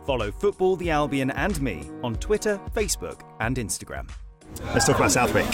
Follow 0.06 0.32
Football, 0.32 0.76
the 0.76 0.89
Albion, 0.89 1.32
and 1.32 1.62
me 1.62 1.89
on 2.04 2.15
Twitter, 2.15 2.60
Facebook, 2.76 3.22
and 3.39 3.58
Instagram. 3.58 4.10
Let's 4.74 4.88
talk 4.88 4.96
about 4.96 5.12
Southwick. 5.12 5.46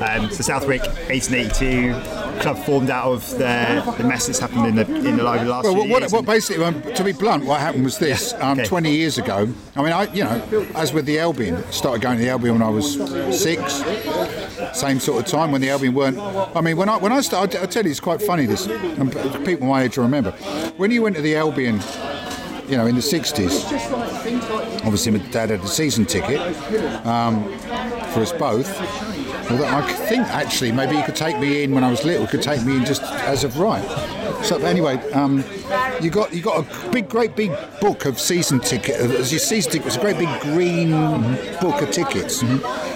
Um, 0.00 0.30
so 0.30 0.42
Southwick, 0.42 0.82
1882, 0.82 2.40
club 2.40 2.58
formed 2.64 2.90
out 2.90 3.12
of 3.12 3.28
the, 3.30 3.94
the 3.98 4.04
mess 4.04 4.26
that's 4.26 4.38
happened 4.38 4.66
in 4.66 4.76
the 4.76 5.08
in 5.08 5.16
the 5.16 5.22
last 5.22 5.64
Well, 5.64 5.74
few 5.74 5.90
what, 5.90 6.02
what, 6.02 6.12
what 6.12 6.26
basically, 6.26 6.64
um, 6.64 6.80
to 6.94 7.04
be 7.04 7.12
blunt, 7.12 7.44
what 7.44 7.60
happened 7.60 7.84
was 7.84 7.98
this: 7.98 8.32
um, 8.34 8.58
okay. 8.58 8.68
20 8.68 8.94
years 8.94 9.18
ago. 9.18 9.52
I 9.74 9.82
mean, 9.82 9.92
I, 9.92 10.12
you 10.12 10.24
know, 10.24 10.66
as 10.74 10.92
with 10.92 11.06
the 11.06 11.18
Albion, 11.18 11.64
started 11.72 12.02
going 12.02 12.18
to 12.18 12.24
the 12.24 12.30
Albion 12.30 12.54
when 12.54 12.62
I 12.62 12.70
was 12.70 12.94
six. 13.40 13.82
Same 14.72 15.00
sort 15.00 15.24
of 15.24 15.30
time 15.30 15.50
when 15.50 15.60
the 15.60 15.70
Albion 15.70 15.94
weren't. 15.94 16.18
I 16.18 16.60
mean, 16.60 16.76
when 16.76 16.88
I 16.88 16.96
when 16.96 17.12
I 17.12 17.20
started, 17.22 17.60
I 17.60 17.66
tell 17.66 17.84
you, 17.84 17.90
it's 17.90 18.00
quite 18.00 18.22
funny. 18.22 18.46
This 18.46 18.66
and 18.66 19.12
people 19.44 19.66
my 19.66 19.82
age 19.82 19.96
will 19.96 20.04
remember 20.04 20.32
when 20.76 20.90
you 20.90 21.02
went 21.02 21.16
to 21.16 21.22
the 21.22 21.36
Albion. 21.36 21.80
You 22.68 22.78
know, 22.78 22.86
in 22.86 22.94
the 22.94 23.02
60s, 23.02 24.84
obviously 24.84 25.12
my 25.12 25.18
dad 25.30 25.50
had 25.50 25.60
a 25.60 25.66
season 25.66 26.06
ticket 26.06 26.40
um, 27.06 27.44
for 28.12 28.20
us 28.20 28.32
both. 28.32 28.70
Although 29.50 29.66
I 29.66 29.82
think 30.08 30.22
actually 30.28 30.72
maybe 30.72 30.96
he 30.96 31.02
could 31.02 31.16
take 31.16 31.38
me 31.38 31.62
in 31.62 31.74
when 31.74 31.84
I 31.84 31.90
was 31.90 32.04
little, 32.04 32.26
could 32.26 32.42
take 32.42 32.64
me 32.64 32.76
in 32.76 32.84
just 32.86 33.02
as 33.02 33.44
of 33.44 33.58
right. 33.58 33.84
So 34.44 34.56
anyway, 34.58 34.96
um, 35.12 35.44
you 36.00 36.10
got 36.10 36.32
you 36.32 36.42
got 36.42 36.64
a 36.64 36.90
big, 36.90 37.08
great 37.08 37.36
big 37.36 37.52
book 37.80 38.06
of 38.06 38.18
season 38.18 38.60
ticket. 38.60 38.96
As 38.96 39.30
your 39.30 39.38
season 39.38 39.72
ticket 39.72 39.84
was 39.84 39.96
a 39.96 40.00
great 40.00 40.18
big 40.18 40.40
green 40.40 40.90
book 41.60 41.82
of 41.82 41.90
tickets, 41.90 42.42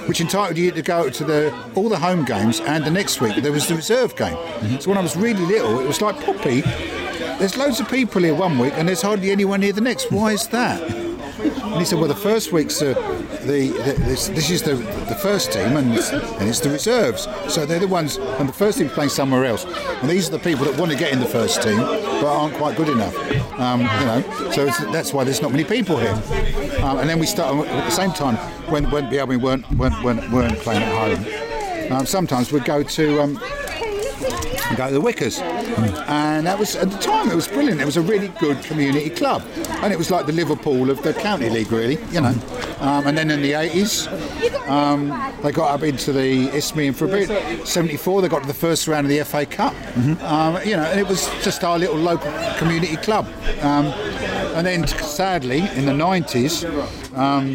which 0.07 0.21
entitled 0.21 0.57
you 0.57 0.71
to 0.71 0.83
go 0.83 1.11
to 1.11 1.25
the 1.25 1.55
all 1.75 1.91
the 1.91 1.99
home 1.99 2.25
games, 2.25 2.61
and 2.61 2.85
the 2.85 2.91
next 2.91 3.21
week 3.21 3.37
there 3.37 3.53
was 3.53 3.67
the 3.67 3.75
reserve 3.75 4.17
game. 4.17 4.37
So 4.81 4.89
when 4.89 4.99
I 4.99 5.03
was 5.03 5.17
really 5.17 5.45
little, 5.45 5.81
it 5.81 5.87
was 5.87 6.01
like 6.01 6.19
Poppy. 6.25 6.63
There's 7.39 7.57
loads 7.57 7.79
of 7.79 7.89
people 7.89 8.23
here 8.23 8.35
one 8.35 8.59
week, 8.59 8.73
and 8.75 8.89
there's 8.89 9.03
hardly 9.03 9.31
anyone 9.31 9.63
here 9.63 9.73
the 9.73 9.81
next. 9.81 10.11
Why 10.11 10.33
is 10.33 10.49
that? 10.49 10.83
And 10.83 11.77
he 11.77 11.85
said, 11.85 12.01
well, 12.01 12.09
the 12.09 12.15
first 12.17 12.51
week's 12.51 12.83
uh, 12.83 12.95
the, 13.43 13.69
the 13.69 13.95
this, 14.05 14.27
this 14.27 14.51
is 14.51 14.63
the 14.63 14.75
the 14.75 15.15
first 15.15 15.53
team, 15.53 15.77
and 15.77 15.95
it's, 15.95 16.11
and 16.11 16.49
it's 16.49 16.59
the 16.59 16.71
reserves. 16.71 17.29
So 17.47 17.65
they're 17.65 17.79
the 17.79 17.87
ones, 17.87 18.17
and 18.17 18.49
the 18.49 18.53
first 18.53 18.79
team's 18.79 18.91
playing 18.91 19.11
somewhere 19.11 19.45
else. 19.45 19.65
And 19.67 20.11
these 20.11 20.29
are 20.29 20.33
the 20.33 20.41
people 20.41 20.65
that 20.65 20.77
want 20.81 20.91
to 20.91 20.99
get 20.99 21.13
in 21.13 21.21
the 21.21 21.27
first 21.27 21.63
team, 21.63 21.79
but 21.79 22.25
aren't 22.25 22.55
quite 22.55 22.77
good 22.77 22.89
enough. 22.89 23.17
Um, 23.59 23.83
you 23.83 23.87
know, 23.87 24.51
so 24.51 24.67
that's 24.91 25.13
why 25.13 25.23
there's 25.23 25.41
not 25.41 25.53
many 25.53 25.65
people 25.65 25.97
here. 25.97 26.15
Um, 26.83 26.99
and 26.99 27.09
then 27.09 27.21
we 27.21 27.27
start 27.27 27.55
at 27.69 27.85
the 27.85 27.91
same 27.91 28.11
time 28.11 28.35
when 28.69 28.91
when 28.91 29.11
the 29.11 29.25
weren't 29.25 29.71
weren't, 29.77 30.03
weren't, 30.03 30.59
playing 30.59 30.83
at 30.83 31.17
home. 31.17 31.93
Um, 31.93 32.05
sometimes 32.05 32.51
we'd 32.51 32.65
go 32.65 32.83
to. 32.83 33.39
Um, 34.69 34.77
and 34.77 34.77
go 34.77 34.87
to 34.89 34.95
the 34.95 35.01
Wickers. 35.01 35.41
And 36.09 36.47
that 36.47 36.59
was, 36.59 36.77
at 36.77 36.91
the 36.91 36.99
time, 36.99 37.31
it 37.31 37.35
was 37.35 37.49
brilliant. 37.49 37.81
It 37.81 37.87
was 37.87 37.97
a 37.97 38.03
really 38.03 38.29
good 38.39 38.63
community 38.65 39.11
club. 39.11 39.43
And 39.83 39.93
it 39.93 39.99
was 39.99 40.11
like 40.11 40.27
the 40.27 40.33
Liverpool 40.33 40.91
of 40.91 41.03
the 41.03 41.15
County 41.15 41.49
League, 41.49 41.73
really, 41.73 41.99
you 42.11 42.21
know. 42.21 42.35
Um, 42.81 43.07
and 43.07 43.17
then 43.19 43.31
in 43.31 43.43
the 43.43 43.53
80s, 43.53 44.07
um, 44.69 45.09
they 45.43 45.53
got 45.53 45.73
up 45.75 45.83
into 45.83 46.13
the 46.13 46.49
Isthmian 46.55 46.95
for 46.95 47.07
a 47.07 47.09
bit. 47.09 47.67
74, 47.67 48.23
they 48.23 48.29
got 48.29 48.43
to 48.43 48.47
the 48.47 48.55
first 48.55 48.87
round 48.87 49.07
of 49.07 49.11
the 49.11 49.25
FA 49.25 49.47
Cup. 49.47 49.75
Um, 50.23 50.59
you 50.65 50.77
know, 50.77 50.85
and 50.85 51.01
it 51.01 51.07
was 51.09 51.29
just 51.43 51.65
our 51.65 51.79
little 51.79 51.97
local 51.97 52.31
community 52.59 52.97
club. 52.97 53.27
And 54.59 54.67
then 54.67 54.89
sadly 54.89 55.61
in 55.61 55.87
the 55.87 55.93
90s, 55.93 56.65
um, 57.17 57.55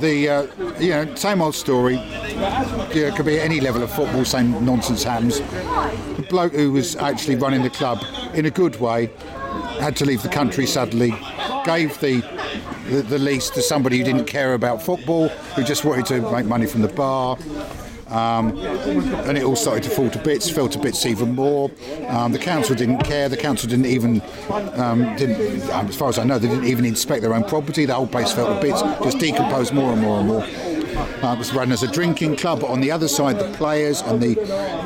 the 0.00 0.28
uh, 0.28 0.42
you 0.78 0.90
know 0.90 1.14
same 1.14 1.40
old 1.40 1.54
story. 1.54 1.96
It 1.96 3.16
could 3.16 3.24
be 3.24 3.40
any 3.40 3.58
level 3.58 3.82
of 3.82 3.90
football, 3.90 4.26
same 4.26 4.62
nonsense 4.66 5.02
happens. 5.02 5.40
The 5.40 6.26
bloke 6.28 6.52
who 6.52 6.72
was 6.72 6.94
actually 6.96 7.36
running 7.36 7.62
the 7.62 7.70
club 7.70 8.04
in 8.34 8.44
a 8.44 8.50
good 8.50 8.78
way 8.78 9.06
had 9.80 9.96
to 9.96 10.04
leave 10.04 10.22
the 10.22 10.28
country 10.28 10.66
suddenly. 10.66 11.14
Gave 11.64 11.98
the 12.00 12.20
the, 12.90 13.00
the 13.00 13.18
lease 13.18 13.48
to 13.50 13.62
somebody 13.62 13.96
who 13.96 14.04
didn't 14.04 14.26
care 14.26 14.52
about 14.52 14.82
football, 14.82 15.28
who 15.28 15.64
just 15.64 15.86
wanted 15.86 16.04
to 16.06 16.30
make 16.30 16.44
money 16.44 16.66
from 16.66 16.82
the 16.82 16.88
bar. 16.88 17.38
Um, 18.10 18.56
and 18.58 19.36
it 19.36 19.44
all 19.44 19.56
started 19.56 19.84
to 19.84 19.90
fall 19.90 20.08
to 20.10 20.18
bits, 20.18 20.48
fell 20.48 20.68
to 20.68 20.78
bits 20.78 21.04
even 21.04 21.34
more. 21.34 21.70
Um, 22.08 22.32
the 22.32 22.38
council 22.38 22.74
didn't 22.74 23.00
care. 23.00 23.28
The 23.28 23.36
council 23.36 23.68
didn't 23.68 23.86
even, 23.86 24.22
um, 24.50 25.16
didn't, 25.16 25.70
um, 25.70 25.88
as 25.88 25.96
far 25.96 26.08
as 26.08 26.18
I 26.18 26.24
know, 26.24 26.38
they 26.38 26.48
didn't 26.48 26.66
even 26.66 26.84
inspect 26.84 27.22
their 27.22 27.34
own 27.34 27.44
property. 27.44 27.84
The 27.84 27.94
whole 27.94 28.06
place 28.06 28.32
fell 28.32 28.54
to 28.54 28.60
bits, 28.60 28.80
just 29.02 29.18
decomposed 29.18 29.74
more 29.74 29.92
and 29.92 30.00
more 30.00 30.20
and 30.20 30.28
more. 30.28 30.42
Uh, 31.22 31.34
it 31.34 31.38
was 31.38 31.52
run 31.52 31.70
as 31.70 31.82
a 31.82 31.90
drinking 31.90 32.36
club, 32.36 32.60
but 32.60 32.70
on 32.70 32.80
the 32.80 32.90
other 32.90 33.08
side, 33.08 33.38
the 33.38 33.52
players 33.56 34.00
and 34.02 34.20
the 34.20 34.40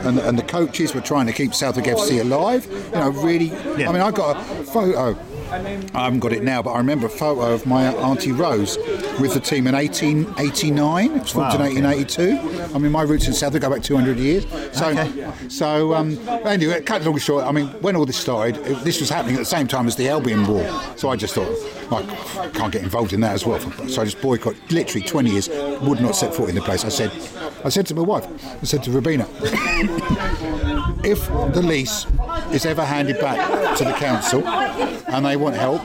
and, 0.06 0.18
and 0.18 0.38
the 0.38 0.42
coaches 0.42 0.94
were 0.94 1.00
trying 1.00 1.26
to 1.26 1.32
keep 1.32 1.54
Southwick 1.54 1.86
FC 1.86 2.20
alive. 2.20 2.66
You 2.66 2.98
know, 2.98 3.10
really. 3.10 3.46
Yeah. 3.78 3.88
I 3.88 3.92
mean, 3.92 4.02
I 4.02 4.10
got 4.10 4.36
a 4.36 4.64
photo. 4.64 5.18
I 5.52 6.04
haven't 6.04 6.20
got 6.20 6.32
it 6.32 6.42
now, 6.42 6.62
but 6.62 6.70
I 6.70 6.78
remember 6.78 7.06
a 7.06 7.10
photo 7.10 7.52
of 7.52 7.66
my 7.66 7.86
Auntie 7.94 8.32
Rose 8.32 8.78
with 9.20 9.34
the 9.34 9.40
team 9.40 9.66
in 9.66 9.74
1889. 9.74 11.10
It 11.14 11.20
was 11.22 11.30
formed 11.30 11.58
Wow, 11.58 11.66
in 11.66 11.84
okay. 11.84 11.96
1882. 11.96 12.74
I 12.74 12.78
mean, 12.78 12.90
my 12.90 13.02
roots 13.02 13.26
in 13.26 13.34
Southwick 13.34 13.60
go 13.62 13.68
back 13.70 13.82
200 13.82 14.16
years. 14.18 14.46
So, 14.72 14.86
Okay. 14.88 15.26
so 15.48 15.92
um, 15.94 16.18
anyway, 16.46 16.80
cut 16.80 17.04
long 17.04 17.18
short. 17.18 17.44
I 17.44 17.52
mean, 17.52 17.66
when 17.82 17.96
all 17.96 18.06
this 18.06 18.16
started, 18.16 18.56
it- 18.66 18.82
this 18.84 18.98
was 19.00 19.10
happening 19.10 19.34
at 19.36 19.40
the 19.40 19.44
same 19.44 19.66
time 19.68 19.86
as 19.86 19.96
the 19.96 20.08
Albion 20.08 20.46
War. 20.46 20.64
So 20.96 21.10
I 21.10 21.16
just 21.16 21.34
thought, 21.34 21.50
I 21.92 22.48
can't 22.48 22.72
get 22.72 22.82
involved 22.82 23.12
in 23.12 23.20
that 23.20 23.32
as 23.34 23.44
well. 23.44 23.60
So 23.88 24.00
I 24.00 24.04
just 24.06 24.22
boycott. 24.22 24.54
Literally 24.70 25.06
20 25.06 25.30
years, 25.30 25.48
would 25.82 26.00
not 26.00 26.16
set 26.16 26.34
foot 26.34 26.48
in 26.48 26.54
the 26.54 26.62
place. 26.62 26.84
I 26.84 26.88
said, 26.88 27.10
I 27.64 27.68
said 27.68 27.86
to 27.88 27.94
my 27.94 28.02
wife, 28.02 28.26
I 28.62 28.64
said 28.64 28.82
to 28.84 28.90
Rabina, 28.90 29.26
if 31.04 31.26
the 31.54 31.62
lease 31.62 32.06
is 32.52 32.66
ever 32.66 32.84
handed 32.84 33.20
back 33.20 33.76
to 33.78 33.84
the 33.84 33.92
council 33.92 34.46
and 34.46 35.24
they 35.24 35.36
want 35.36 35.56
help, 35.56 35.82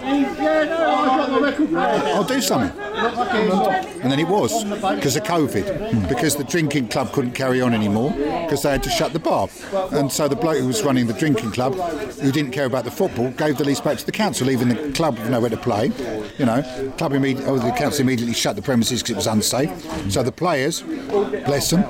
I'll 1.74 2.24
do 2.24 2.42
something. 2.42 2.78
And 2.98 4.12
then 4.12 4.20
it 4.20 4.28
was 4.28 4.64
because 4.96 5.16
of 5.16 5.24
COVID, 5.24 6.10
because 6.10 6.36
the 6.36 6.44
drinking 6.44 6.88
club 6.90 7.12
couldn't 7.12 7.34
carry 7.34 7.62
on 7.62 7.74
anymore 7.74 8.12
because 8.12 8.64
they 8.64 8.72
had 8.72 8.84
to 8.84 8.90
shut 8.90 9.14
the 9.14 9.20
bar. 9.20 9.50
And 9.92 10.12
so 10.12 10.28
the 10.28 10.36
bloke 10.36 10.58
who 10.60 10.68
was 10.68 10.84
running 10.84 11.08
the 11.08 11.14
drinking 11.14 11.52
club, 11.52 11.76
who 11.76 12.32
didn't 12.32 12.52
care 12.52 12.66
about 12.66 12.86
the 12.86 12.92
football, 12.92 13.30
gave 13.32 13.58
the 13.58 13.64
lease 13.64 13.82
back 13.82 13.98
to 13.98 14.06
the 14.06 14.12
council, 14.12 14.48
leaving 14.48 14.70
the 14.70 14.92
club 14.94 15.18
nowhere 15.30 15.50
to 15.50 15.58
play. 15.58 15.92
You 16.38 16.46
know, 16.46 16.62
club 16.98 17.14
imme- 17.14 17.46
oh, 17.48 17.58
the 17.60 17.72
council 17.72 18.02
immediately 18.02 18.34
shut 18.34 18.56
the 18.56 18.62
premises 18.62 19.02
because 19.02 19.12
it 19.12 19.16
was 19.16 19.28
unsafe. 19.28 19.72
So 20.12 20.24
the 20.24 20.32
players, 20.32 20.82
bless 20.82 21.70
them, 21.70 21.84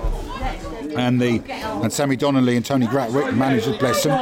and 0.97 1.21
the 1.21 1.41
and 1.51 1.91
Sammy 1.91 2.15
Donnelly 2.15 2.55
and 2.55 2.65
Tony 2.65 2.87
Gratwick, 2.87 3.35
managers, 3.35 3.77
bless 3.77 4.03
them, 4.03 4.17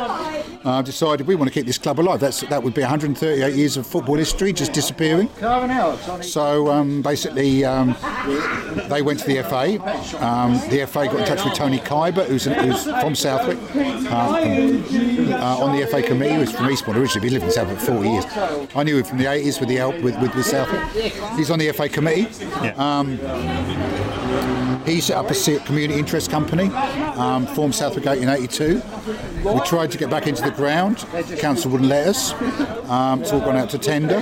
uh, 0.66 0.82
decided 0.82 1.28
we 1.28 1.36
want 1.36 1.48
to 1.48 1.54
keep 1.54 1.66
this 1.66 1.78
club 1.78 2.00
alive. 2.00 2.20
That's 2.20 2.42
that 2.42 2.62
would 2.64 2.74
be 2.74 2.82
138 2.82 3.54
years 3.56 3.78
of 3.78 3.86
football 3.86 4.16
history 4.16 4.52
just 4.52 4.74
disappearing. 4.74 5.30
So 6.24 6.70
um, 6.72 7.02
basically, 7.02 7.64
um, 7.64 7.96
they 8.90 9.02
went 9.02 9.20
to 9.20 9.28
the 9.28 9.44
FA. 9.44 9.80
Um, 10.24 10.54
the 10.70 10.86
FA 10.88 11.06
got 11.06 11.20
in 11.20 11.26
touch 11.26 11.46
with 11.46 11.54
Tony 11.54 11.80
Kybert, 11.80 12.28
who's, 12.28 12.46
who's 12.46 12.84
from 12.84 13.16
Southwick, 13.16 13.58
uh, 13.76 14.16
uh, 15.36 15.64
on 15.64 15.78
the 15.78 15.86
FA 15.88 16.02
committee. 16.02 16.34
He 16.34 16.40
was 16.40 16.52
from 16.52 16.70
Eastbourne 16.70 16.98
originally. 16.98 17.30
He 17.30 17.34
lived 17.34 17.46
in 17.46 17.52
Southwick 17.52 17.78
for 17.80 17.94
40 17.94 18.10
years. 18.10 18.26
I 18.76 18.84
knew 18.84 18.98
him 18.98 19.04
from 19.04 19.20
the 19.20 19.26
80s 19.26 19.60
with 19.60 19.70
the 19.70 19.76
help 19.76 19.96
with, 20.02 20.20
with, 20.20 20.34
with 20.36 20.46
Southwick. 20.46 20.82
He's 21.38 21.52
on 21.52 21.60
the 21.60 21.72
FA 21.72 21.88
committee. 21.88 22.26
Um, 22.76 23.20
he 24.86 25.02
set 25.02 25.18
up 25.18 25.30
a 25.30 25.60
community 25.66 26.00
interest 26.00 26.30
company, 26.30 26.70
um, 27.16 27.46
formed 27.48 27.76
Southwick 27.76 28.06
1882. 28.06 28.82
We 29.52 29.60
tried 29.62 29.92
to 29.92 29.98
get 29.98 30.10
back 30.10 30.28
into 30.28 30.42
the 30.44 30.52
ground. 30.52 31.06
Council 31.38 31.72
wouldn't 31.72 31.90
let 31.90 32.08
us. 32.08 32.34
Um, 32.90 33.22
it's 33.22 33.32
all 33.32 33.40
gone 33.40 33.58
out 33.58 33.70
to 33.72 33.78
tender. 33.78 34.18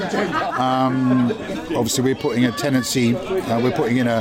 Um, 0.58 1.32
obviously, 1.76 2.04
we're 2.04 2.16
putting 2.16 2.46
a 2.46 2.52
tenancy. 2.52 3.16
Uh, 3.16 3.60
we're 3.60 3.72
putting 3.72 3.98
in 3.98 4.08
a 4.08 4.18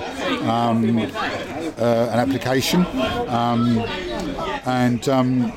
um, 0.49 0.99
uh, 0.99 2.11
an 2.13 2.19
application, 2.19 2.85
um, 3.29 3.79
and 4.67 5.09
um, 5.09 5.53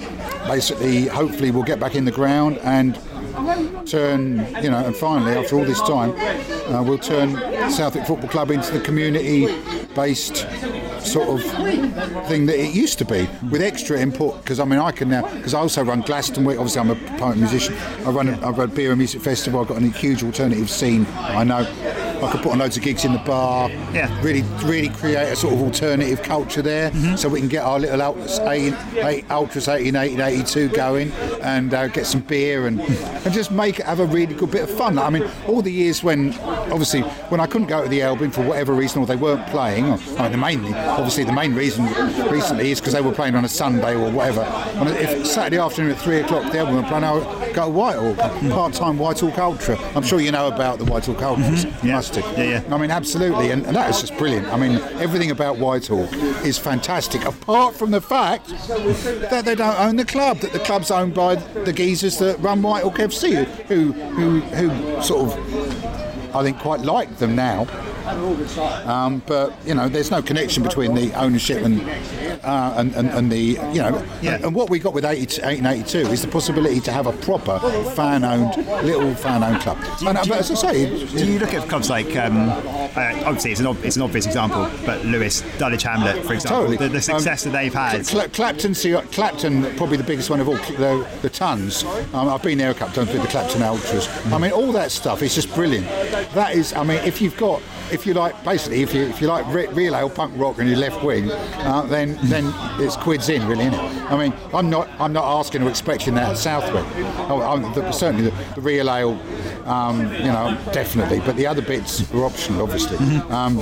basically, 0.48 1.08
hopefully, 1.08 1.52
we'll 1.52 1.64
get 1.64 1.80
back 1.80 1.96
in 1.96 2.06
the 2.06 2.12
ground 2.12 2.60
and 2.60 3.00
turn, 3.86 4.38
you 4.64 4.70
know, 4.70 4.84
and 4.86 4.96
finally, 4.96 5.34
after 5.34 5.58
all 5.58 5.66
this 5.66 5.82
time, 5.82 6.12
uh, 6.74 6.84
we'll 6.84 6.98
turn 6.98 7.36
Southwick 7.72 8.06
Football 8.06 8.30
Club 8.30 8.52
into 8.52 8.72
the 8.72 8.80
community-based 8.80 10.48
sort 11.06 11.30
of 11.30 11.42
thing 12.28 12.46
that 12.48 12.60
it 12.60 12.74
used 12.74 12.98
to 12.98 13.06
be, 13.06 13.28
with 13.52 13.62
extra 13.62 14.00
input. 14.00 14.42
Because 14.42 14.60
I 14.60 14.66
mean, 14.66 14.80
I 14.80 14.92
can 14.92 15.10
now, 15.10 15.22
because 15.36 15.54
I 15.54 15.60
also 15.60 15.84
run 15.84 16.04
Glastonwick. 16.04 16.58
Obviously, 16.58 16.82
I'm 16.82 16.90
a 16.90 16.96
poet 17.18 17.38
musician. 17.38 17.76
I 18.06 18.10
run, 18.10 18.30
a, 18.30 18.40
I 18.46 18.50
run 18.50 18.70
Beer 18.70 18.92
and 18.92 18.98
Music 18.98 19.22
Festival. 19.22 19.62
I've 19.62 19.68
got 19.68 19.82
a 19.82 19.88
huge 19.88 20.24
alternative 20.24 20.70
scene. 20.70 21.06
I 21.16 21.44
know. 21.44 21.66
I 22.24 22.32
could 22.32 22.42
put 22.42 22.52
on 22.52 22.60
loads 22.60 22.78
of 22.78 22.84
gigs 22.84 23.06
in 23.06 23.14
the 23.14 23.20
bar. 23.20 23.70
Yeah. 23.94 24.10
Really, 24.22 24.42
really 24.64 24.90
create 24.90 25.32
a 25.32 25.36
sort 25.36 25.54
of 25.54 25.62
alternative 25.62 26.22
culture 26.24 26.62
there, 26.62 26.92
so 27.18 27.30
we 27.30 27.40
can 27.40 27.50
get 27.50 27.64
our 27.64 27.80
little 27.80 28.02
Ultras 28.02 28.40
8, 28.40 28.74
8, 28.96 29.26
Ultras 29.30 29.68
1880 29.68 30.22
82 30.22 30.70
going, 30.70 31.12
and 31.42 31.74
uh, 31.74 31.88
get 31.88 32.06
some 32.06 32.22
beer 32.22 32.68
and 32.68 32.80
and 33.26 33.34
just 33.34 33.52
make 33.52 33.80
it 33.80 33.86
have 33.86 34.00
a 34.00 34.06
really 34.06 34.34
good 34.34 34.52
bit 34.52 34.64
of 34.64 34.70
fun. 34.70 34.98
I 34.98 35.10
mean, 35.10 35.30
all 35.48 35.62
the 35.62 35.72
years 35.72 36.04
when 36.04 36.34
obviously 36.72 37.02
when 37.30 37.40
I 37.40 37.48
couldn't 37.48 37.68
go 37.68 37.84
to 37.84 37.90
the 37.90 38.02
Albion 38.02 38.32
for 38.32 38.44
whatever 38.44 38.74
reason, 38.74 39.02
or 39.02 39.06
they 39.06 39.16
weren't 39.16 39.46
playing. 39.48 39.86
Or, 39.86 40.00
I 40.18 40.24
mean, 40.24 40.32
the 40.32 40.38
mainly 40.38 40.74
obviously 40.74 41.24
the 41.24 41.34
main 41.34 41.54
reason 41.54 41.86
recently 42.32 42.72
is 42.72 42.80
because 42.80 42.94
they 42.94 43.02
were 43.02 43.12
playing 43.14 43.36
on 43.36 43.46
a 43.46 43.50
Sunday 43.50 43.96
or 43.96 44.10
whatever. 44.12 44.42
And 44.42 44.90
if 44.90 45.26
Saturday 45.28 45.58
afternoon 45.58 45.92
at 45.92 46.00
three 46.00 46.20
o'clock 46.20 46.52
the 46.52 46.60
Albion 46.60 46.78
were 46.78 46.88
playing, 46.88 47.04
I 47.04 47.14
would 47.14 47.54
go 47.54 47.66
to 47.68 47.78
Whitehawk, 47.78 48.52
part-time 48.52 48.98
Whitehawk 48.98 49.38
Ultra. 49.38 49.78
I'm 49.96 50.04
sure 50.04 50.20
you 50.20 50.32
know 50.32 50.48
about 50.48 50.80
the 50.80 50.86
Whitehawk 50.86 51.22
Ultras. 51.22 51.66
Mm-hmm. 51.66 51.88
Yeah. 51.88 51.96
Do. 52.10 52.20
Yeah, 52.20 52.44
yeah. 52.44 52.76
I 52.76 52.78
mean, 52.78 52.92
absolutely, 52.92 53.52
and, 53.52 53.66
and 53.66 53.76
that 53.76 53.90
is 53.90 54.02
just 54.02 54.18
brilliant. 54.18 54.48
I 54.48 54.58
mean, 54.58 54.80
everything 55.00 55.32
about 55.32 55.58
Whitehawk 55.58 56.14
is 56.46 56.58
fantastic, 56.58 57.26
apart 57.26 57.76
from 57.76 57.92
the 57.92 58.02
fact 58.02 58.48
that 58.48 59.44
they 59.46 59.56
don't 59.56 59.80
own 59.80 59.96
the 59.96 60.06
club. 60.06 60.40
That 60.40 60.54
the 60.54 60.60
club's 60.60 60.92
owned 60.92 61.14
by 61.14 61.36
the 61.36 61.74
geezers 61.74 62.18
that 62.20 62.40
run 62.40 62.62
Whitehawk 62.62 62.96
FC, 62.96 63.46
who 63.68 63.92
who 63.92 64.40
who 64.42 65.02
sort 65.02 65.32
of, 65.32 66.15
I 66.36 66.44
think, 66.44 66.60
quite 66.60 66.82
like 66.82 67.18
them 67.18 67.36
now. 67.36 67.66
Um, 68.86 69.22
but 69.26 69.54
you 69.66 69.74
know, 69.74 69.88
there's 69.90 70.12
no 70.12 70.22
connection 70.22 70.62
between 70.64 70.94
the 70.94 71.12
ownership 71.14 71.64
and 71.64 71.82
uh, 72.44 72.74
and, 72.78 72.94
and, 72.96 73.10
and 73.10 73.32
the 73.32 73.38
you 73.74 73.82
know, 73.82 74.04
Yeah. 74.22 74.36
and 74.44 74.54
what 74.54 74.70
we 74.70 74.78
got 74.80 74.94
with 74.94 75.06
80, 75.06 75.42
1882 75.42 75.98
is 76.12 76.22
the 76.22 76.28
possibility 76.28 76.80
to 76.82 76.92
have 76.92 77.08
a 77.08 77.14
proper 77.14 77.58
fan-owned 77.96 78.58
little 78.86 79.16
fan-owned 79.16 79.62
club. 79.62 79.78
And, 80.06 80.18
uh, 80.18 80.24
but 80.28 80.40
as 80.40 80.52
I 80.52 80.56
say, 80.72 81.06
Do 81.08 81.26
you 81.26 81.40
look 81.40 81.54
at 81.54 81.68
clubs 81.68 81.90
like, 81.90 82.16
um, 82.18 82.50
uh, 82.50 83.24
obviously 83.26 83.52
it's 83.52 83.60
an, 83.62 83.68
ob- 83.68 83.84
it's 83.84 83.96
an 83.96 84.02
obvious 84.04 84.26
example, 84.28 84.70
but 84.86 85.04
Lewes, 85.06 85.42
Dulwich 85.58 85.84
Hamlet, 85.84 86.24
for 86.26 86.34
example, 86.34 86.60
Totally. 86.68 86.78
the, 86.78 86.90
the 86.90 87.02
success 87.02 87.46
Um, 87.46 87.52
that 87.52 87.58
they've 87.60 87.74
had. 87.74 88.06
Cla- 88.06 88.30
Clapton, 88.30 88.76
see, 88.76 88.94
Clapton, 89.12 89.64
probably 89.78 89.98
the 89.98 90.04
biggest 90.04 90.30
one 90.30 90.40
of 90.40 90.48
all, 90.48 90.56
the, 90.56 91.08
the 91.24 91.30
Tons. 91.30 91.84
Um, 92.14 92.30
I've 92.30 92.44
been 92.44 92.58
there 92.60 92.70
a 92.72 92.74
couple 92.74 92.90
of 93.02 93.08
times 93.08 93.14
with 93.14 93.22
the 93.24 93.28
Clapton 93.30 93.64
Ultras. 93.64 94.08
I 94.32 94.38
mean, 94.38 94.52
all 94.52 94.72
that 94.74 94.92
stuff 94.92 95.22
is 95.24 95.34
just 95.34 95.54
brilliant. 95.56 95.88
That 96.34 96.54
is, 96.56 96.74
I 96.74 96.84
mean, 96.84 96.98
if 97.06 97.22
you've 97.22 97.38
got, 97.38 97.62
if 97.92 98.06
you 98.06 98.14
like, 98.14 98.42
basically, 98.44 98.82
if 98.82 98.94
you 98.94 99.04
if 99.04 99.22
you 99.22 99.28
like 99.28 99.46
re- 99.54 99.68
real 99.68 99.96
ale 99.96 100.10
punk 100.10 100.34
rock 100.38 100.60
and 100.60 100.68
you're 100.70 100.78
left 100.78 101.04
wing, 101.04 101.32
uh, 101.32 101.84
then 101.84 102.18
then 102.24 102.52
it's 102.80 102.96
quids 102.96 103.30
in, 103.30 103.48
really, 103.48 103.66
isn't 103.66 103.74
it? 103.80 104.12
I 104.12 104.18
mean, 104.18 104.34
I'm 104.54 104.70
not 104.70 104.88
I'm 105.00 105.14
not 105.14 105.26
asking 105.40 105.64
or 105.64 105.70
expecting 105.70 106.16
that 106.16 106.30
at 106.32 106.38
Southwick. 106.38 106.86
Oh, 107.30 107.42
I'm, 107.42 107.62
the, 107.74 107.92
certainly 107.92 108.30
the, 108.30 108.36
the 108.56 108.62
real 108.62 108.90
ale. 108.90 109.20
Um, 109.66 110.14
you 110.14 110.32
know, 110.32 110.56
definitely, 110.74 111.22
but 111.22 111.36
the 111.38 111.48
other 111.48 111.64
bits 111.64 112.14
are 112.14 112.24
optional, 112.24 112.62
obviously. 112.62 112.98
Um, 113.32 113.56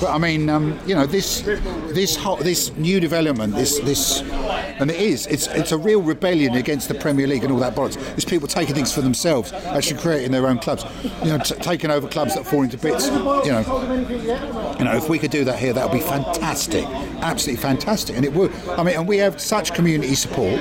but 0.00 0.08
I 0.10 0.16
mean, 0.16 0.48
um, 0.48 0.78
you 0.86 0.94
know, 0.94 1.06
this 1.06 1.40
this 1.40 2.16
this 2.40 2.76
new 2.76 3.00
development, 3.00 3.56
this 3.56 3.80
this, 3.80 4.20
and 4.20 4.92
it 4.92 5.00
is, 5.00 5.26
it's 5.26 5.48
it's 5.48 5.72
a 5.72 5.78
real 5.78 6.02
rebellion 6.02 6.54
against 6.54 6.86
the 6.86 6.94
Premier 6.94 7.26
League 7.26 7.42
and 7.42 7.52
all 7.52 7.58
that 7.58 7.74
bollocks. 7.74 7.96
It's 8.14 8.24
people 8.24 8.46
taking 8.46 8.76
things 8.76 8.92
for 8.94 9.00
themselves, 9.00 9.52
actually 9.52 10.00
creating 10.00 10.30
their 10.30 10.46
own 10.46 10.58
clubs. 10.60 10.84
You 11.24 11.30
know, 11.30 11.38
t- 11.38 11.56
taking 11.56 11.90
over 11.90 12.06
clubs 12.06 12.36
that 12.36 12.46
fall 12.46 12.62
into 12.62 12.78
bits. 12.78 13.06
You 13.08 13.50
know, 13.50 13.59
you 13.66 14.84
know, 14.84 14.96
if 14.96 15.08
we 15.08 15.18
could 15.18 15.30
do 15.32 15.44
that 15.44 15.58
here, 15.58 15.72
that 15.72 15.88
would 15.88 15.98
be 15.98 16.04
fantastic, 16.04 16.84
absolutely 17.20 17.60
fantastic, 17.60 18.16
and 18.16 18.24
it 18.24 18.32
would. 18.32 18.52
I 18.70 18.82
mean, 18.82 18.96
and 18.96 19.08
we 19.08 19.18
have 19.18 19.40
such 19.40 19.74
community 19.74 20.14
support. 20.14 20.60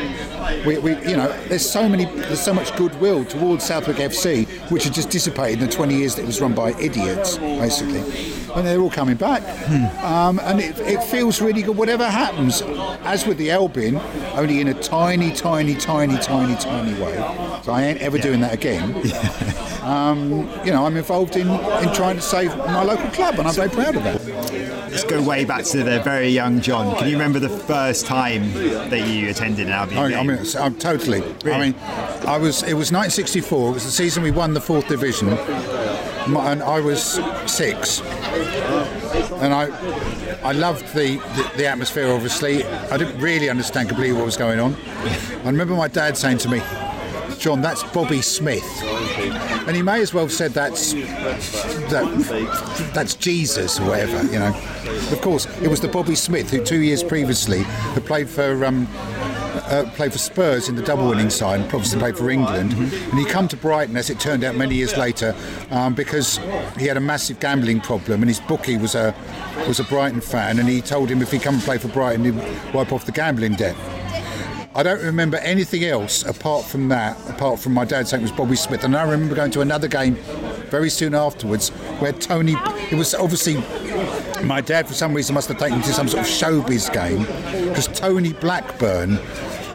We, 0.66 0.80
we 0.80 0.92
you 1.08 1.16
know, 1.16 1.32
there's 1.48 1.70
so 1.70 1.88
many, 1.88 2.06
there's 2.06 2.42
so 2.42 2.54
much 2.54 2.76
goodwill 2.76 3.24
towards 3.26 3.64
Southwick 3.64 3.98
FC, 3.98 4.48
which 4.72 4.80
which 4.80 4.86
had 4.86 4.94
just 4.94 5.10
dissipated 5.10 5.62
in 5.62 5.68
the 5.68 5.76
20 5.76 5.94
years 5.94 6.16
that 6.16 6.22
it 6.22 6.26
was 6.26 6.40
run 6.40 6.54
by 6.54 6.72
idiots, 6.80 7.38
basically. 7.38 8.39
And 8.56 8.66
they're 8.66 8.80
all 8.80 8.90
coming 8.90 9.16
back. 9.16 9.44
Um, 10.04 10.40
and 10.40 10.60
it, 10.60 10.80
it 10.80 11.04
feels 11.04 11.42
really 11.42 11.62
good, 11.62 11.78
whatever 11.78 12.06
happens. 12.06 12.62
As 13.04 13.26
with 13.26 13.38
the 13.38 13.52
Albion, 13.52 13.98
only 14.34 14.62
in 14.62 14.68
a 14.68 14.74
tiny, 14.74 15.32
tiny, 15.32 15.76
tiny, 15.76 16.18
tiny, 16.18 16.56
tiny 16.56 17.00
way. 17.02 17.16
So 17.64 17.72
I 17.72 17.84
ain't 17.84 18.02
ever 18.02 18.18
doing 18.18 18.40
that 18.42 18.54
again. 18.54 18.96
um, 19.84 20.50
you 20.66 20.72
know, 20.72 20.86
I'm 20.86 20.98
involved 20.98 21.36
in, 21.36 21.50
in 21.50 21.94
trying 21.94 22.16
to 22.16 22.22
save 22.22 22.56
my 22.58 22.84
local 22.84 23.10
club, 23.12 23.36
and 23.40 23.48
I'm 23.48 23.54
very 23.54 23.70
proud 23.70 23.96
of 23.96 24.04
that. 24.04 24.70
Let's 24.90 25.04
go 25.04 25.22
way 25.22 25.46
back 25.46 25.66
to 25.66 25.84
the 25.84 26.00
very 26.02 26.30
young 26.30 26.62
John. 26.62 26.96
Can 26.98 27.08
you 27.08 27.14
remember 27.14 27.40
the 27.40 27.50
first 27.50 28.06
time 28.06 28.52
that 28.54 29.08
you 29.08 29.30
attended 29.30 29.68
an 29.68 29.74
Albion 29.74 30.14
I, 30.14 30.20
I 30.20 30.24
mean, 30.24 30.40
I'm 30.58 30.76
totally. 30.76 31.24
I 31.46 31.60
mean, 31.60 31.76
I 32.28 32.38
was. 32.38 32.64
It 32.64 32.74
was 32.74 32.92
1964. 32.92 33.70
It 33.70 33.74
was 33.74 33.86
the 33.86 33.92
season 33.92 34.24
we 34.24 34.32
won 34.32 34.54
the 34.54 34.62
fourth 34.62 34.88
division, 34.88 35.30
and 36.38 36.64
I 36.64 36.80
was 36.80 37.20
six. 37.46 38.02
And 39.42 39.54
I, 39.54 39.70
I 40.44 40.52
loved 40.52 40.86
the, 40.94 41.18
the, 41.18 41.52
the 41.58 41.66
atmosphere. 41.68 42.12
Obviously, 42.12 42.64
I 42.64 42.98
didn't 42.98 43.20
really 43.20 43.50
understand 43.50 43.90
completely 43.90 44.16
what 44.16 44.26
was 44.26 44.38
going 44.38 44.60
on. 44.60 44.76
I 44.76 45.46
remember 45.46 45.76
my 45.76 45.88
dad 45.88 46.18
saying 46.18 46.40
to 46.40 46.50
me, 46.50 46.62
"John, 47.38 47.62
that's 47.62 47.84
Bobby 47.84 48.22
Smith," 48.22 48.66
and 49.68 49.76
he 49.76 49.82
may 49.82 50.02
as 50.02 50.14
well 50.14 50.26
have 50.26 50.34
said 50.34 50.52
that's 50.52 50.94
that, 50.94 52.92
that's 52.94 53.16
Jesus 53.16 53.80
or 53.80 53.88
whatever. 53.88 54.22
You 54.32 54.40
know. 54.40 54.56
Of 55.12 55.22
course, 55.22 55.46
it 55.62 55.68
was 55.68 55.80
the 55.80 55.88
Bobby 55.88 56.16
Smith 56.16 56.50
who 56.52 56.64
two 56.64 56.82
years 56.82 57.04
previously 57.04 57.64
had 57.64 58.06
played 58.06 58.30
for. 58.30 58.66
Um, 58.66 58.88
uh, 59.70 59.90
played 59.96 60.12
for 60.12 60.18
Spurs 60.18 60.68
in 60.68 60.76
the 60.76 60.82
double 60.82 61.08
winning 61.08 61.30
side, 61.30 61.62
obviously 61.62 62.00
played 62.00 62.18
for 62.18 62.30
England. 62.30 62.74
And 62.74 63.20
he 63.20 63.26
come 63.26 63.48
to 63.48 63.58
Brighton, 63.58 63.96
as 63.98 64.10
it 64.10 64.20
turned 64.20 64.44
out 64.44 64.56
many 64.56 64.76
years 64.76 64.98
later, 64.98 65.36
um, 65.72 65.94
because 65.94 66.38
he 66.78 66.86
had 66.86 66.98
a 66.98 67.02
massive 67.02 67.40
gambling 67.40 67.82
problem, 67.82 68.22
and 68.22 68.30
his 68.30 68.40
bookie 68.40 68.78
was 68.78 68.96
a 68.96 69.14
was 69.68 69.80
a 69.80 69.84
Brighton 69.84 70.22
fan, 70.22 70.60
and 70.60 70.68
he 70.68 70.82
told 70.82 71.10
him 71.10 71.22
if 71.22 71.32
he 71.32 71.40
come 71.40 71.56
and 71.56 71.64
play 71.64 71.78
for 71.78 71.90
Brighton, 71.90 72.26
he'd 72.26 72.74
wipe 72.74 72.92
off 72.92 73.06
the 73.06 73.12
gambling 73.12 73.56
debt. 73.56 73.76
I 74.76 74.84
don't 74.84 75.04
remember 75.04 75.38
anything 75.38 75.84
else 75.84 76.24
apart 76.24 76.64
from 76.64 76.90
that, 76.90 77.18
apart 77.30 77.60
from 77.60 77.74
my 77.74 77.86
dad 77.86 78.08
saying 78.08 78.22
it 78.22 78.26
was 78.26 78.32
Bobby 78.32 78.56
Smith. 78.56 78.84
And 78.84 78.96
I 78.96 79.04
remember 79.04 79.36
going 79.36 79.52
to 79.52 79.62
another 79.62 79.88
game 79.88 80.16
very 80.70 80.90
soon 80.90 81.16
afterwards 81.16 81.70
where 82.00 82.14
Tony, 82.14 82.54
it 82.92 82.96
was 82.96 83.16
obviously 83.16 83.56
my 84.44 84.62
dad 84.62 84.88
for 84.88 84.94
some 84.94 85.14
reason 85.14 85.34
must 85.34 85.48
have 85.50 85.58
taken 85.58 85.80
me 85.80 85.84
to 85.84 85.92
some 85.92 86.08
sort 86.08 86.22
of 86.22 86.30
showbiz 86.30 86.94
game 86.94 87.24
because 87.68 87.88
Tony 87.88 88.34
Blackburn 88.34 89.20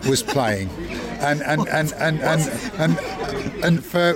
was 0.06 0.22
playing. 0.22 0.68
And 1.20 1.42
and, 1.42 1.68
and, 1.68 1.92
and, 1.94 2.20
and, 2.20 2.42
and, 2.78 3.64
and 3.64 3.84
for 3.84 4.14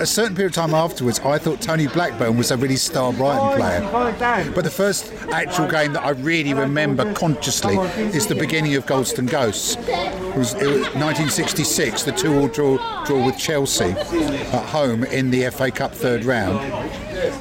a 0.00 0.06
certain 0.06 0.34
period 0.34 0.50
of 0.50 0.54
time 0.54 0.74
afterwards, 0.74 1.20
I 1.20 1.38
thought 1.38 1.60
Tony 1.60 1.86
Blackburn 1.86 2.36
was 2.36 2.50
a 2.50 2.56
really 2.56 2.76
star 2.76 3.12
Brighton 3.12 3.56
player. 3.56 4.52
But 4.54 4.64
the 4.64 4.70
first 4.70 5.12
actual 5.32 5.68
game 5.68 5.92
that 5.92 6.04
I 6.04 6.10
really 6.10 6.54
remember 6.54 7.12
consciously 7.14 7.76
is 7.76 8.26
the 8.26 8.34
beginning 8.34 8.74
of 8.74 8.86
Goldstone 8.86 9.30
Ghosts. 9.30 9.76
It 9.76 10.36
was, 10.36 10.54
it 10.54 10.66
was 10.66 10.82
1966, 10.94 12.02
the 12.02 12.12
two-all 12.12 12.48
draw, 12.48 13.04
draw 13.04 13.26
with 13.26 13.38
Chelsea 13.38 13.90
at 13.90 14.64
home 14.66 15.04
in 15.04 15.30
the 15.30 15.48
FA 15.50 15.70
Cup 15.70 15.94
third 15.94 16.24
round 16.24 16.58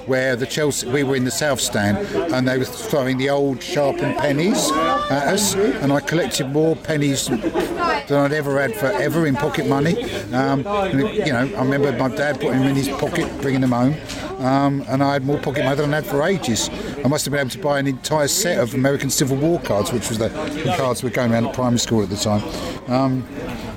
where 0.08 0.36
the 0.36 0.46
Chelsea 0.46 0.88
we 0.88 1.04
were 1.04 1.16
in 1.16 1.26
the 1.26 1.32
south 1.32 1.60
stand 1.60 1.98
and 2.34 2.48
they 2.48 2.58
were 2.58 2.66
throwing 2.66 3.18
the 3.18 3.30
old 3.30 3.62
sharpened 3.62 4.18
pennies 4.18 4.72
at 5.10 5.28
us 5.28 5.56
and 5.56 5.92
I 5.92 6.00
collected 6.00 6.48
more 6.48 6.76
pennies 6.76 7.28
than 7.28 8.12
I'd 8.12 8.34
ever 8.34 8.60
had 8.62 8.74
for 8.76 8.88
ever 8.88 9.28
in 9.28 9.36
pocket 9.36 9.68
money. 9.68 10.04
Um, 10.34 10.66
and, 10.66 11.00
you 11.00 11.34
know 11.34 11.50
I 11.58 11.64
remember 11.64 11.92
my 11.92 12.10
dad 12.16 12.36
putting 12.40 12.60
them 12.60 12.70
in 12.70 12.76
his 12.76 12.90
pocket 12.90 13.30
bringing 13.42 13.62
them 13.62 13.72
home 13.72 13.96
um, 14.40 14.84
and 14.88 15.04
I 15.04 15.14
had 15.14 15.26
more 15.26 15.40
pocket 15.40 15.64
money 15.64 15.76
than 15.76 15.94
I'd 15.94 16.04
had 16.04 16.06
for 16.06 16.24
ages 16.24 16.70
I 17.04 17.08
must 17.08 17.26
have 17.26 17.32
been 17.32 17.42
able 17.42 17.50
to 17.52 17.60
buy 17.60 17.80
an 17.80 17.88
entire 17.88 18.28
set 18.28 18.60
of 18.60 18.74
American 18.74 19.10
Civil 19.10 19.38
War 19.38 19.60
cards 19.60 19.92
which 19.92 20.10
was 20.10 20.18
the, 20.18 20.30
the 20.30 20.74
cards 20.78 21.04
we 21.04 21.10
were 21.10 21.16
going 21.16 21.32
around 21.32 21.46
at 21.48 21.54
primary 21.54 21.80
school 21.80 22.04
at 22.04 22.10
the 22.10 22.16
time 22.16 22.44
um, 22.92 23.26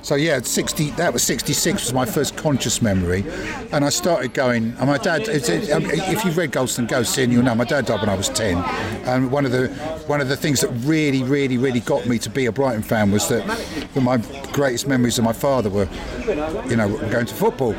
so 0.03 0.15
yeah, 0.15 0.41
60. 0.41 0.91
That 0.93 1.13
was 1.13 1.23
66 1.23 1.85
was 1.85 1.93
my 1.93 2.07
first 2.07 2.37
conscious 2.37 2.81
memory, 2.81 3.25
and 3.73 3.85
I 3.85 3.91
started 3.91 4.33
going. 4.35 4.75
And 4.79 4.87
my 4.87 4.99
dad, 4.99 5.29
um, 5.29 5.85
if 5.87 6.25
you've 6.25 6.37
read 6.37 6.53
Goldstone 6.53 6.89
Ghosts, 6.89 7.17
then 7.17 7.31
you'll 7.31 7.43
know 7.43 7.55
my 7.55 7.65
dad 7.65 7.87
died 7.87 8.01
when 8.01 8.09
I 8.09 8.15
was 8.15 8.29
10. 8.29 8.57
And 9.07 9.31
one 9.31 9.45
of 9.45 9.53
the 9.53 9.69
one 10.07 10.21
of 10.21 10.29
the 10.29 10.37
things 10.37 10.61
that 10.61 10.69
really, 10.87 11.23
really, 11.23 11.59
really 11.59 11.81
got 11.81 12.07
me 12.07 12.19
to 12.19 12.31
be 12.31 12.47
a 12.47 12.53
Brighton 12.53 12.83
fan 12.83 13.11
was 13.11 13.29
that, 13.29 13.47
that 13.95 14.01
my 14.01 14.17
greatest 14.53 14.89
memories 14.89 15.19
of 15.19 15.25
my 15.25 15.33
father 15.33 15.69
were, 15.69 15.89
you 16.67 16.77
know, 16.77 16.97
going 17.11 17.27
to 17.27 17.35
football. 17.35 17.75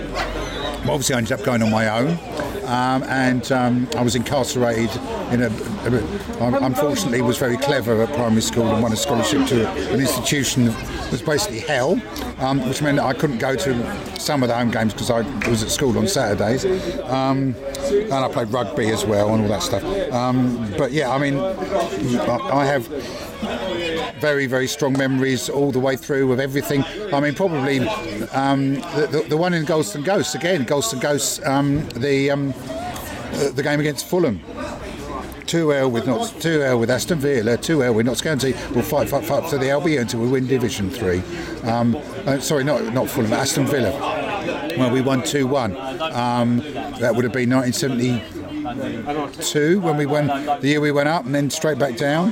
Obviously, 0.90 1.16
I 1.16 1.20
ended 1.20 1.34
up 1.34 1.44
going 1.44 1.62
on 1.62 1.70
my 1.72 1.88
own, 1.88 2.18
um, 2.66 3.04
and 3.04 3.50
um, 3.52 3.88
I 3.96 4.02
was 4.02 4.16
incarcerated 4.16 4.90
in 5.32 5.44
a, 5.44 5.48
a, 5.48 6.42
I 6.42 6.66
unfortunately 6.66 7.22
was 7.22 7.38
very 7.38 7.56
clever 7.56 8.02
at 8.02 8.14
primary 8.14 8.42
school 8.42 8.68
and 8.68 8.82
won 8.82 8.92
a 8.92 8.96
scholarship 8.96 9.48
to 9.48 9.70
an 9.70 10.00
institution 10.00 10.66
that 10.66 11.12
was 11.12 11.22
basically 11.22 11.60
hell, 11.60 12.02
um, 12.40 12.68
which 12.68 12.82
meant 12.82 13.00
I 13.00 13.14
couldn't 13.14 13.38
go 13.38 13.56
to 13.56 14.20
some 14.20 14.44
of 14.44 14.50
the 14.50 14.56
home 14.56 14.72
games 14.72 14.94
because 14.94 15.10
I 15.12 15.22
was 15.48 15.64
at 15.64 15.70
school 15.70 15.98
on 15.98 16.08
Saturdays, 16.08 16.66
um, 17.04 17.56
and 17.92 18.14
I 18.14 18.28
played 18.28 18.50
rugby 18.50 18.88
as 18.90 19.06
well 19.06 19.34
and 19.34 19.44
all 19.44 19.50
that 19.50 19.64
stuff. 19.64 19.84
Um, 20.12 20.74
but 20.78 20.92
yeah, 20.92 21.12
I 21.12 21.18
mean, 21.20 21.38
I 21.38 22.62
I 22.62 22.66
have 22.66 22.90
very, 24.20 24.46
very 24.46 24.68
strong 24.68 24.98
memories 24.98 25.50
all 25.50 25.72
the 25.72 25.80
way 25.80 25.96
through 25.96 26.32
of 26.32 26.40
everything. 26.40 26.84
I 27.14 27.20
mean, 27.20 27.34
probably 27.34 27.80
um, 28.30 28.76
the, 28.76 29.08
the, 29.12 29.26
the 29.30 29.38
one 29.38 29.54
in 29.54 29.66
Goldstone 29.66 30.06
Ghosts 30.06 30.36
again. 30.36 30.66
Goldstone 30.66 31.02
Ghosts, 31.02 31.46
um, 31.46 31.88
the 31.90 32.32
um, 32.32 32.54
the 33.34 33.52
the 33.56 33.64
game 33.64 33.80
against 33.80 34.08
Fulham. 34.08 34.42
2L 35.52 35.92
with 35.92 36.08
not 36.08 36.22
2L 36.22 36.80
with 36.80 36.90
Aston 36.90 37.20
Villa, 37.20 37.58
2L 37.58 37.94
with 37.94 38.06
Notts 38.06 38.22
County. 38.22 38.54
We'll 38.74 38.84
fight, 38.84 39.10
fight, 39.10 39.26
fight 39.26 39.50
for 39.50 39.58
the 39.58 39.66
LB 39.66 40.00
until 40.00 40.22
we 40.22 40.30
win 40.30 40.48
Division 40.48 40.90
Three. 40.90 41.22
Um, 41.64 41.98
uh, 42.26 42.40
sorry, 42.40 42.64
not 42.64 42.94
not 42.94 43.10
Fulham, 43.10 43.34
Aston 43.34 43.66
Villa. 43.66 43.92
Well, 44.78 44.92
we 44.92 45.02
won 45.02 45.22
2-1. 45.22 45.76
Um, 46.14 46.60
that 47.00 47.14
would 47.14 47.26
have 47.26 47.34
been 47.34 47.50
1972 47.50 49.82
when 49.82 49.98
we 49.98 50.06
went 50.06 50.62
the 50.62 50.70
year 50.70 50.80
we 50.80 50.92
went 50.92 51.10
up 51.10 51.26
and 51.26 51.36
then 51.36 51.50
straight 51.50 51.78
back 51.78 51.98
down. 51.98 52.32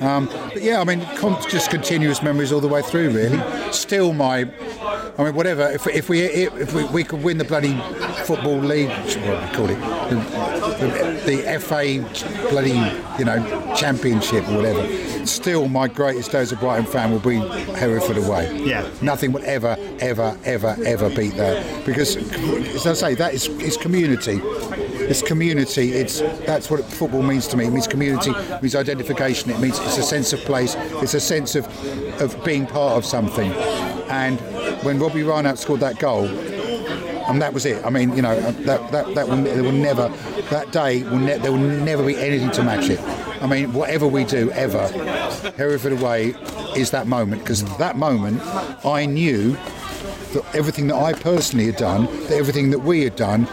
Um, 0.00 0.26
but 0.26 0.62
yeah, 0.62 0.80
I 0.80 0.84
mean, 0.84 1.04
con- 1.16 1.40
just 1.48 1.70
continuous 1.70 2.22
memories 2.22 2.52
all 2.52 2.60
the 2.60 2.68
way 2.68 2.82
through. 2.82 3.10
Really, 3.10 3.40
still 3.72 4.12
my. 4.12 4.50
I 5.18 5.24
mean, 5.24 5.34
whatever. 5.34 5.68
If, 5.70 5.86
if 5.88 6.08
we 6.08 6.20
if 6.20 6.74
we, 6.74 6.84
we 6.84 7.04
could 7.04 7.22
win 7.22 7.38
the 7.38 7.44
bloody 7.44 7.74
football 8.24 8.58
league, 8.58 8.88
what 8.88 9.10
do 9.10 9.20
we 9.20 9.26
call 9.56 9.70
it, 9.70 9.80
the, 10.10 11.22
the, 11.26 11.42
the 11.42 11.60
FA 11.60 12.48
bloody 12.50 12.78
you 13.18 13.24
know 13.24 13.74
championship 13.76 14.48
or 14.48 14.56
whatever. 14.56 15.26
Still, 15.26 15.68
my 15.68 15.88
greatest 15.88 16.32
days 16.32 16.52
as 16.52 16.52
a 16.52 16.56
Brighton 16.56 16.86
fan 16.86 17.10
will 17.10 17.18
be 17.18 17.36
Hereford 17.74 18.16
away. 18.16 18.56
Yeah. 18.64 18.88
Nothing 19.02 19.32
will 19.32 19.44
ever, 19.44 19.76
ever, 20.00 20.38
ever, 20.44 20.76
ever 20.84 21.10
beat 21.10 21.34
that 21.34 21.84
because, 21.84 22.16
as 22.16 22.86
I 22.86 22.92
say, 22.94 23.14
that 23.16 23.34
is 23.34 23.46
it's 23.60 23.76
community. 23.76 24.40
It's 25.08 25.22
community. 25.22 25.92
It's 25.92 26.20
that's 26.20 26.70
what 26.70 26.84
football 26.84 27.22
means 27.22 27.46
to 27.48 27.56
me. 27.56 27.66
It 27.66 27.70
means 27.70 27.86
community. 27.86 28.30
It 28.30 28.62
means 28.62 28.76
identification. 28.76 29.50
It 29.50 29.58
means 29.58 29.78
it's 29.78 29.98
a 29.98 30.02
sense 30.02 30.32
of 30.32 30.40
place. 30.40 30.74
It's 31.02 31.14
a 31.14 31.20
sense 31.20 31.54
of 31.54 31.66
of 32.20 32.44
being 32.44 32.66
part 32.66 32.96
of 32.96 33.04
something. 33.04 33.52
And 34.10 34.40
when 34.84 34.98
Robbie 34.98 35.22
Reinelt 35.22 35.58
scored 35.58 35.80
that 35.80 35.98
goal, 35.98 36.26
and 37.28 37.42
that 37.42 37.52
was 37.52 37.66
it. 37.66 37.84
I 37.84 37.90
mean, 37.90 38.16
you 38.16 38.22
know, 38.22 38.36
um, 38.46 38.62
that 38.64 38.90
that 38.90 39.14
that 39.14 39.28
will, 39.28 39.42
there 39.42 39.62
will 39.62 39.72
never 39.72 40.08
that 40.50 40.72
day 40.72 41.02
will 41.04 41.18
ne- 41.18 41.38
there 41.38 41.52
will 41.52 41.58
never 41.58 42.04
be 42.04 42.16
anything 42.16 42.50
to 42.52 42.62
match 42.62 42.88
it. 42.88 43.00
I 43.42 43.46
mean, 43.46 43.72
whatever 43.72 44.06
we 44.06 44.24
do 44.24 44.50
ever, 44.52 44.88
Hereford 45.56 45.92
away 45.92 46.34
is 46.76 46.90
that 46.90 47.06
moment 47.06 47.42
because 47.42 47.62
that 47.78 47.96
moment 47.96 48.42
I 48.84 49.06
knew 49.06 49.56
that 50.38 50.54
everything 50.54 50.86
that 50.88 50.96
I 50.96 51.12
personally 51.12 51.66
had 51.66 51.76
done, 51.76 52.06
that 52.06 52.32
everything 52.32 52.70
that 52.70 52.80
we 52.80 53.02
had 53.02 53.16
done, 53.16 53.46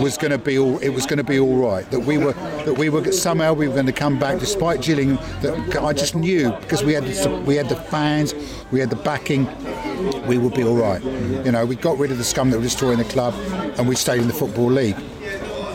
was 0.00 0.16
going 0.16 0.30
to 0.30 0.38
be 0.38 0.58
all. 0.58 0.78
It 0.78 0.90
was 0.90 1.06
going 1.06 1.18
to 1.18 1.24
be 1.24 1.38
all 1.38 1.56
right. 1.56 1.88
That 1.90 2.00
we 2.00 2.18
were 2.18 2.32
that 2.32 2.76
we 2.78 2.88
were 2.88 3.10
somehow 3.12 3.52
we 3.52 3.68
were 3.68 3.74
going 3.74 3.86
to 3.86 3.92
come 3.92 4.18
back 4.18 4.38
despite 4.38 4.82
Gillingham. 4.82 5.16
That 5.42 5.82
I 5.82 5.92
just 5.92 6.14
knew 6.14 6.50
because 6.60 6.84
we 6.84 6.92
had 6.92 7.04
the, 7.04 7.42
we 7.46 7.56
had 7.56 7.68
the 7.68 7.76
fans, 7.76 8.34
we 8.70 8.80
had 8.80 8.90
the 8.90 8.96
backing. 8.96 9.46
We 10.26 10.38
would 10.38 10.54
be 10.54 10.64
all 10.64 10.76
right. 10.76 11.02
You 11.02 11.52
know, 11.52 11.64
we 11.64 11.76
got 11.76 11.98
rid 11.98 12.10
of 12.10 12.18
the 12.18 12.24
scum 12.24 12.50
that 12.50 12.56
were 12.56 12.62
destroying 12.62 12.98
the 12.98 13.04
club, 13.04 13.34
and 13.78 13.88
we 13.88 13.94
stayed 13.94 14.20
in 14.20 14.28
the 14.28 14.34
football 14.34 14.70
league. 14.70 14.96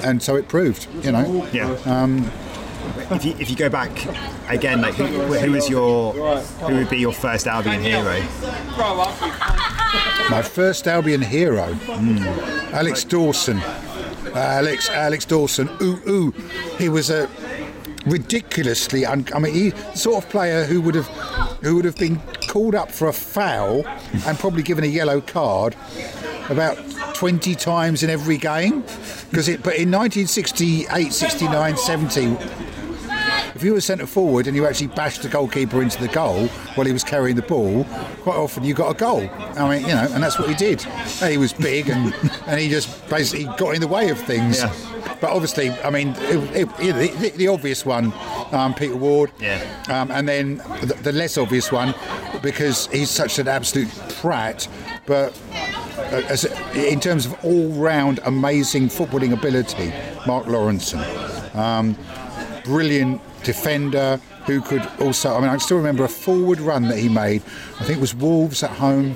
And 0.03 0.21
so 0.21 0.35
it 0.35 0.47
proved. 0.47 0.87
You 1.03 1.11
know. 1.11 1.47
Yeah. 1.51 1.77
Um, 1.85 2.31
if 3.11 3.25
you 3.25 3.35
if 3.39 3.49
you 3.49 3.55
go 3.55 3.69
back 3.69 3.91
again, 4.49 4.81
like 4.81 4.95
who, 4.95 5.05
who 5.05 5.51
was 5.51 5.69
your 5.69 6.13
who 6.13 6.75
would 6.75 6.89
be 6.89 6.97
your 6.97 7.13
first 7.13 7.47
Albion 7.47 7.81
hero? 7.81 8.21
My 10.29 10.41
first 10.41 10.87
Albion 10.87 11.21
hero, 11.21 11.73
mm. 11.73 12.73
Alex 12.73 13.03
Dawson. 13.03 13.59
Alex 14.35 14.89
Alex 14.89 15.25
Dawson. 15.25 15.69
Ooh 15.81 15.99
ooh, 16.07 16.31
he 16.77 16.89
was 16.89 17.09
a 17.09 17.29
ridiculously. 18.05 19.05
Un- 19.05 19.27
I 19.33 19.39
mean, 19.39 19.53
he 19.53 19.71
sort 19.95 20.23
of 20.23 20.29
player 20.29 20.65
who 20.65 20.81
would 20.81 20.95
have 20.95 21.07
who 21.61 21.75
would 21.75 21.85
have 21.85 21.97
been 21.97 22.21
called 22.47 22.75
up 22.75 22.91
for 22.91 23.07
a 23.07 23.13
foul 23.13 23.85
and 24.25 24.37
probably 24.37 24.63
given 24.63 24.83
a 24.83 24.87
yellow 24.87 25.21
card. 25.21 25.75
about 26.49 26.77
20 27.13 27.55
times 27.55 28.03
in 28.03 28.09
every 28.09 28.37
game. 28.37 28.81
Because 29.29 29.49
it, 29.49 29.63
but 29.63 29.75
in 29.75 29.91
1968, 29.91 31.11
69, 31.11 31.77
70, 31.77 32.37
if 33.57 33.63
you 33.63 33.73
were 33.73 33.81
centre 33.81 34.05
forward 34.05 34.45
and 34.45 34.55
you 34.55 34.67
actually 34.67 34.85
bashed 34.85 35.23
the 35.23 35.29
goalkeeper 35.29 35.81
into 35.81 35.99
the 35.99 36.07
goal 36.09 36.47
while 36.75 36.85
he 36.85 36.93
was 36.93 37.03
carrying 37.03 37.35
the 37.35 37.41
ball, 37.41 37.85
quite 38.21 38.35
often 38.35 38.63
you 38.63 38.75
got 38.75 38.91
a 38.91 38.93
goal. 38.93 39.27
I 39.55 39.67
mean, 39.67 39.81
you 39.81 39.95
know, 39.95 40.07
and 40.11 40.21
that's 40.21 40.37
what 40.37 40.47
he 40.47 40.53
did. 40.53 40.85
And 41.23 41.31
he 41.31 41.39
was 41.39 41.53
big 41.53 41.89
and, 41.89 42.13
and 42.45 42.59
he 42.59 42.69
just 42.69 43.09
basically 43.09 43.45
got 43.57 43.73
in 43.73 43.81
the 43.81 43.87
way 43.87 44.09
of 44.09 44.19
things. 44.19 44.59
Yeah. 44.59 44.71
But 45.19 45.31
obviously, 45.31 45.71
I 45.71 45.89
mean, 45.89 46.09
it, 46.19 46.55
it, 46.55 46.77
the, 46.77 47.07
the, 47.17 47.29
the 47.31 47.47
obvious 47.47 47.83
one, 47.83 48.13
um, 48.51 48.75
Peter 48.75 48.95
Ward. 48.95 49.31
Yeah. 49.39 49.59
Um, 49.89 50.11
and 50.11 50.29
then 50.29 50.57
the, 50.81 50.95
the 51.01 51.11
less 51.11 51.35
obvious 51.35 51.71
one, 51.71 51.95
because 52.43 52.85
he's 52.87 53.09
such 53.09 53.39
an 53.39 53.47
absolute 53.47 53.89
prat, 54.21 54.67
but 55.07 55.35
uh, 55.97 56.21
as, 56.29 56.45
in 56.75 56.99
terms 56.99 57.25
of 57.25 57.43
all-round 57.43 58.19
amazing 58.25 58.87
footballing 58.87 59.33
ability, 59.33 59.91
Mark 60.27 60.45
Lawrenson. 60.45 61.03
Um, 61.55 61.97
brilliant 62.63 63.19
defender 63.47 64.19
who 64.45 64.61
could 64.61 64.85
also. 64.99 65.33
I 65.33 65.39
mean, 65.39 65.49
I 65.49 65.57
still 65.57 65.77
remember 65.77 66.03
a 66.03 66.09
forward 66.09 66.59
run 66.59 66.83
that 66.89 66.99
he 66.99 67.09
made. 67.09 67.41
I 67.79 67.83
think 67.85 67.97
it 67.97 68.01
was 68.01 68.13
Wolves 68.13 68.61
at 68.61 68.71
home 68.71 69.15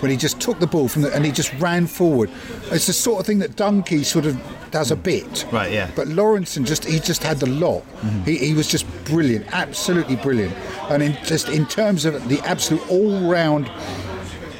when 0.00 0.10
he 0.10 0.16
just 0.16 0.40
took 0.40 0.58
the 0.60 0.66
ball 0.66 0.86
from 0.88 1.02
the 1.02 1.14
and 1.14 1.24
he 1.24 1.32
just 1.32 1.52
ran 1.54 1.86
forward. 1.86 2.30
It's 2.70 2.86
the 2.86 2.92
sort 2.92 3.20
of 3.20 3.26
thing 3.26 3.40
that 3.40 3.56
Dunkey 3.56 4.04
sort 4.04 4.26
of 4.26 4.40
does 4.70 4.90
a 4.90 4.96
bit. 4.96 5.46
Right, 5.52 5.72
yeah. 5.72 5.90
But 5.96 6.08
Lawrenson 6.08 6.64
just 6.64 6.84
he 6.84 7.00
just 7.00 7.22
had 7.22 7.40
the 7.40 7.48
lot. 7.48 7.82
Mm-hmm. 7.82 8.22
He, 8.22 8.38
he 8.38 8.54
was 8.54 8.68
just 8.68 8.86
brilliant, 9.04 9.46
absolutely 9.52 10.16
brilliant. 10.16 10.54
And 10.88 11.02
in 11.02 11.12
just 11.24 11.48
in 11.48 11.66
terms 11.66 12.04
of 12.04 12.28
the 12.28 12.38
absolute 12.40 12.88
all-round 12.88 13.70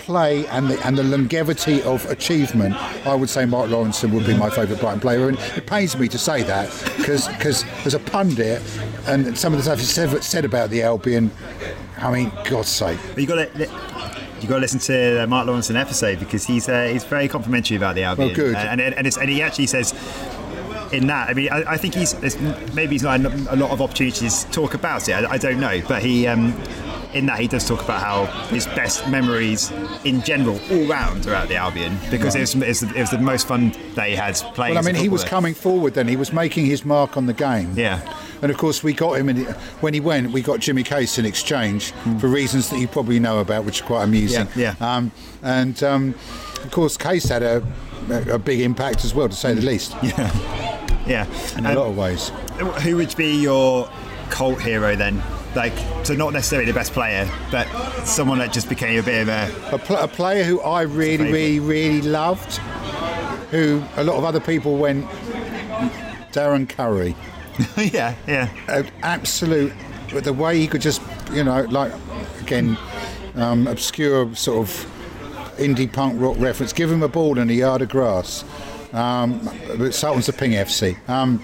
play 0.05 0.46
and 0.48 0.68
the 0.68 0.86
and 0.86 0.96
the 0.96 1.02
longevity 1.02 1.82
of 1.82 2.05
achievement, 2.11 2.74
I 3.07 3.14
would 3.14 3.30
say 3.30 3.44
Mark 3.46 3.70
Lawrenson 3.70 4.12
would 4.12 4.26
be 4.26 4.34
my 4.34 4.50
favourite 4.50 4.80
Brighton 4.80 5.00
player. 5.00 5.28
And 5.28 5.38
it 5.57 5.66
pains 5.66 5.98
me 5.98 6.09
to 6.09 6.18
say 6.18 6.42
that 6.42 6.70
because 6.96 7.64
as 7.86 7.94
a 7.94 7.98
pundit 7.98 8.62
and 9.07 9.36
some 9.36 9.52
of 9.52 9.59
the 9.59 9.62
stuff 9.64 9.78
he 9.78 9.84
said, 9.84 10.22
said 10.22 10.44
about 10.44 10.70
the 10.70 10.82
Albion, 10.82 11.30
I 11.98 12.12
mean, 12.12 12.32
God's 12.44 12.68
sake. 12.68 12.98
But 13.14 13.20
you 13.20 13.26
got 13.26 13.36
to. 13.36 13.70
You 14.40 14.50
got 14.50 14.57
to 14.57 14.61
listen 14.61 14.80
to 14.80 15.14
the 15.20 15.26
Mark 15.26 15.48
Lawrenson 15.48 15.74
episode 15.74 16.18
because 16.18 16.44
he's 16.44 16.68
uh, 16.68 16.88
he's 16.92 17.05
very 17.05 17.28
complimentary 17.28 17.78
about 17.78 17.94
the 17.94 18.02
Albion. 18.02 18.30
Oh, 18.30 18.34
good. 18.34 18.55
Uh, 18.55 18.59
and 18.59 18.78
and, 18.78 19.07
it's, 19.07 19.16
and 19.16 19.30
he 19.30 19.40
actually 19.40 19.66
says 19.66 19.94
in 20.92 21.07
that. 21.07 21.30
I 21.30 21.32
mean, 21.32 21.48
I, 21.50 21.72
I 21.72 21.76
think 21.78 21.94
he's 21.94 22.14
maybe 22.74 22.96
he's 22.96 23.02
not 23.02 23.20
had 23.20 23.32
a 23.48 23.57
lot 23.57 23.70
of 23.70 23.80
opportunities 23.80 24.44
to 24.44 24.50
talk 24.50 24.74
about 24.74 25.09
it. 25.09 25.12
I, 25.12 25.34
I 25.34 25.38
don't 25.38 25.61
know, 25.61 25.80
but 25.88 26.02
he. 26.02 26.26
Um, 26.26 26.52
in 27.14 27.26
that, 27.26 27.38
he 27.38 27.46
does 27.48 27.66
talk 27.66 27.82
about 27.82 28.02
how 28.02 28.26
his 28.48 28.66
best 28.66 29.08
memories 29.08 29.70
in 30.04 30.20
general, 30.22 30.58
all 30.70 30.86
round, 30.86 31.26
are 31.26 31.34
at 31.34 31.48
the 31.48 31.56
Albion 31.56 31.96
because 32.10 32.34
it, 32.34 32.40
was, 32.40 32.54
it, 32.54 32.66
was, 32.68 32.82
it 32.82 32.96
was 32.96 33.10
the 33.10 33.18
most 33.18 33.46
fun 33.46 33.72
that 33.94 34.08
he 34.08 34.14
had 34.14 34.34
playing. 34.54 34.74
Well, 34.74 34.82
I 34.82 34.86
mean, 34.86 35.00
he 35.00 35.08
was 35.08 35.24
coming 35.24 35.54
forward 35.54 35.94
then. 35.94 36.08
He 36.08 36.16
was 36.16 36.32
making 36.32 36.66
his 36.66 36.84
mark 36.84 37.16
on 37.16 37.26
the 37.26 37.32
game. 37.32 37.72
Yeah. 37.76 38.00
And 38.42 38.50
of 38.50 38.58
course, 38.58 38.82
we 38.82 38.92
got 38.92 39.14
him 39.14 39.28
in, 39.28 39.44
when 39.80 39.94
he 39.94 40.00
went. 40.00 40.32
We 40.32 40.42
got 40.42 40.60
Jimmy 40.60 40.82
Case 40.82 41.18
in 41.18 41.24
exchange 41.24 41.92
for 42.18 42.26
reasons 42.28 42.68
that 42.70 42.78
you 42.78 42.88
probably 42.88 43.18
know 43.18 43.38
about, 43.38 43.64
which 43.64 43.80
are 43.82 43.86
quite 43.86 44.04
amusing. 44.04 44.46
Hmm. 44.46 44.60
Yeah, 44.60 44.74
yeah. 44.78 44.96
Um, 44.96 45.12
and 45.42 45.82
um, 45.82 46.14
of 46.62 46.70
course, 46.70 46.96
Case 46.96 47.28
had 47.28 47.42
a, 47.42 47.62
a 48.30 48.38
big 48.38 48.60
impact 48.60 49.04
as 49.04 49.14
well, 49.14 49.28
to 49.28 49.34
say 49.34 49.54
the 49.54 49.62
least, 49.62 49.94
Yeah. 50.02 50.80
Yeah, 51.06 51.26
in 51.58 51.66
Um, 51.66 51.72
a 51.76 51.78
lot 51.78 51.88
of 51.88 51.96
ways. 51.96 52.30
Who 52.82 52.96
would 52.96 53.14
be 53.16 53.40
your 53.40 53.88
cult 54.30 54.60
hero 54.60 54.96
then? 54.96 55.22
Like, 55.55 55.72
so 56.05 56.14
not 56.14 56.32
necessarily 56.32 56.70
the 56.70 56.76
best 56.76 56.92
player, 56.92 57.30
but 57.50 57.66
someone 58.05 58.38
that 58.38 58.52
just 58.52 58.68
became 58.68 58.98
a 58.98 59.02
bit 59.02 59.22
of 59.22 59.28
a. 59.28 59.74
A, 59.74 59.78
pl- 59.78 59.96
a 59.96 60.09
player 60.09 60.44
who 60.44 60.61
I 60.61 60.82
really, 60.82 61.30
really, 61.30 61.61
really 61.61 62.02
loved, 62.02 62.57
who 63.50 63.82
a 63.96 64.05
lot 64.05 64.16
of 64.16 64.24
other 64.24 64.40
people 64.40 64.76
went, 64.76 65.07
Darren 66.32 66.68
Currie. 66.68 67.14
yeah, 67.76 68.16
yeah. 68.26 68.48
an 68.66 68.90
absolute 69.02 69.72
but 70.14 70.24
the 70.24 70.32
way 70.32 70.59
he 70.59 70.66
could 70.66 70.80
just 70.80 71.02
you 71.32 71.44
know 71.44 71.62
like 71.64 71.92
again 72.40 72.78
um, 73.34 73.66
obscure 73.66 74.32
sort 74.34 74.59
of 74.68 74.68
indie 75.59 75.92
punk 75.92 76.20
rock 76.20 76.36
reference 76.38 76.72
give 76.72 76.90
him 76.90 77.02
a 77.02 77.09
ball 77.09 77.38
and 77.38 77.50
a 77.50 77.55
yard 77.55 77.82
of 77.82 77.88
grass 77.88 78.44
um, 78.92 79.40
but 79.76 79.92
Sultans 79.92 80.28
of 80.28 80.36
Ping 80.38 80.52
FC 80.52 80.96
um, 81.09 81.42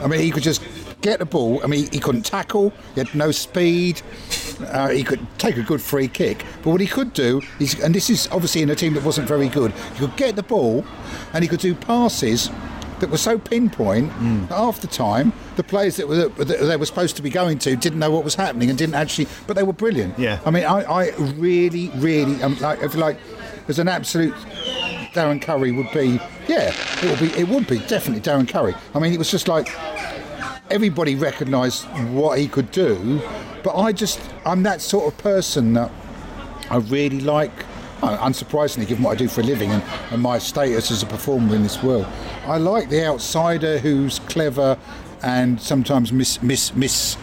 I 0.00 0.06
mean 0.06 0.20
he 0.20 0.30
could 0.30 0.42
just 0.42 0.62
get 1.02 1.18
the 1.18 1.26
ball. 1.26 1.60
I 1.62 1.66
mean 1.66 1.88
he 1.92 1.98
couldn't 1.98 2.22
tackle. 2.22 2.72
He 2.94 3.00
had 3.00 3.14
no 3.14 3.30
speed. 3.30 4.00
Uh, 4.66 4.88
he 4.88 5.02
could 5.02 5.20
take 5.38 5.56
a 5.56 5.62
good 5.62 5.80
free 5.82 6.08
kick. 6.08 6.44
But 6.62 6.70
what 6.70 6.80
he 6.80 6.86
could 6.86 7.12
do 7.12 7.42
is 7.60 7.78
and 7.80 7.94
this 7.94 8.08
is 8.08 8.28
obviously 8.32 8.62
in 8.62 8.70
a 8.70 8.74
team 8.76 8.94
that 8.94 9.04
wasn't 9.04 9.28
very 9.28 9.48
good 9.48 9.72
he 9.94 9.98
could 9.98 10.16
get 10.16 10.36
the 10.36 10.42
ball 10.42 10.84
and 11.32 11.42
he 11.44 11.48
could 11.48 11.60
do 11.60 11.74
passes 11.74 12.48
that 13.00 13.10
were 13.10 13.16
so 13.18 13.36
pinpoint 13.36 14.10
Mm. 14.12 14.48
that 14.48 14.54
half 14.56 14.80
the 14.80 14.86
time 14.86 15.32
the 15.56 15.64
players 15.64 15.96
that, 15.96 16.06
were, 16.06 16.28
that 16.28 16.60
they 16.60 16.76
were 16.76 16.86
supposed 16.86 17.16
to 17.16 17.22
be 17.22 17.30
going 17.30 17.58
to 17.58 17.74
didn't 17.74 17.98
know 17.98 18.12
what 18.12 18.22
was 18.22 18.36
happening 18.36 18.68
and 18.70 18.78
didn't 18.78 18.94
actually 18.94 19.26
but 19.48 19.56
they 19.56 19.64
were 19.64 19.72
brilliant. 19.72 20.16
Yeah. 20.18 20.38
I 20.46 20.50
mean 20.52 20.64
I, 20.64 20.78
I 20.84 21.10
really 21.36 21.88
really 21.96 22.40
um, 22.42 22.56
like 22.60 22.80
if 22.82 22.94
like 22.94 23.18
as 23.68 23.78
an 23.80 23.88
absolute 23.88 24.34
Darren 25.14 25.42
Currie 25.42 25.72
would 25.72 25.90
be 25.92 26.20
yeah 26.48 26.72
it 27.02 27.10
would 27.10 27.18
be 27.18 27.36
it 27.40 27.48
would 27.48 27.66
be 27.66 27.78
definitely 27.80 28.20
Darren 28.22 28.48
Currie. 28.48 28.74
I 28.94 28.98
mean 29.00 29.12
it 29.12 29.18
was 29.18 29.30
just 29.30 29.48
like 29.48 29.68
everybody 30.72 31.14
recognised 31.14 31.84
what 32.12 32.38
he 32.38 32.48
could 32.48 32.70
do 32.70 33.20
but 33.62 33.76
I 33.76 33.92
just 33.92 34.20
I'm 34.44 34.62
that 34.64 34.80
sort 34.80 35.12
of 35.12 35.18
person 35.18 35.74
that 35.74 35.90
I 36.70 36.78
really 36.78 37.20
like, 37.20 37.52
uh, 38.02 38.16
unsurprisingly, 38.18 38.86
given 38.86 39.04
what 39.04 39.12
I 39.12 39.14
do 39.16 39.28
for 39.28 39.40
a 39.40 39.44
living 39.44 39.70
and, 39.70 39.82
and 40.10 40.22
my 40.22 40.38
status 40.38 40.90
as 40.90 41.02
a 41.02 41.06
performer 41.06 41.54
in 41.54 41.62
this 41.62 41.82
world, 41.82 42.06
I 42.46 42.58
like 42.58 42.88
the 42.88 43.04
outsider 43.04 43.78
who's 43.78 44.18
clever 44.20 44.78
and 45.22 45.60
sometimes 45.60 46.12
mis, 46.12 46.42
mis, 46.42 46.74
mis, 46.74 47.16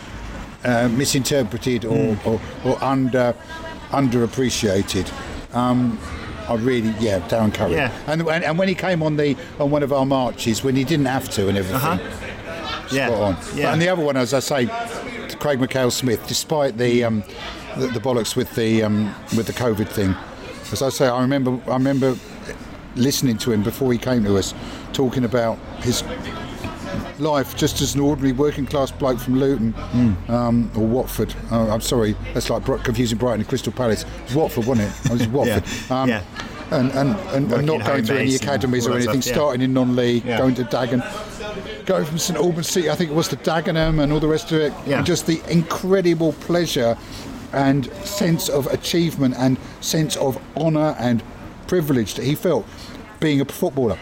uh, 0.63 0.87
misinterpreted 0.89 1.85
or, 1.85 2.17
or, 2.25 2.41
or 2.63 2.83
under 2.83 3.35
underappreciated. 3.89 5.11
Um, 5.53 5.99
I 6.47 6.55
really, 6.55 6.93
yeah, 6.99 7.19
Darren 7.27 7.53
Currie. 7.53 7.73
Yeah. 7.73 7.91
And, 8.07 8.21
and 8.21 8.43
and 8.43 8.57
when 8.57 8.67
he 8.67 8.75
came 8.75 9.03
on 9.03 9.17
the 9.17 9.35
on 9.59 9.71
one 9.71 9.83
of 9.83 9.91
our 9.93 10.05
marches 10.05 10.63
when 10.63 10.75
he 10.75 10.83
didn't 10.83 11.05
have 11.05 11.29
to 11.29 11.47
and 11.47 11.57
everything, 11.57 11.99
Yeah. 12.91 13.07
spot 13.07 13.21
on. 13.21 13.57
Yeah. 13.57 13.73
And 13.73 13.81
the 13.81 13.89
other 13.89 14.03
one, 14.03 14.17
as 14.17 14.33
I 14.33 14.39
say, 14.39 14.65
Craig 15.39 15.59
Mackail-Smith, 15.59 16.27
despite 16.27 16.77
the, 16.77 17.03
um, 17.03 17.23
the 17.77 17.87
the 17.87 17.99
bollocks 17.99 18.35
with 18.35 18.53
the 18.55 18.83
um, 18.83 19.13
with 19.37 19.47
the 19.47 19.53
COVID 19.53 19.87
thing, 19.87 20.15
as 20.71 20.81
I 20.81 20.89
say, 20.89 21.07
I 21.07 21.21
remember 21.21 21.59
I 21.69 21.73
remember 21.73 22.15
listening 22.95 23.37
to 23.39 23.51
him 23.51 23.63
before 23.63 23.91
he 23.93 23.97
came 23.99 24.23
to 24.25 24.37
us, 24.37 24.53
talking 24.93 25.23
about 25.23 25.57
his 25.81 26.03
life 27.19 27.55
just 27.55 27.81
as 27.81 27.95
an 27.95 28.01
ordinary 28.01 28.31
working 28.31 28.65
class 28.65 28.91
bloke 28.91 29.19
from 29.19 29.39
Luton 29.39 29.73
um, 30.29 30.71
or 30.75 30.85
Watford. 30.87 31.33
Uh, 31.51 31.71
I'm 31.73 31.81
sorry, 31.81 32.15
that's 32.33 32.49
like 32.49 32.65
confusing 32.83 33.17
Brighton 33.17 33.41
and 33.41 33.49
Crystal 33.49 33.71
Palace. 33.73 34.05
It 34.29 34.35
Watford, 34.35 34.65
wasn't 34.65 34.89
it? 34.89 35.05
It 35.05 35.11
was 35.11 35.27
Watford. 35.29 35.63
Yeah, 35.89 36.01
Um, 36.01 36.09
yeah. 36.09 36.23
And, 36.71 36.91
and, 36.91 37.15
and, 37.31 37.51
and 37.51 37.65
not 37.65 37.83
going 37.85 38.03
through 38.05 38.17
any 38.17 38.35
academies 38.35 38.85
or 38.87 38.93
anything, 38.95 39.21
stuff, 39.23 39.31
yeah. 39.31 39.33
starting 39.41 39.61
in 39.63 39.73
non-league, 39.73 40.23
Yeah. 40.23 40.37
going 40.37 40.53
to 40.55 40.63
Dagen, 40.65 41.01
going 41.85 42.05
from 42.05 42.17
St 42.17 42.37
Albans 42.37 42.69
City, 42.69 42.89
I 42.89 42.95
think 42.95 43.11
it 43.11 43.13
was 43.15 43.27
to 43.29 43.35
Dagenham 43.37 44.01
and 44.01 44.11
all 44.11 44.19
the 44.19 44.27
rest 44.27 44.51
of 44.51 44.59
it. 44.59 44.73
Yeah. 44.85 45.01
Just 45.01 45.27
the 45.27 45.41
incredible 45.49 46.33
pleasure 46.33 46.97
and 47.53 47.91
sense 48.05 48.49
of 48.49 48.67
achievement 48.67 49.35
and 49.37 49.57
sense 49.81 50.15
of 50.17 50.39
honour 50.55 50.95
and 50.99 51.23
privilege 51.67 52.13
that 52.15 52.25
he 52.25 52.35
felt 52.35 52.65
being 53.19 53.41
a 53.41 53.45
footballer. 53.45 53.97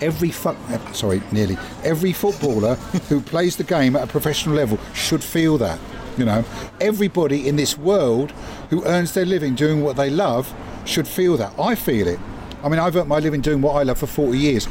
Every 0.00 0.30
fu- 0.30 0.50
uh, 0.50 0.92
sorry, 0.92 1.22
nearly 1.32 1.56
every 1.84 2.12
footballer 2.12 2.74
who 3.08 3.20
plays 3.20 3.56
the 3.56 3.64
game 3.64 3.96
at 3.96 4.02
a 4.02 4.06
professional 4.06 4.54
level 4.54 4.78
should 4.92 5.22
feel 5.22 5.56
that. 5.58 5.78
You 6.16 6.24
know, 6.24 6.44
everybody 6.80 7.48
in 7.48 7.56
this 7.56 7.76
world 7.76 8.30
who 8.70 8.84
earns 8.84 9.14
their 9.14 9.24
living 9.24 9.54
doing 9.54 9.82
what 9.82 9.96
they 9.96 10.10
love 10.10 10.52
should 10.84 11.08
feel 11.08 11.36
that. 11.38 11.58
I 11.58 11.74
feel 11.74 12.06
it. 12.06 12.20
I 12.62 12.68
mean, 12.68 12.78
I've 12.78 12.96
earned 12.96 13.08
my 13.08 13.18
living 13.18 13.40
doing 13.40 13.60
what 13.60 13.72
I 13.72 13.82
love 13.82 13.98
for 13.98 14.06
40 14.06 14.38
years. 14.38 14.68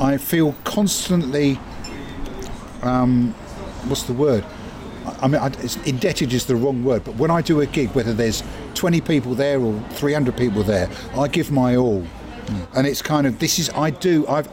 I 0.00 0.16
feel 0.16 0.54
constantly 0.64 1.58
um, 2.82 3.32
what's 3.86 4.04
the 4.04 4.12
word? 4.12 4.44
I 5.20 5.28
mean, 5.28 5.40
I, 5.40 5.48
it's, 5.58 5.76
indebted 5.86 6.32
is 6.32 6.46
the 6.46 6.56
wrong 6.56 6.82
word, 6.84 7.04
but 7.04 7.16
when 7.16 7.30
I 7.30 7.42
do 7.42 7.60
a 7.60 7.66
gig, 7.66 7.90
whether 7.90 8.14
there's 8.14 8.42
20 8.74 9.00
people 9.02 9.34
there 9.34 9.60
or 9.60 9.78
300 9.90 10.36
people 10.36 10.62
there, 10.62 10.88
I 11.16 11.28
give 11.28 11.50
my 11.50 11.76
all. 11.76 12.02
Hmm. 12.02 12.78
And 12.78 12.86
it's 12.86 13.02
kind 13.02 13.26
of 13.26 13.38
this 13.38 13.58
is 13.58 13.70
I 13.70 13.90
do 13.90 14.26
I've 14.26 14.48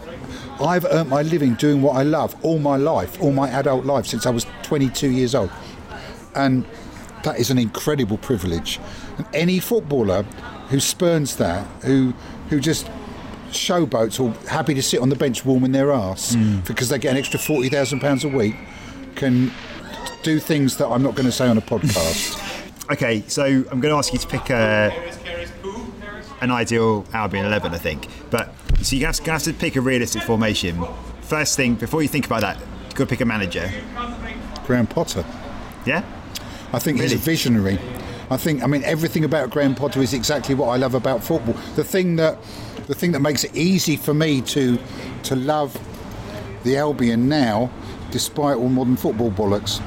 I've 0.59 0.85
earned 0.85 1.09
my 1.09 1.21
living 1.21 1.53
doing 1.53 1.81
what 1.81 1.95
I 1.95 2.03
love 2.03 2.35
all 2.43 2.59
my 2.59 2.75
life, 2.75 3.21
all 3.21 3.31
my 3.31 3.49
adult 3.49 3.85
life 3.85 4.05
since 4.05 4.25
I 4.25 4.31
was 4.31 4.45
22 4.63 5.09
years 5.09 5.35
old, 5.35 5.51
and 6.35 6.65
that 7.23 7.39
is 7.39 7.49
an 7.49 7.57
incredible 7.57 8.17
privilege. 8.17 8.79
And 9.17 9.25
any 9.33 9.59
footballer 9.59 10.23
who 10.69 10.79
spurns 10.79 11.37
that, 11.37 11.65
who 11.83 12.13
who 12.49 12.59
just 12.59 12.89
showboats 13.51 14.19
or 14.19 14.31
happy 14.49 14.73
to 14.73 14.81
sit 14.81 14.99
on 15.01 15.09
the 15.09 15.15
bench 15.15 15.45
warming 15.45 15.71
their 15.71 15.91
ass 15.91 16.33
hmm. 16.33 16.59
because 16.61 16.89
they 16.89 16.99
get 16.99 17.11
an 17.11 17.17
extra 17.17 17.39
forty 17.39 17.69
thousand 17.69 17.99
pounds 17.99 18.23
a 18.23 18.29
week, 18.29 18.55
can 19.15 19.51
do 20.23 20.39
things 20.39 20.77
that 20.77 20.87
I'm 20.87 21.03
not 21.03 21.15
going 21.15 21.25
to 21.25 21.31
say 21.31 21.47
on 21.47 21.57
a 21.57 21.61
podcast. 21.61 22.43
Okay, 22.89 23.21
so 23.27 23.43
I'm 23.43 23.81
going 23.81 23.93
to 23.93 23.97
ask 23.97 24.13
you 24.13 24.19
to 24.19 24.27
pick 24.29 24.49
a 24.49 24.93
an 26.39 26.51
ideal 26.51 27.05
Albion 27.11 27.45
eleven, 27.45 27.73
I 27.73 27.77
think. 27.77 28.07
But 28.29 28.53
so 28.81 28.95
you 28.95 29.05
have, 29.05 29.19
have 29.19 29.43
to 29.43 29.51
pick 29.51 29.75
a 29.75 29.81
realistic 29.81 30.23
formation. 30.23 30.81
First 31.19 31.57
thing, 31.57 31.75
before 31.75 32.01
you 32.01 32.07
think 32.07 32.25
about 32.25 32.39
that, 32.39 32.57
to 32.97 33.05
pick 33.05 33.21
a 33.21 33.25
manager. 33.25 33.69
Graham 34.65 34.87
Potter. 34.87 35.23
Yeah. 35.85 36.03
I 36.73 36.79
think 36.79 36.99
he's 36.99 37.13
a 37.13 37.17
visionary. 37.17 37.79
I 38.29 38.37
think, 38.37 38.63
I 38.63 38.67
mean, 38.67 38.83
everything 38.83 39.23
about 39.23 39.49
Graham 39.49 39.75
Potter 39.75 40.01
is 40.01 40.13
exactly 40.13 40.53
what 40.53 40.67
I 40.67 40.77
love 40.77 40.95
about 40.95 41.23
football. 41.23 41.55
The 41.75 41.83
thing 41.83 42.17
that, 42.17 42.37
the 42.87 42.95
thing 42.95 43.11
that 43.11 43.19
makes 43.21 43.43
it 43.43 43.55
easy 43.55 43.95
for 43.97 44.13
me 44.13 44.41
to, 44.41 44.77
to 45.23 45.35
love 45.35 45.77
the 46.63 46.77
Albion 46.77 47.29
now, 47.29 47.69
despite 48.11 48.57
all 48.57 48.69
modern 48.69 48.95
football 48.97 49.31
bollocks, 49.31 49.81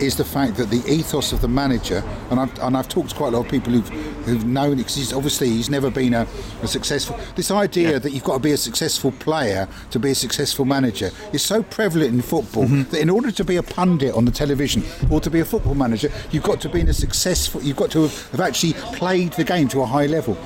is 0.00 0.16
the 0.16 0.24
fact 0.24 0.56
that 0.56 0.70
the 0.70 0.80
ethos 0.88 1.32
of 1.32 1.40
the 1.40 1.48
manager, 1.48 2.04
and 2.30 2.38
I've, 2.38 2.56
and 2.60 2.76
I've 2.76 2.88
talked 2.88 3.10
to 3.10 3.16
quite 3.16 3.32
a 3.32 3.36
lot 3.36 3.46
of 3.46 3.50
people 3.50 3.72
who've, 3.72 3.88
who've 4.26 4.44
known, 4.46 4.76
because 4.76 4.94
he's, 4.94 5.12
obviously 5.12 5.48
he's 5.48 5.68
never 5.68 5.90
been 5.90 6.14
a, 6.14 6.24
a 6.62 6.68
successful. 6.68 7.18
This 7.34 7.50
idea 7.50 7.92
Yeah. 7.92 7.98
that 7.98 8.12
you've 8.12 8.22
got 8.22 8.34
to 8.34 8.38
be 8.38 8.52
a 8.52 8.56
successful 8.56 9.10
player 9.10 9.66
to 9.90 9.98
be 9.98 10.12
a 10.12 10.14
successful 10.14 10.64
manager 10.64 11.10
is 11.32 11.42
so 11.42 11.64
prevalent 11.64 12.14
in 12.14 12.22
football 12.22 12.64
Mm-hmm. 12.66 12.90
that 12.92 13.00
in 13.00 13.10
order 13.10 13.32
to 13.32 13.44
be 13.44 13.56
a 13.56 13.62
pundit 13.62 14.14
on 14.14 14.24
the 14.24 14.30
television 14.30 14.84
or 15.10 15.20
to 15.20 15.30
be 15.30 15.40
a 15.40 15.44
football 15.44 15.74
manager, 15.74 16.12
you've 16.30 16.44
got 16.44 16.60
to 16.60 16.68
be 16.68 16.78
in 16.80 16.88
a 16.88 16.92
successful. 16.94 17.60
You've 17.60 17.76
got 17.76 17.90
to 17.90 18.02
have, 18.02 18.30
have 18.30 18.40
actually 18.40 18.74
played 18.94 19.32
the 19.32 19.42
game 19.44 19.66
to 19.68 19.80
a 19.80 19.86
high 19.86 20.06
level. 20.06 20.38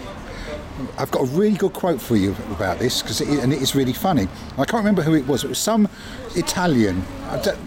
I've 0.98 1.10
got 1.10 1.22
a 1.22 1.26
really 1.26 1.56
good 1.56 1.72
quote 1.72 2.00
for 2.00 2.16
you 2.16 2.34
about 2.50 2.78
this 2.78 3.02
because 3.02 3.20
it, 3.20 3.28
and 3.28 3.52
it 3.52 3.60
is 3.60 3.74
really 3.74 3.92
funny. 3.92 4.28
I 4.52 4.64
can't 4.64 4.74
remember 4.84 5.02
who 5.02 5.14
it 5.14 5.26
was. 5.26 5.44
It 5.44 5.48
was 5.48 5.58
some 5.58 5.88
Italian, 6.34 7.02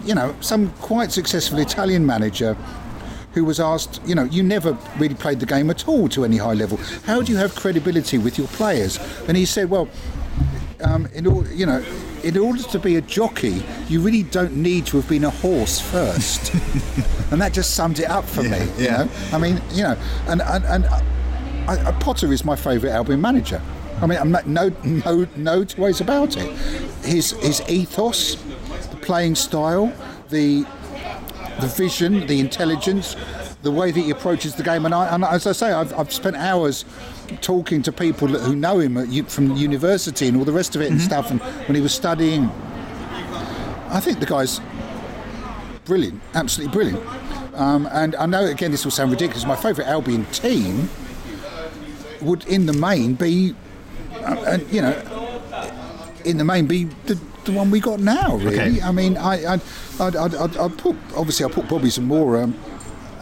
you 0.04 0.14
know, 0.14 0.34
some 0.40 0.70
quite 0.74 1.12
successful 1.12 1.58
Italian 1.58 2.04
manager 2.04 2.56
who 3.32 3.44
was 3.44 3.60
asked, 3.60 4.00
you 4.06 4.14
know, 4.14 4.24
you 4.24 4.42
never 4.42 4.72
really 4.98 5.14
played 5.14 5.40
the 5.40 5.46
game 5.46 5.68
at 5.70 5.86
all 5.86 6.08
to 6.08 6.24
any 6.24 6.38
high 6.38 6.54
level. 6.54 6.78
How 7.04 7.20
do 7.20 7.32
you 7.32 7.38
have 7.38 7.54
credibility 7.54 8.18
with 8.18 8.38
your 8.38 8.48
players? 8.48 8.98
And 9.28 9.36
he 9.36 9.44
said, 9.44 9.68
well, 9.68 9.88
um, 10.80 11.06
in 11.14 11.26
order, 11.26 11.52
you 11.52 11.66
know, 11.66 11.84
in 12.22 12.38
order 12.38 12.62
to 12.62 12.78
be 12.78 12.96
a 12.96 13.00
jockey, 13.00 13.62
you 13.88 14.00
really 14.00 14.22
don't 14.22 14.56
need 14.56 14.86
to 14.86 14.96
have 14.96 15.08
been 15.08 15.24
a 15.24 15.30
horse 15.30 15.80
first, 15.80 16.52
and 17.30 17.40
that 17.40 17.52
just 17.52 17.74
sums 17.74 18.00
it 18.00 18.10
up 18.10 18.24
for 18.24 18.42
me. 18.42 18.58
You 18.78 18.84
yeah. 18.84 19.04
know, 19.04 19.10
I 19.32 19.38
mean, 19.38 19.60
you 19.72 19.82
know, 19.84 19.96
and 20.26 20.42
and, 20.42 20.64
and 20.64 20.86
I, 21.68 21.92
Potter 22.00 22.32
is 22.32 22.44
my 22.44 22.56
favourite 22.56 22.92
Albion 22.92 23.20
manager. 23.20 23.60
I 24.00 24.06
mean, 24.06 24.18
I'm 24.18 24.30
not, 24.30 24.46
no 24.46 24.70
no 24.84 25.26
no 25.36 25.64
two 25.64 25.80
ways 25.80 26.00
about 26.00 26.36
it. 26.36 26.50
His 27.04 27.30
his 27.32 27.62
ethos, 27.68 28.36
the 28.90 28.96
playing 29.00 29.34
style, 29.34 29.92
the 30.28 30.66
the 31.60 31.66
vision, 31.66 32.26
the 32.26 32.38
intelligence, 32.40 33.16
the 33.62 33.70
way 33.70 33.90
that 33.90 34.00
he 34.00 34.10
approaches 34.10 34.54
the 34.54 34.62
game. 34.62 34.84
And, 34.84 34.94
I, 34.94 35.14
and 35.14 35.24
as 35.24 35.46
I 35.46 35.52
say, 35.52 35.72
I've, 35.72 35.92
I've 35.98 36.12
spent 36.12 36.36
hours 36.36 36.84
talking 37.40 37.82
to 37.82 37.92
people 37.92 38.28
who 38.28 38.54
know 38.54 38.78
him 38.78 38.98
at, 38.98 39.30
from 39.30 39.56
university 39.56 40.28
and 40.28 40.36
all 40.36 40.44
the 40.44 40.52
rest 40.52 40.76
of 40.76 40.82
it 40.82 40.90
and 40.90 41.00
stuff. 41.00 41.30
And 41.30 41.40
when 41.40 41.74
he 41.74 41.80
was 41.80 41.94
studying, 41.94 42.50
I 43.88 44.00
think 44.00 44.20
the 44.20 44.26
guy's 44.26 44.60
brilliant, 45.86 46.20
absolutely 46.34 46.72
brilliant. 46.72 47.06
Um, 47.54 47.88
and 47.90 48.14
I 48.16 48.26
know 48.26 48.44
again 48.44 48.70
this 48.70 48.84
will 48.84 48.92
sound 48.92 49.10
ridiculous. 49.10 49.46
My 49.46 49.56
favourite 49.56 49.88
Albion 49.88 50.26
team 50.26 50.90
would, 52.22 52.46
in 52.46 52.66
the 52.66 52.72
main, 52.72 53.14
be, 53.14 53.54
uh, 54.14 54.44
and 54.48 54.72
you 54.72 54.82
know, 54.82 55.40
in 56.24 56.38
the 56.38 56.44
main 56.44 56.66
be 56.66 56.84
the, 57.06 57.18
the 57.44 57.52
one 57.52 57.70
we 57.70 57.80
got 57.80 58.00
now. 58.00 58.36
Really, 58.36 58.58
Okay. 58.58 58.80
I 58.82 58.92
mean, 58.92 59.16
I, 59.16 59.54
I, 59.54 59.60
I'd, 60.00 60.16
I'd, 60.16 60.34
I'd, 60.34 60.56
I'd 60.56 60.78
put 60.78 60.96
obviously 61.16 61.46
I 61.46 61.48
put 61.50 61.68
Bobby 61.68 61.88
Zamora 61.90 62.52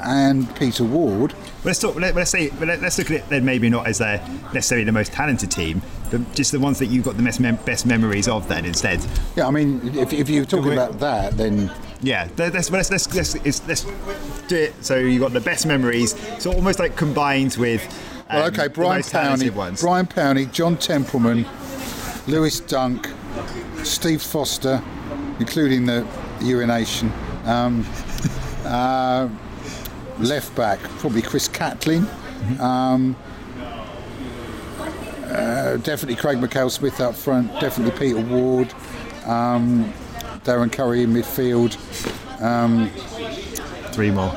and 0.02 0.54
Peter 0.56 0.84
Ward. 0.84 1.34
Let's 1.64 1.78
talk. 1.78 1.96
Let, 1.96 2.14
let's 2.14 2.30
say. 2.30 2.50
Let, 2.60 2.80
let's 2.82 2.98
look 2.98 3.10
at 3.10 3.16
it. 3.18 3.28
Then 3.28 3.44
maybe 3.44 3.70
not 3.70 3.86
as 3.86 4.00
uh, 4.00 4.18
necessarily 4.52 4.84
the 4.84 4.92
most 4.92 5.12
talented 5.12 5.50
team, 5.50 5.80
but 6.10 6.34
just 6.34 6.52
the 6.52 6.60
ones 6.60 6.78
that 6.78 6.86
you've 6.86 7.04
got 7.04 7.16
the 7.16 7.22
best, 7.22 7.40
mem- 7.40 7.56
best 7.64 7.86
memories 7.86 8.28
of. 8.28 8.46
Then 8.48 8.64
instead. 8.66 9.04
Yeah, 9.36 9.46
I 9.46 9.50
mean, 9.50 9.96
if, 9.96 10.12
if 10.12 10.28
you're 10.28 10.44
talking 10.44 10.72
about 10.74 10.98
that, 11.00 11.36
then 11.38 11.70
Yeah. 12.02 12.28
let- 12.36 12.52
Let's 12.52 12.70
let's 12.70 12.90
let's 12.90 13.14
let's, 13.14 13.34
let's, 13.44 13.66
let's 13.66 13.84
do 14.48 14.56
it. 14.56 14.74
So 14.84 14.96
you 14.96 15.12
have 15.22 15.32
got 15.32 15.32
the 15.32 15.40
best 15.40 15.64
memories. 15.66 16.14
So 16.38 16.52
almost 16.52 16.78
like 16.78 16.96
combined 16.96 17.56
with. 17.58 17.82
Um, 18.28 18.36
well, 18.36 18.46
okay, 18.48 18.68
Brian 18.68 19.02
Powney, 19.02 19.50
ones. 19.50 19.80
Brian 19.80 20.06
Powney, 20.06 20.50
John 20.50 20.76
Templeman, 20.76 21.46
Lewis 22.26 22.60
Dunk, 22.60 23.08
Steve 23.82 24.22
Foster, 24.22 24.82
including 25.38 25.86
the 25.86 26.06
urination. 26.40 27.12
Um, 27.44 27.86
uh, 28.64 29.28
left 30.18 30.54
back, 30.56 30.78
probably 30.98 31.22
Chris 31.22 31.48
Catlin. 31.48 32.06
Um, 32.60 33.14
uh, 35.26 35.76
definitely 35.78 36.16
Craig 36.16 36.38
Mackail-Smith 36.38 37.00
up 37.00 37.14
front. 37.14 37.52
Definitely 37.60 37.98
Peter 37.98 38.20
Ward. 38.20 38.72
Um, 39.26 39.92
Darren 40.44 40.72
Currie 40.72 41.02
in 41.02 41.12
midfield. 41.12 41.74
Three 43.92 44.10
more. 44.10 44.30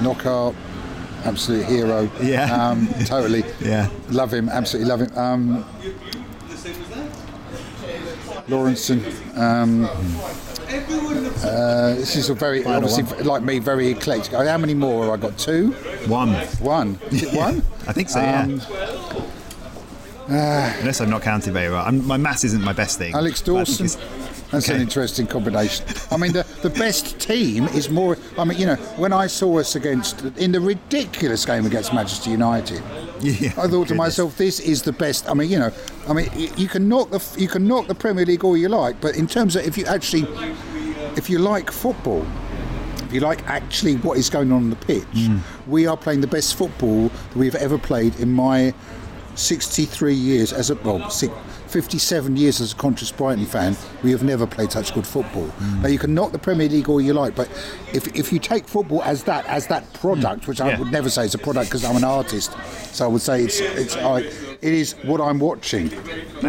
Knockout, 0.00 0.54
absolute 1.24 1.64
hero. 1.66 2.10
Yeah. 2.20 2.52
Um, 2.54 2.88
totally. 3.04 3.44
Yeah. 3.60 3.88
Love 4.10 4.32
him, 4.32 4.48
absolutely 4.48 4.90
love 4.90 5.00
him. 5.00 5.18
Um, 5.18 5.64
Lawrenson. 8.48 9.02
Um, 9.38 9.84
uh, 11.44 11.94
this 11.94 12.16
is 12.16 12.30
a 12.30 12.34
very, 12.34 12.62
Final 12.62 12.76
obviously, 12.88 13.04
one. 13.04 13.24
like 13.26 13.42
me, 13.42 13.58
very 13.58 13.88
eclectic. 13.88 14.32
How 14.32 14.58
many 14.58 14.74
more 14.74 15.04
have 15.04 15.14
I 15.14 15.16
got? 15.16 15.38
Two? 15.38 15.72
One. 16.06 16.32
One? 16.60 16.98
Is 17.10 17.22
it 17.24 17.34
one? 17.34 17.62
I 17.86 17.92
think 17.92 18.08
so. 18.08 18.20
Um, 18.20 18.60
yeah. 20.28 20.76
Unless 20.80 21.00
I'm 21.00 21.10
not 21.10 21.22
counting 21.22 21.52
very 21.52 21.70
well. 21.70 21.84
I'm, 21.84 22.06
my 22.06 22.16
maths 22.16 22.44
isn't 22.44 22.62
my 22.62 22.72
best 22.72 22.98
thing. 22.98 23.14
Alex 23.14 23.40
Dawson. 23.42 23.88
That's 24.50 24.68
an 24.68 24.80
interesting 24.80 25.26
combination. 25.26 25.86
I 26.10 26.16
mean, 26.16 26.32
the, 26.32 26.46
the 26.62 26.70
best 26.70 27.18
team 27.18 27.64
is 27.68 27.90
more. 27.90 28.16
I 28.38 28.44
mean, 28.44 28.58
you 28.58 28.66
know, 28.66 28.76
when 28.96 29.12
I 29.12 29.26
saw 29.26 29.58
us 29.58 29.74
against 29.76 30.22
in 30.38 30.52
the 30.52 30.60
ridiculous 30.60 31.44
game 31.44 31.66
against 31.66 31.92
Manchester 31.92 32.30
United, 32.30 32.82
Yeah, 33.20 33.50
I 33.56 33.68
thought 33.68 33.88
to 33.88 33.94
myself, 33.94 34.36
this 34.36 34.58
is 34.60 34.82
the 34.82 34.92
best. 34.92 35.28
I 35.28 35.34
mean, 35.34 35.48
you 35.50 35.58
know, 35.58 35.70
I 36.08 36.12
mean, 36.12 36.28
you 36.56 36.66
can 36.68 36.88
knock 36.88 37.10
the 37.10 37.20
you 37.38 37.48
can 37.48 37.66
knock 37.68 37.86
the 37.86 37.94
Premier 37.94 38.24
League 38.26 38.44
all 38.44 38.56
you 38.56 38.68
like, 38.68 39.00
but 39.00 39.16
in 39.16 39.26
terms 39.26 39.54
of 39.56 39.64
if 39.64 39.76
you 39.78 39.84
actually, 39.86 40.22
if 41.16 41.28
you 41.30 41.38
like 41.38 41.70
football, 41.70 42.26
if 43.04 43.12
you 43.12 43.20
like 43.20 43.46
actually 43.48 43.96
what 43.96 44.18
is 44.18 44.28
going 44.30 44.50
on 44.52 44.58
on 44.64 44.70
the 44.70 44.76
pitch, 44.76 45.04
Mm. 45.14 45.40
we 45.68 45.86
are 45.86 45.96
playing 45.96 46.20
the 46.20 46.26
best 46.26 46.54
football 46.56 47.08
that 47.10 47.36
we've 47.36 47.54
ever 47.54 47.78
played 47.78 48.18
in 48.18 48.32
my 48.32 48.74
63 49.34 50.14
years 50.14 50.52
as 50.52 50.70
a 50.70 50.74
well, 50.76 51.08
six, 51.10 51.32
57 51.72 52.36
years 52.36 52.60
as 52.60 52.72
a 52.72 52.76
conscious 52.76 53.10
Brighton 53.10 53.46
fan. 53.46 53.74
We 54.02 54.10
have 54.10 54.22
never 54.22 54.46
played 54.46 54.70
such 54.70 54.92
good 54.92 55.06
football. 55.06 55.46
Mm. 55.46 55.82
Now 55.82 55.88
you 55.88 55.98
can 55.98 56.12
knock 56.14 56.32
the 56.32 56.38
Premier 56.38 56.68
League 56.68 56.88
all 56.90 57.00
you 57.00 57.14
like, 57.14 57.34
but 57.34 57.48
if, 57.94 58.14
if 58.14 58.30
you 58.30 58.38
take 58.38 58.68
football 58.68 59.02
as 59.04 59.24
that 59.24 59.46
as 59.46 59.68
that 59.68 59.90
product, 59.94 60.46
which 60.46 60.60
I 60.60 60.66
Mm. 60.66 60.70
Yeah. 60.72 60.78
would 60.80 60.92
never 60.92 61.08
say 61.10 61.24
it's 61.24 61.34
a 61.34 61.38
product 61.38 61.68
because 61.70 61.84
I'm 61.84 61.96
an 61.96 62.04
artist, 62.04 62.52
so 62.94 63.04
I 63.06 63.08
would 63.08 63.22
say 63.22 63.42
it's 63.42 63.58
it's 63.60 63.96
I, 63.96 64.20
it 64.20 64.72
is 64.82 64.92
what 65.04 65.20
I'm 65.20 65.38
watching. 65.38 65.90
You 65.90 65.96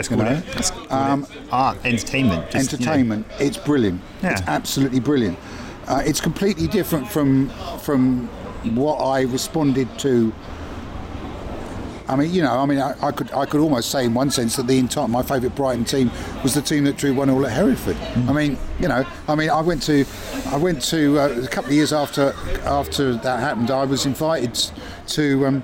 call 0.09 0.17
know? 0.17 0.41
Let's 0.53 0.71
call 0.71 0.81
it 0.91 1.29
art, 1.51 1.77
entertainment. 1.85 2.51
just, 2.51 2.73
you 2.73 2.85
know. 2.85 2.91
entertainment. 2.91 3.25
It's 3.39 3.57
brilliant. 3.57 4.01
It's 4.21 4.41
absolutely 4.41 4.99
brilliant. 4.99 5.37
Uh, 5.87 6.01
it's 6.05 6.19
completely 6.21 6.67
different 6.67 7.07
from 7.07 7.49
from 7.79 8.27
what 8.75 8.97
I 8.97 9.21
responded 9.21 9.87
to. 9.99 10.33
I 12.07 12.15
mean, 12.15 12.33
you 12.33 12.41
know, 12.41 12.59
I 12.59 12.65
mean, 12.65 12.79
I, 12.79 12.95
I 13.01 13.11
could 13.11 13.31
I 13.31 13.45
could 13.45 13.61
almost 13.61 13.89
say 13.89 14.05
in 14.05 14.13
one 14.13 14.29
sense 14.29 14.55
that 14.57 14.67
the 14.67 14.77
entire 14.77 15.07
my 15.07 15.23
favourite 15.23 15.55
Brighton 15.55 15.85
team 15.85 16.11
was 16.43 16.53
the 16.53 16.61
team 16.61 16.83
that 16.85 16.97
drew 16.97 17.13
one 17.13 17.29
all 17.29 17.45
at 17.45 17.51
Hereford. 17.51 17.97
I 18.27 18.33
mean, 18.33 18.57
you 18.79 18.87
know, 18.87 19.05
I 19.27 19.35
mean, 19.35 19.49
I 19.49 19.61
went 19.61 19.83
to 19.83 20.05
I 20.47 20.57
went 20.57 20.81
to 20.83 21.19
uh, 21.19 21.41
a 21.43 21.47
couple 21.47 21.69
of 21.69 21.75
years 21.75 21.93
after 21.93 22.33
after 22.65 23.15
that 23.15 23.39
happened. 23.39 23.71
I 23.71 23.85
was 23.85 24.05
invited 24.05 24.59
to. 25.07 25.45
Um, 25.47 25.63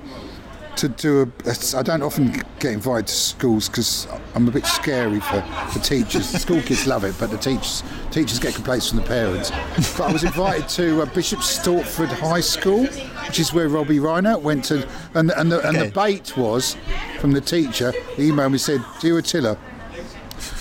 to 0.76 0.88
do 0.88 1.30
a, 1.44 1.76
I 1.76 1.82
don't 1.82 2.02
often 2.02 2.32
get 2.58 2.72
invited 2.72 3.08
to 3.08 3.12
schools 3.12 3.68
because 3.68 4.08
I'm 4.34 4.48
a 4.48 4.50
bit 4.50 4.64
scary 4.64 5.20
for, 5.20 5.42
for 5.72 5.78
teachers. 5.80 6.32
The 6.32 6.38
school 6.38 6.62
kids 6.62 6.86
love 6.86 7.04
it, 7.04 7.14
but 7.18 7.30
the 7.30 7.36
teachers 7.36 7.82
teachers 8.10 8.38
get 8.38 8.54
complaints 8.54 8.88
from 8.88 8.98
the 8.98 9.04
parents. 9.04 9.50
But 9.98 10.08
I 10.08 10.12
was 10.12 10.24
invited 10.24 10.68
to 10.70 11.02
uh, 11.02 11.06
Bishop 11.06 11.40
Stortford 11.40 12.08
High 12.08 12.40
School, 12.40 12.86
which 13.30 13.38
is 13.38 13.52
where 13.52 13.68
Robbie 13.68 14.00
Reinelt 14.00 14.42
went 14.42 14.64
to, 14.64 14.88
and 15.14 15.30
and 15.30 15.52
the, 15.52 15.64
and 15.64 15.76
the 15.76 15.88
bait 15.88 16.36
was 16.36 16.76
from 17.20 17.30
the 17.30 17.40
teacher. 17.40 17.92
He 18.16 18.28
emailed 18.28 18.50
me 18.50 18.58
said, 18.58 18.84
"Dear 18.98 19.18
Attila." 19.18 19.56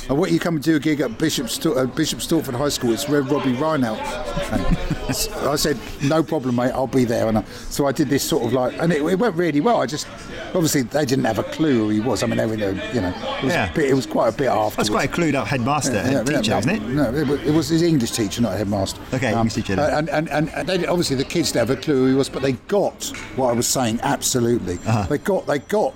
I 0.07 0.13
want 0.13 0.31
you 0.31 0.37
to 0.37 0.43
come 0.43 0.53
and 0.55 0.63
do 0.63 0.75
a 0.75 0.79
gig 0.79 1.01
at 1.01 1.17
Bishop, 1.17 1.49
Sto- 1.49 1.73
uh, 1.73 1.85
Bishop 1.87 2.19
Stortford 2.19 2.53
High 2.55 2.69
School. 2.69 2.93
It's 2.93 3.09
where 3.09 3.23
Robbie 3.23 3.55
Reinelt. 3.55 3.97
came." 5.13 5.47
I 5.49 5.55
said, 5.55 5.77
no 6.03 6.23
problem, 6.23 6.55
mate. 6.55 6.71
I'll 6.71 6.87
be 6.87 7.05
there. 7.05 7.27
And 7.27 7.39
I, 7.39 7.43
so 7.69 7.85
I 7.87 7.91
did 7.91 8.09
this 8.09 8.23
sort 8.23 8.45
of 8.45 8.53
like, 8.53 8.77
and 8.79 8.91
it, 8.91 9.01
it, 9.01 9.19
went 9.19 9.35
really 9.35 9.61
well. 9.61 9.81
I 9.81 9.85
just 9.85 10.07
obviously 10.53 10.83
they 10.83 11.05
didn't 11.05 11.25
have 11.25 11.39
a 11.39 11.43
clue 11.43 11.77
who 11.79 11.89
he 11.89 11.99
was. 11.99 12.23
I 12.23 12.27
mean, 12.27 12.37
they 12.37 12.45
were, 12.45 12.55
you 12.55 13.01
know, 13.01 13.13
it 13.37 13.43
was, 13.43 13.53
Yeah. 13.53 13.71
bit, 13.73 13.89
it 13.89 13.93
was 13.93 14.05
quite 14.05 14.33
a 14.33 14.37
bit 14.37 14.47
after. 14.47 14.77
That's 14.77 14.89
quite 14.89 15.09
a 15.09 15.11
clued 15.11 15.35
up 15.35 15.47
headmaster, 15.47 16.01
head 16.01 16.25
teacher, 16.25 16.51
no, 16.51 16.57
isn't 16.59 16.69
it? 16.69 16.81
No, 16.83 17.13
it 17.13 17.27
was, 17.27 17.41
it 17.41 17.53
was 17.53 17.69
his 17.69 17.81
English 17.81 18.11
teacher, 18.11 18.41
not 18.41 18.57
headmaster. 18.57 18.99
Um, 19.01 19.07
Okay, 19.13 19.33
English 19.33 19.53
teacher 19.55 19.75
then. 19.75 19.93
And, 19.93 20.09
and, 20.09 20.29
and, 20.29 20.49
and 20.49 20.67
they, 20.67 20.85
obviously 20.85 21.15
the 21.15 21.25
kids 21.25 21.51
didn't 21.51 21.67
have 21.69 21.77
a 21.77 21.81
clue 21.81 21.95
who 21.95 22.07
he 22.07 22.13
was, 22.15 22.29
but 22.29 22.41
they 22.41 22.53
got 22.53 23.05
what 23.35 23.49
I 23.49 23.53
was 23.53 23.67
saying 23.67 23.99
absolutely. 24.03 24.75
Uh-huh. 24.85 25.03
They 25.03 25.17
got 25.17 25.45
they 25.47 25.59
got 25.59 25.93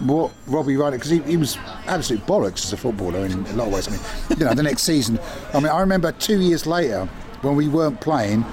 what 0.00 0.32
Robbie 0.46 0.76
Ryan 0.76 0.94
because 0.94 1.10
he, 1.10 1.18
he 1.20 1.36
was 1.36 1.58
absolute 1.86 2.24
bollocks 2.26 2.64
as 2.64 2.72
a 2.72 2.76
footballer 2.76 3.18
in 3.26 3.32
a 3.32 3.52
lot 3.52 3.66
of 3.66 3.72
ways. 3.74 3.88
I 3.88 3.90
mean, 3.90 4.00
you 4.38 4.46
know, 4.46 4.54
the 4.54 4.62
next 4.62 4.82
season. 4.82 5.18
I 5.52 5.60
mean, 5.60 5.68
I 5.68 5.80
remember 5.80 6.12
two 6.12 6.40
years 6.40 6.66
later 6.66 7.08
when 7.42 7.56
we 7.56 7.68
weren't 7.68 8.00
playing, 8.00 8.44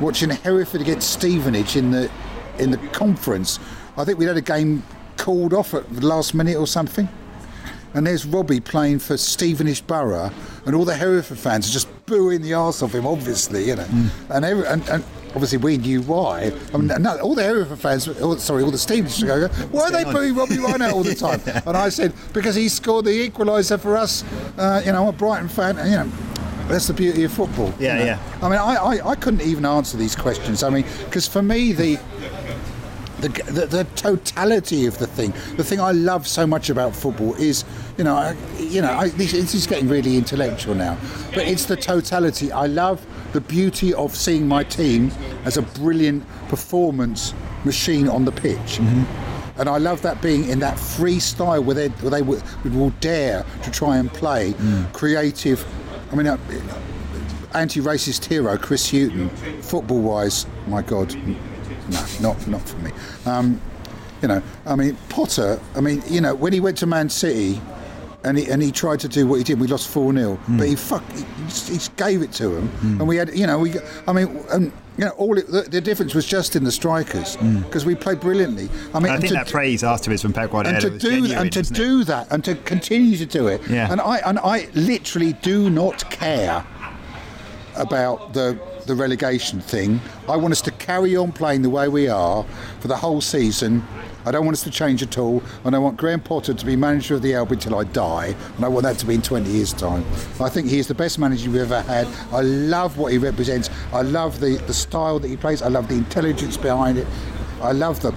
watching 0.00 0.30
Hereford 0.30 0.80
against 0.80 1.10
Stevenage 1.10 1.76
in 1.76 1.90
the 1.90 2.10
in 2.58 2.70
the 2.70 2.78
conference. 2.88 3.58
I 3.96 4.04
think 4.04 4.18
we 4.18 4.24
had 4.24 4.36
a 4.36 4.42
game 4.42 4.82
called 5.16 5.54
off 5.54 5.74
at 5.74 5.88
the 5.94 6.06
last 6.06 6.34
minute 6.34 6.56
or 6.56 6.66
something. 6.66 7.08
And 7.94 8.06
there's 8.06 8.24
Robbie 8.24 8.60
playing 8.60 9.00
for 9.00 9.18
Stevenage 9.18 9.86
Borough, 9.86 10.30
and 10.64 10.74
all 10.74 10.86
the 10.86 10.94
Hereford 10.94 11.36
fans 11.36 11.68
are 11.68 11.72
just 11.72 11.88
booing 12.06 12.40
the 12.40 12.54
arse 12.54 12.82
off 12.82 12.94
him, 12.94 13.06
obviously, 13.06 13.66
you 13.66 13.76
know. 13.76 13.86
And, 14.30 14.46
every, 14.46 14.66
and, 14.66 14.88
and 14.88 15.04
obviously 15.34 15.58
we 15.58 15.76
knew 15.76 16.00
why. 16.00 16.52
I 16.72 16.76
mean, 16.78 17.02
no, 17.02 17.18
all 17.20 17.34
the 17.34 17.42
Hereford 17.42 17.78
fans, 17.78 18.08
all, 18.08 18.36
sorry, 18.38 18.62
all 18.62 18.70
the 18.70 18.78
Stevenage 18.78 19.22
go, 19.22 19.46
why 19.70 19.82
are 19.82 19.90
they 19.90 20.04
booing 20.04 20.34
Robbie 20.34 20.58
Ryan 20.58 20.82
all 20.82 21.02
the 21.02 21.14
time? 21.14 21.42
and 21.66 21.76
I 21.76 21.90
said, 21.90 22.14
because 22.32 22.54
he 22.54 22.70
scored 22.70 23.04
the 23.04 23.28
equaliser 23.28 23.78
for 23.78 23.98
us, 23.98 24.24
uh, 24.56 24.80
you 24.86 24.92
know, 24.92 25.08
a 25.08 25.12
Brighton 25.12 25.48
fan, 25.48 25.76
you 25.76 25.96
know. 25.96 26.10
That's 26.72 26.86
the 26.86 26.94
beauty 26.94 27.24
of 27.24 27.32
football. 27.32 27.66
you 27.78 27.86
Yeah, 27.86 27.98
know. 27.98 28.04
yeah. 28.04 28.18
I 28.40 28.48
mean, 28.48 28.58
I, 28.58 28.74
I, 28.74 29.10
I 29.10 29.14
couldn't 29.14 29.42
even 29.42 29.66
answer 29.66 29.98
these 29.98 30.16
questions. 30.16 30.62
I 30.62 30.70
mean, 30.70 30.86
because 31.04 31.28
for 31.28 31.42
me, 31.42 31.72
the 31.72 31.98
the, 33.20 33.28
the, 33.28 33.66
the 33.66 33.84
totality 33.94 34.86
of 34.86 34.98
the 34.98 35.06
thing. 35.06 35.32
The 35.56 35.62
thing 35.62 35.80
I 35.80 35.92
love 35.92 36.26
so 36.26 36.44
much 36.44 36.70
about 36.70 36.94
football 36.94 37.34
is, 37.36 37.64
you 37.96 38.02
know, 38.02 38.16
I, 38.16 38.36
you 38.58 38.82
know, 38.82 38.90
I, 38.92 39.10
this, 39.10 39.30
this 39.30 39.54
is 39.54 39.64
getting 39.64 39.88
really 39.88 40.16
intellectual 40.16 40.74
now, 40.74 40.98
but 41.32 41.46
it's 41.46 41.66
the 41.66 41.76
totality. 41.76 42.50
I 42.50 42.66
love 42.66 43.06
the 43.32 43.40
beauty 43.40 43.94
of 43.94 44.16
seeing 44.16 44.48
my 44.48 44.64
team 44.64 45.12
as 45.44 45.56
a 45.56 45.62
brilliant 45.62 46.26
performance 46.48 47.32
machine 47.64 48.08
on 48.08 48.24
the 48.24 48.32
pitch. 48.32 48.78
Mm-hmm. 48.80 49.60
And 49.60 49.68
I 49.68 49.78
love 49.78 50.02
that 50.02 50.20
being 50.20 50.48
in 50.48 50.58
that 50.58 50.76
free 50.76 51.20
style 51.20 51.62
where 51.62 51.74
they, 51.74 51.88
where 51.88 52.10
they 52.10 52.22
will, 52.22 52.42
will 52.64 52.90
dare 53.00 53.44
to 53.62 53.70
try 53.70 53.98
and 53.98 54.12
play 54.12 54.52
mm. 54.54 54.92
creative. 54.92 55.64
I 56.12 56.14
mean, 56.14 56.26
uh, 56.26 56.36
anti-racist 57.54 58.24
hero 58.24 58.56
Chris 58.56 58.90
Hughton, 58.90 59.30
football-wise, 59.62 60.46
my 60.66 60.82
God, 60.82 61.14
no, 61.90 62.04
not 62.20 62.46
not 62.46 62.60
for 62.68 62.76
me. 62.78 62.92
Um, 63.26 63.60
you 64.20 64.28
know, 64.28 64.42
I 64.66 64.76
mean 64.76 64.96
Potter. 65.08 65.58
I 65.74 65.80
mean, 65.80 66.02
you 66.08 66.20
know, 66.20 66.34
when 66.34 66.52
he 66.52 66.60
went 66.60 66.78
to 66.78 66.86
Man 66.86 67.08
City. 67.08 67.60
And 68.24 68.38
he, 68.38 68.48
and 68.48 68.62
he 68.62 68.70
tried 68.70 69.00
to 69.00 69.08
do 69.08 69.26
what 69.26 69.38
he 69.38 69.42
did. 69.42 69.58
We 69.58 69.66
lost 69.66 69.88
four 69.88 70.14
0 70.14 70.36
Hmm. 70.36 70.56
but 70.56 70.68
he 70.68 70.76
fuck 70.76 71.02
he, 71.10 71.24
he 71.74 71.80
gave 71.96 72.22
it 72.22 72.30
to 72.34 72.54
him, 72.56 72.70
and 73.00 73.08
we 73.08 73.16
had 73.16 73.36
you 73.36 73.48
know 73.48 73.58
we 73.58 73.74
I 74.06 74.12
mean 74.12 74.44
and 74.52 74.70
you 74.96 75.04
know 75.04 75.10
all 75.12 75.38
it, 75.38 75.46
the, 75.48 75.62
the 75.62 75.80
difference 75.80 76.14
was 76.14 76.26
just 76.26 76.56
in 76.56 76.64
the 76.64 76.72
strikers 76.72 77.36
mm. 77.36 77.62
because 77.64 77.84
we 77.84 77.94
played 77.94 78.20
brilliantly. 78.20 78.68
I 78.94 79.00
mean. 79.00 79.10
I 79.10 79.14
and 79.14 79.22
think 79.22 79.32
to- 79.32 79.38
that 79.38 79.48
praise 79.48 79.82
afterwards 79.82 80.22
from 80.22 80.32
Pep 80.32 80.50
Guardiola 80.50 80.76
and 80.76 80.82
to 80.82 80.90
do 80.90 80.98
genuine, 80.98 81.38
and 81.38 81.52
to 81.52 81.60
wasn't 81.60 81.78
it? 81.78 81.82
do 81.82 82.04
that 82.04 82.32
and 82.32 82.44
to 82.44 82.54
continue 82.56 83.16
to 83.16 83.26
do 83.26 83.48
it. 83.48 83.66
Yeah. 83.68 83.90
And 83.90 84.00
I 84.00 84.18
and 84.18 84.38
I 84.38 84.68
literally 84.74 85.32
do 85.34 85.70
not 85.70 86.10
care 86.10 86.64
about 87.76 88.34
the 88.34 88.58
the 88.86 88.94
relegation 88.94 89.60
thing. 89.60 90.00
I 90.28 90.36
want 90.36 90.52
us 90.52 90.60
to 90.62 90.70
carry 90.72 91.16
on 91.16 91.32
playing 91.32 91.62
the 91.62 91.70
way 91.70 91.88
we 91.88 92.08
are 92.08 92.44
for 92.80 92.88
the 92.88 92.96
whole 92.96 93.20
season. 93.20 93.84
I 94.24 94.30
don't 94.30 94.44
want 94.44 94.54
us 94.56 94.64
to 94.64 94.70
change 94.70 95.02
at 95.02 95.18
all, 95.18 95.42
and 95.64 95.74
I 95.74 95.78
want 95.78 95.96
Graham 95.96 96.20
Potter 96.20 96.54
to 96.54 96.66
be 96.66 96.76
manager 96.76 97.14
of 97.14 97.22
the 97.22 97.34
Albion 97.34 97.60
till 97.60 97.76
I 97.76 97.84
die, 97.84 98.34
and 98.56 98.64
I 98.64 98.68
want 98.68 98.84
that 98.84 98.98
to 98.98 99.06
be 99.06 99.14
in 99.14 99.22
20 99.22 99.50
years' 99.50 99.72
time. 99.72 100.04
I 100.40 100.48
think 100.48 100.68
he 100.68 100.78
is 100.78 100.88
the 100.88 100.94
best 100.94 101.18
manager 101.18 101.50
we've 101.50 101.60
ever 101.60 101.82
had. 101.82 102.06
I 102.32 102.40
love 102.42 102.98
what 102.98 103.12
he 103.12 103.18
represents. 103.18 103.70
I 103.92 104.02
love 104.02 104.40
the, 104.40 104.56
the 104.66 104.74
style 104.74 105.18
that 105.18 105.28
he 105.28 105.36
plays. 105.36 105.62
I 105.62 105.68
love 105.68 105.88
the 105.88 105.94
intelligence 105.94 106.56
behind 106.56 106.98
it. 106.98 107.06
I 107.60 107.72
love 107.72 108.00
the 108.00 108.12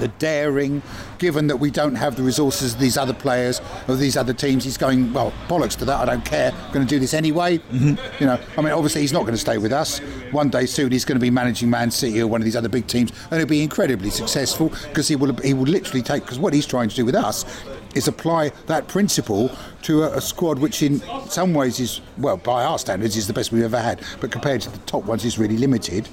the 0.00 0.08
daring, 0.08 0.82
given 1.18 1.46
that 1.46 1.56
we 1.56 1.70
don't 1.70 1.94
have 1.94 2.16
the 2.16 2.22
resources 2.22 2.74
of 2.74 2.80
these 2.80 2.96
other 2.96 3.14
players, 3.14 3.60
of 3.88 3.98
these 3.98 4.16
other 4.16 4.32
teams, 4.32 4.64
he's 4.64 4.76
going, 4.76 5.12
well, 5.12 5.32
bollocks 5.48 5.76
to 5.78 5.84
that, 5.84 6.00
I 6.00 6.04
don't 6.04 6.24
care, 6.24 6.52
I'm 6.52 6.72
going 6.72 6.86
to 6.86 6.90
do 6.94 6.98
this 6.98 7.14
anyway. 7.14 7.58
Mm-hmm. 7.58 8.22
You 8.22 8.26
know, 8.26 8.38
I 8.56 8.60
mean, 8.62 8.72
obviously 8.72 9.00
he's 9.00 9.12
not 9.12 9.22
going 9.22 9.34
to 9.34 9.38
stay 9.38 9.58
with 9.58 9.72
us. 9.72 9.98
One 10.30 10.50
day 10.50 10.66
soon 10.66 10.92
he's 10.92 11.04
going 11.04 11.16
to 11.16 11.22
be 11.22 11.30
managing 11.30 11.70
Man 11.70 11.90
City 11.90 12.20
or 12.20 12.26
one 12.26 12.40
of 12.40 12.44
these 12.44 12.56
other 12.56 12.68
big 12.68 12.86
teams, 12.86 13.12
and 13.30 13.38
he'll 13.38 13.46
be 13.46 13.62
incredibly 13.62 14.10
successful 14.10 14.70
because 14.88 15.08
he 15.08 15.16
will, 15.16 15.34
he 15.36 15.54
will 15.54 15.64
literally 15.64 16.02
take, 16.02 16.22
because 16.22 16.38
what 16.38 16.52
he's 16.52 16.66
trying 16.66 16.88
to 16.88 16.96
do 16.96 17.04
with 17.04 17.14
us 17.14 17.44
is 17.94 18.08
apply 18.08 18.50
that 18.66 18.88
principle 18.88 19.50
to 19.82 20.04
a, 20.04 20.16
a 20.16 20.20
squad 20.20 20.58
which 20.58 20.82
in 20.82 21.00
some 21.28 21.54
ways 21.54 21.80
is, 21.80 22.00
well, 22.18 22.36
by 22.36 22.64
our 22.64 22.78
standards, 22.78 23.16
is 23.16 23.26
the 23.26 23.32
best 23.32 23.52
we've 23.52 23.62
ever 23.62 23.80
had, 23.80 24.02
but 24.20 24.30
compared 24.30 24.60
to 24.62 24.70
the 24.70 24.78
top 24.78 25.04
ones 25.04 25.24
is 25.24 25.38
really 25.38 25.56
limited. 25.56 26.08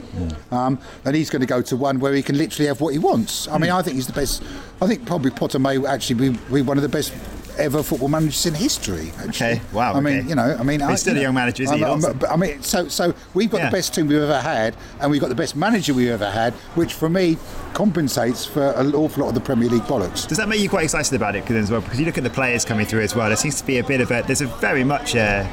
Um, 0.52 0.80
and 1.06 1.16
he's 1.16 1.30
going 1.30 1.42
to 1.42 1.48
go 1.48 1.62
to 1.62 1.76
one 1.78 2.00
where 2.00 2.14
he 2.14 2.22
can 2.22 2.38
literally 2.38 2.68
have 2.68 2.82
what 2.82 2.94
he 2.94 3.00
wants. 3.00 3.48
I 3.48 3.58
mean, 3.58 3.72
I 3.72 3.82
think 3.82 3.96
he's 3.96 4.08
the 4.08 4.14
best. 4.14 4.44
I 4.82 4.88
think 4.88 5.06
probably 5.06 5.32
Potter 5.32 5.60
may 5.60 5.84
actually 5.86 6.30
be, 6.30 6.38
be 6.54 6.62
one 6.62 6.78
of 6.78 6.84
the 6.84 6.90
best 6.90 7.14
ever 7.62 7.84
football 7.84 8.10
managers 8.10 8.46
in 8.46 8.54
history. 8.54 9.12
Actually. 9.20 9.30
Okay, 9.54 9.62
wow, 9.72 9.94
I 9.94 10.00
mean, 10.02 10.20
okay. 10.20 10.30
you 10.30 10.36
know, 10.36 10.58
I 10.60 10.64
mean, 10.64 10.80
He's 10.82 10.90
I, 10.90 10.96
still 10.96 11.14
you 11.14 11.20
a 11.20 11.24
young 11.24 11.34
manager, 11.36 11.64
isn't 11.64 11.78
he? 11.78 11.84
I'm- 11.84 11.92
I'm- 11.94 12.02
Lots 12.02 12.14
of- 12.14 12.20
but 12.20 12.32
I 12.32 12.36
mean, 12.36 12.62
so 12.64 12.88
so 12.88 13.14
we've 13.34 13.50
got 13.50 13.60
Yeah. 13.60 13.70
the 13.70 13.78
best 13.78 13.94
team 13.96 14.08
we've 14.08 14.22
ever 14.22 14.40
had, 14.42 14.76
and 15.00 15.10
we've 15.12 15.22
got 15.22 15.30
the 15.30 15.36
best 15.36 15.56
manager 15.56 15.94
we've 15.94 16.10
ever 16.10 16.30
had, 16.30 16.54
which 16.76 16.94
for 16.94 17.10
me 17.10 17.38
compensates 17.74 18.46
for 18.46 18.72
an 18.72 18.94
awful 18.96 19.24
lot 19.24 19.30
of 19.30 19.36
the 19.36 19.42
Premier 19.42 19.70
League 19.70 19.84
bollocks. 19.84 20.28
Does 20.28 20.38
that 20.38 20.50
make 20.50 20.60
you 20.60 20.70
quite 20.70 20.84
excited 20.84 21.14
about 21.14 21.36
it 21.36 21.50
as 21.52 21.72
well? 21.72 21.82
Because 21.82 22.00
you 22.00 22.06
look 22.06 22.18
at 22.18 22.24
the 22.24 22.30
players 22.30 22.66
coming 22.66 22.86
through 22.86 23.02
as 23.02 23.16
well. 23.16 23.28
There 23.28 23.38
seems 23.38 23.60
to 23.62 23.66
be 23.68 23.78
a 23.78 23.84
bit 23.84 24.02
of 24.02 24.12
a. 24.12 24.24
There's 24.26 24.42
a 24.42 24.48
very 24.48 24.84
much 24.84 25.16
a. 25.16 25.48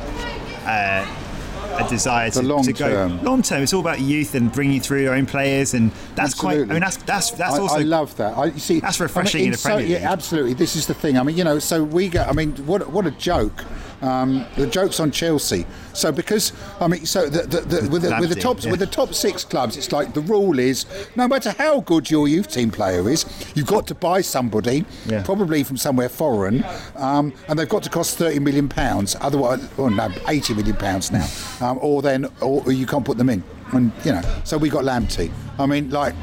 a 0.66 1.27
a 1.76 1.88
desire 1.88 2.30
to, 2.30 2.42
long 2.42 2.62
to 2.64 2.72
go 2.72 2.88
term. 2.88 3.22
long 3.22 3.42
term. 3.42 3.62
It's 3.62 3.72
all 3.72 3.80
about 3.80 4.00
youth 4.00 4.34
and 4.34 4.50
bringing 4.52 4.80
through 4.80 5.02
your 5.02 5.14
own 5.14 5.26
players, 5.26 5.74
and 5.74 5.90
that's 6.14 6.34
quite. 6.34 6.60
I 6.60 6.64
mean, 6.64 6.80
that's 6.80 6.96
that's 6.98 7.30
that's 7.32 7.54
I, 7.54 7.58
also. 7.58 7.78
I 7.78 7.82
love 7.82 8.16
that. 8.16 8.36
I, 8.36 8.46
you 8.46 8.58
see, 8.58 8.80
That's 8.80 9.00
I 9.00 9.04
mean, 9.04 9.08
refreshing 9.08 9.44
in 9.46 9.50
the 9.52 9.58
so- 9.58 9.70
Premier 9.70 9.86
League. 9.88 10.02
Yeah, 10.02 10.12
absolutely. 10.12 10.54
This 10.54 10.76
is 10.76 10.86
the 10.86 10.94
thing. 10.94 11.18
I 11.18 11.22
mean, 11.22 11.36
you 11.36 11.44
know, 11.44 11.58
so 11.58 11.84
we 11.84 12.08
go. 12.08 12.22
I 12.22 12.32
mean, 12.32 12.52
what 12.66 12.90
what 12.90 13.06
a 13.06 13.10
joke. 13.12 13.64
Um, 14.00 14.46
the 14.56 14.66
jokes 14.66 15.00
on 15.00 15.10
Chelsea. 15.10 15.66
So 15.92 16.12
because 16.12 16.52
I 16.80 16.86
mean, 16.86 17.04
so 17.04 17.28
the, 17.28 17.42
the, 17.42 17.60
the, 17.62 17.88
with, 17.90 18.02
the, 18.02 18.16
with 18.20 18.28
the 18.28 18.40
top 18.40 18.62
yeah. 18.62 18.70
with 18.70 18.78
the 18.78 18.86
top 18.86 19.12
six 19.12 19.44
clubs, 19.44 19.76
it's 19.76 19.90
like 19.90 20.14
the 20.14 20.20
rule 20.20 20.58
is 20.60 20.86
no 21.16 21.26
matter 21.26 21.50
how 21.58 21.80
good 21.80 22.08
your 22.08 22.28
youth 22.28 22.48
team 22.52 22.70
player 22.70 23.08
is, 23.10 23.24
you've 23.56 23.66
got 23.66 23.88
to 23.88 23.94
buy 23.96 24.20
somebody, 24.20 24.84
Yeah. 25.06 25.24
probably 25.24 25.64
from 25.64 25.76
somewhere 25.76 26.08
foreign, 26.08 26.64
um, 26.94 27.32
and 27.48 27.58
they've 27.58 27.68
got 27.68 27.82
to 27.82 27.90
cost 27.90 28.18
thirty 28.18 28.38
million 28.38 28.68
pounds. 28.68 29.16
Otherwise, 29.20 29.68
oh 29.78 29.88
no, 29.88 30.08
eighty 30.28 30.54
million 30.54 30.76
pounds 30.76 31.10
now, 31.10 31.26
um, 31.60 31.78
or 31.82 32.00
then 32.00 32.26
or, 32.40 32.62
or 32.66 32.72
you 32.72 32.86
can't 32.86 33.04
put 33.04 33.18
them 33.18 33.28
in. 33.28 33.42
And 33.72 33.92
you 34.04 34.12
know, 34.12 34.22
so 34.44 34.58
we 34.58 34.68
got 34.68 34.84
Lamptey. 34.84 35.30
I 35.58 35.66
mean, 35.66 35.90
like 35.90 36.14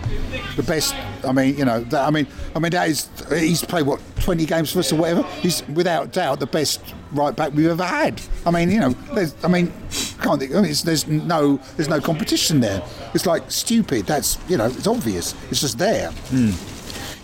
the 0.56 0.64
best. 0.64 0.96
I 1.24 1.32
mean, 1.32 1.58
you 1.58 1.66
know, 1.66 1.82
that, 1.82 2.08
I 2.08 2.12
mean, 2.12 2.28
I 2.56 2.60
mean 2.60 2.72
that 2.72 2.90
is 2.90 3.10
he's 3.30 3.64
played 3.64 3.86
what 3.86 4.02
twenty 4.20 4.46
games 4.46 4.72
for 4.72 4.80
us 4.80 4.92
or 4.92 4.96
whatever. 4.98 5.24
He's 5.42 5.68
without 5.70 6.12
doubt 6.12 6.40
the 6.40 6.48
best 6.48 6.82
right 7.12 7.36
back 7.36 7.54
we've 7.54 7.68
ever 7.68 7.84
had. 7.84 8.22
I 8.46 8.52
mean, 8.52 8.72
you 8.72 8.80
know, 8.80 8.90
there's, 9.14 9.36
I 9.44 9.48
mean, 9.48 9.72
can't 10.22 10.40
think. 10.40 10.56
I 10.56 10.62
mean, 10.62 10.74
there's 10.84 11.08
no 11.08 11.58
there's 11.76 11.90
no 11.90 12.00
competition 12.00 12.60
there. 12.62 12.82
It's 13.14 13.26
like 13.26 13.50
stupid. 13.52 14.06
That's 14.06 14.38
you 14.50 14.58
know, 14.58 14.66
it's 14.66 14.88
obvious. 14.88 15.36
It's 15.50 15.62
just 15.62 15.78
there. 15.78 16.12
Hmm. 16.12 16.52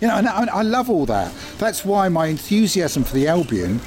You 0.02 0.08
know, 0.08 0.16
and 0.16 0.28
I, 0.28 0.46
I 0.46 0.62
love 0.62 0.90
all 0.90 1.06
that. 1.06 1.32
That's 1.58 1.84
why 1.84 2.08
my 2.08 2.26
enthusiasm 2.26 3.04
for 3.04 3.14
the 3.14 3.28
Albion. 3.28 3.80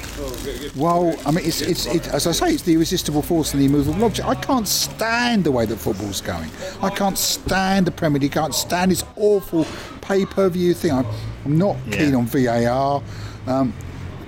Well, 0.74 1.14
I 1.26 1.30
mean, 1.30 1.44
it's, 1.44 1.60
it's 1.60 1.84
it, 1.84 2.08
as 2.08 2.26
I 2.26 2.32
say, 2.32 2.54
it's 2.54 2.62
the 2.62 2.72
irresistible 2.72 3.20
force 3.20 3.52
and 3.52 3.60
the 3.60 3.66
immovable 3.66 4.02
object. 4.02 4.26
I 4.26 4.34
can't 4.34 4.66
stand 4.66 5.44
the 5.44 5.52
way 5.52 5.66
that 5.66 5.76
football's 5.76 6.22
going. 6.22 6.48
I 6.80 6.88
can't 6.88 7.18
stand 7.18 7.86
the 7.86 7.90
Premier 7.90 8.18
League. 8.18 8.32
I 8.38 8.40
can't 8.40 8.54
stand 8.54 8.92
this 8.92 9.04
awful 9.16 9.66
pay-per-view 10.00 10.72
thing. 10.72 10.92
I'm, 10.92 11.06
I'm 11.44 11.58
not 11.58 11.76
Yeah. 11.86 11.98
keen 11.98 12.14
on 12.14 12.24
VAR. 12.24 13.02
Um, 13.46 13.74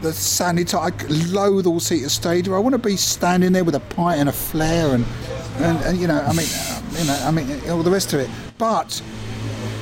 the 0.03 0.11
sanitizer, 0.11 0.93
I 0.93 1.33
loathe 1.33 1.67
all 1.67 1.81
seater 1.81 2.11
stadium. 2.11 2.55
I 2.55 2.59
want 2.59 2.75
to 2.75 2.79
be 2.79 2.97
standing 2.99 3.53
there 3.53 3.65
with 3.65 3.75
a 3.77 3.81
pint 3.81 4.21
and 4.21 4.29
a 4.29 4.33
flare 4.33 4.95
and, 4.95 5.07
and, 5.57 5.79
and 5.87 5.99
you 5.99 6.07
know, 6.07 6.21
I 6.21 6.35
mean, 6.35 6.47
you 6.99 7.05
know, 7.07 7.19
I 7.25 7.31
mean, 7.31 7.71
all 7.71 7.83
the 7.83 7.91
rest 7.91 8.13
of 8.13 8.21
it. 8.21 8.29
But 8.59 9.01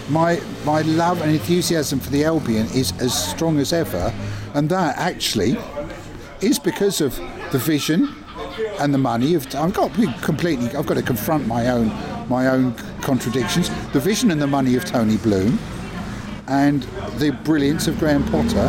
my 0.08 0.40
my 0.64 0.82
love 0.82 1.20
and 1.22 1.32
enthusiasm 1.32 1.98
for 1.98 2.10
the 2.10 2.24
Albion 2.24 2.66
is 2.74 2.92
as 3.00 3.12
strong 3.12 3.58
as 3.58 3.72
ever, 3.72 4.12
and 4.54 4.68
that 4.70 4.96
actually 4.96 5.56
is 6.40 6.58
because 6.58 7.00
of 7.00 7.16
the 7.52 7.58
vision 7.58 8.14
and 8.78 8.92
the 8.94 8.98
money. 8.98 9.34
Of 9.34 9.52
I've 9.54 9.74
got 9.74 9.94
to 9.94 10.14
completely. 10.22 10.68
I've 10.76 10.86
got 10.86 10.94
to 10.94 11.02
confront 11.02 11.46
my 11.46 11.68
own 11.68 11.88
my 12.28 12.48
own 12.48 12.74
contradictions. 13.02 13.68
The 13.92 14.00
vision 14.00 14.30
and 14.30 14.40
the 14.40 14.46
money 14.46 14.76
of 14.76 14.84
Tony 14.84 15.16
Bloom, 15.16 15.58
and 16.48 16.82
the 17.18 17.30
brilliance 17.44 17.88
of 17.88 17.98
Graham 17.98 18.24
Potter, 18.24 18.68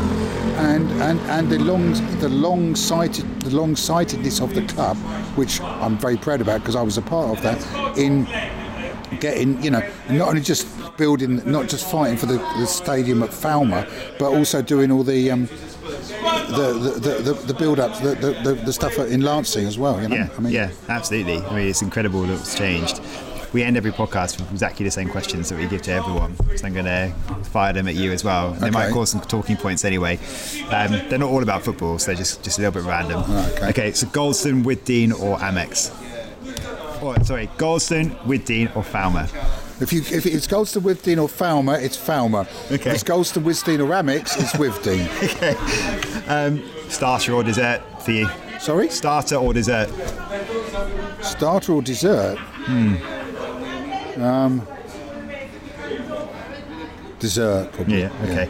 and 0.59 0.89
and, 1.01 1.19
and 1.21 1.49
the 1.49 1.59
long 1.59 1.93
the 2.19 2.29
long 2.29 2.75
sighted 2.75 3.41
the 3.41 3.55
long 3.55 3.75
sightedness 3.75 4.41
of 4.41 4.55
the 4.55 4.65
club, 4.65 4.97
which 5.35 5.61
I'm 5.61 5.97
very 5.97 6.17
proud 6.17 6.41
about 6.41 6.61
because 6.61 6.75
I 6.75 6.81
was 6.81 6.97
a 6.97 7.01
part 7.01 7.37
of 7.37 7.43
that 7.43 7.97
in 7.97 8.25
getting, 9.19 9.61
you 9.63 9.71
know, 9.71 9.81
not 10.09 10.29
only 10.29 10.41
just 10.41 10.67
building, 10.97 11.41
not 11.49 11.67
just 11.67 11.89
fighting 11.89 12.17
for 12.17 12.25
the, 12.25 12.37
the 12.57 12.65
stadium 12.65 13.23
at 13.23 13.29
Falmer, 13.29 13.87
but 14.17 14.33
also 14.33 14.61
doing 14.61 14.91
all 14.91 15.03
the. 15.03 15.31
Um, 15.31 15.49
the, 16.47 16.99
the, 16.99 17.33
the, 17.33 17.33
the 17.33 17.53
build 17.53 17.79
ups, 17.79 17.99
the, 17.99 18.15
the, 18.15 18.53
the 18.65 18.73
stuff 18.73 18.97
in 18.97 19.21
Lancing 19.21 19.65
as 19.65 19.77
well. 19.77 20.01
You 20.01 20.07
know? 20.09 20.15
Yeah, 20.15 20.29
I 20.37 20.41
mean, 20.41 20.53
yeah, 20.53 20.71
absolutely. 20.87 21.37
I 21.37 21.55
mean, 21.55 21.67
it's 21.67 21.81
incredible 21.81 22.21
that 22.21 22.39
it's 22.39 22.55
changed. 22.57 23.01
We 23.53 23.63
end 23.63 23.77
every 23.77 23.91
podcast 23.91 24.39
with 24.39 24.51
exactly 24.51 24.83
the 24.83 24.91
same 24.91 25.09
questions 25.09 25.49
that 25.49 25.57
we 25.57 25.67
give 25.67 25.81
to 25.83 25.91
everyone. 25.91 26.35
So 26.57 26.67
I'm 26.67 26.73
going 26.73 26.85
to 26.85 27.13
fire 27.45 27.71
them 27.73 27.87
at 27.87 27.95
you 27.95 28.11
as 28.11 28.23
well. 28.23 28.51
They 28.51 28.69
might 28.69 28.91
cause 28.91 29.11
some 29.11 29.21
talking 29.21 29.55
points 29.55 29.85
anyway. 29.85 30.19
Um, 30.69 30.91
they're 31.09 31.19
not 31.19 31.29
all 31.29 31.43
about 31.43 31.63
football, 31.63 31.97
so 31.97 32.07
they're 32.07 32.15
just, 32.15 32.43
just 32.43 32.59
a 32.59 32.61
little 32.61 32.81
bit 32.81 32.87
random. 32.87 33.23
Oh, 33.25 33.59
okay. 33.69 33.93
so 33.93 34.07
Goldstone, 34.07 34.63
Withdean, 34.63 35.17
or 35.17 35.37
Amex? 35.37 35.91
Or, 37.01 37.23
sorry, 37.23 37.47
Goldstone, 37.57 38.17
Withdean, 38.25 38.75
or 38.75 38.83
Falmer? 38.83 39.27
If 39.79 39.93
you 39.93 40.01
if 40.01 40.25
it's 40.25 40.47
Goldstone 40.47 40.81
Withdean 40.81 41.21
or 41.21 41.27
Falmer, 41.27 41.79
it's 41.81 41.97
Falmer. 41.97 42.47
Okay. 42.71 42.75
If 42.75 42.87
it's 42.87 43.03
Goldstone 43.03 43.43
Withdean 43.43 43.79
or 43.79 43.89
Amex, 43.91 44.35
it's 44.39 44.53
Withdean. 44.53 45.07
Starter 46.89 47.33
or 47.33 47.43
dessert 47.43 47.81
for 48.01 48.11
you? 48.11 48.27
Sorry, 48.59 48.89
Starter 48.89 49.35
or 49.35 49.53
dessert? 49.53 49.89
starter 51.21 51.73
or 51.73 51.81
dessert? 51.81 52.37
Um, 54.17 54.67
dessert 57.19 57.71
probably. 57.73 58.01
Yeah, 58.01 58.11
okay. 58.23 58.49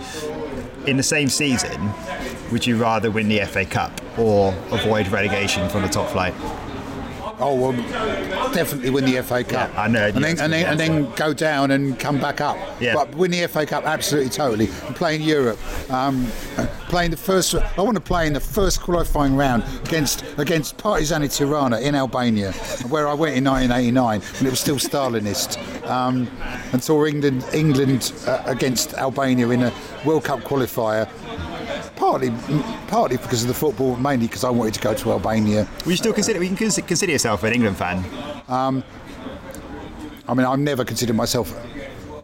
In 0.89 0.95
the 0.95 1.03
same 1.03 1.28
season, 1.28 1.91
would 2.51 2.65
you 2.65 2.78
rather 2.78 3.11
win 3.11 3.28
the 3.28 3.39
FA 3.45 3.65
Cup 3.65 3.91
or 4.17 4.53
avoid 4.71 5.07
relegation 5.09 5.67
from 5.69 5.82
the 5.82 5.89
top 5.89 6.09
flight? 6.09 6.34
Oh 7.40 7.54
well, 7.54 8.52
definitely 8.52 8.90
win 8.90 9.06
the 9.06 9.22
FA 9.22 9.44
Cup. 9.44 9.72
Yeah, 9.72 9.82
I 9.82 9.88
know, 9.88 10.08
And 10.08 10.24
then, 10.24 10.40
and, 10.40 10.52
then, 10.52 10.66
and 10.66 10.80
then 10.80 11.14
go 11.14 11.34
down 11.34 11.70
and 11.70 12.00
come 12.00 12.20
back 12.20 12.42
up. 12.42 12.58
Yeah. 12.82 12.96
But 12.96 13.14
win 13.14 13.30
the 13.30 13.46
FA 13.48 13.66
Cup, 13.66 13.86
absolutely, 13.86 14.32
totally. 14.32 14.70
And 14.88 14.96
play 14.96 15.16
in 15.16 15.22
Europe. 15.22 15.60
Um, 15.92 16.26
playing 16.90 17.12
the 17.12 17.18
first. 17.18 17.54
I 17.54 17.82
want 17.82 17.96
to 17.96 18.02
play 18.02 18.26
in 18.26 18.34
the 18.34 18.40
first 18.40 18.82
qualifying 18.82 19.36
round 19.36 19.64
against 19.86 20.24
against 20.38 20.78
Partizani 20.78 21.36
Tirana 21.36 21.80
in 21.80 21.94
Albania, 21.94 22.54
where 22.90 23.08
I 23.08 23.14
went 23.14 23.36
in 23.38 23.44
1989 23.44 24.22
when 24.22 24.48
it 24.48 24.50
was 24.50 24.60
still 24.60 24.78
Stalinist, 24.78 25.58
um, 25.88 26.28
and 26.74 26.84
saw 26.84 27.06
England 27.06 27.46
England 27.54 28.14
uh, 28.26 28.42
against 28.46 28.96
Albania 28.96 29.50
in 29.50 29.64
a 29.64 29.74
World 30.06 30.24
Cup 30.24 30.40
qualifier. 30.40 31.08
Partly, 31.98 32.32
partly 32.88 33.18
because 33.18 33.41
of 33.41 33.48
the 33.48 33.54
football, 33.54 33.95
mainly 33.98 34.28
because 34.28 34.43
I 34.43 34.50
wanted 34.50 34.76
to 34.76 34.80
go 34.80 34.93
to 34.93 35.12
Albania. 35.12 35.68
Would 35.86 35.91
you 35.91 35.98
still 35.98 36.14
consider? 36.14 36.39
We 36.39 36.48
can 36.48 36.56
consider 36.58 37.12
yourself 37.12 37.43
an 37.43 37.54
England 37.54 37.78
fan. 37.78 38.04
I 40.28 40.34
mean, 40.34 40.45
I've 40.45 40.60
never 40.60 40.84
considered 40.84 41.16
myself. 41.16 41.56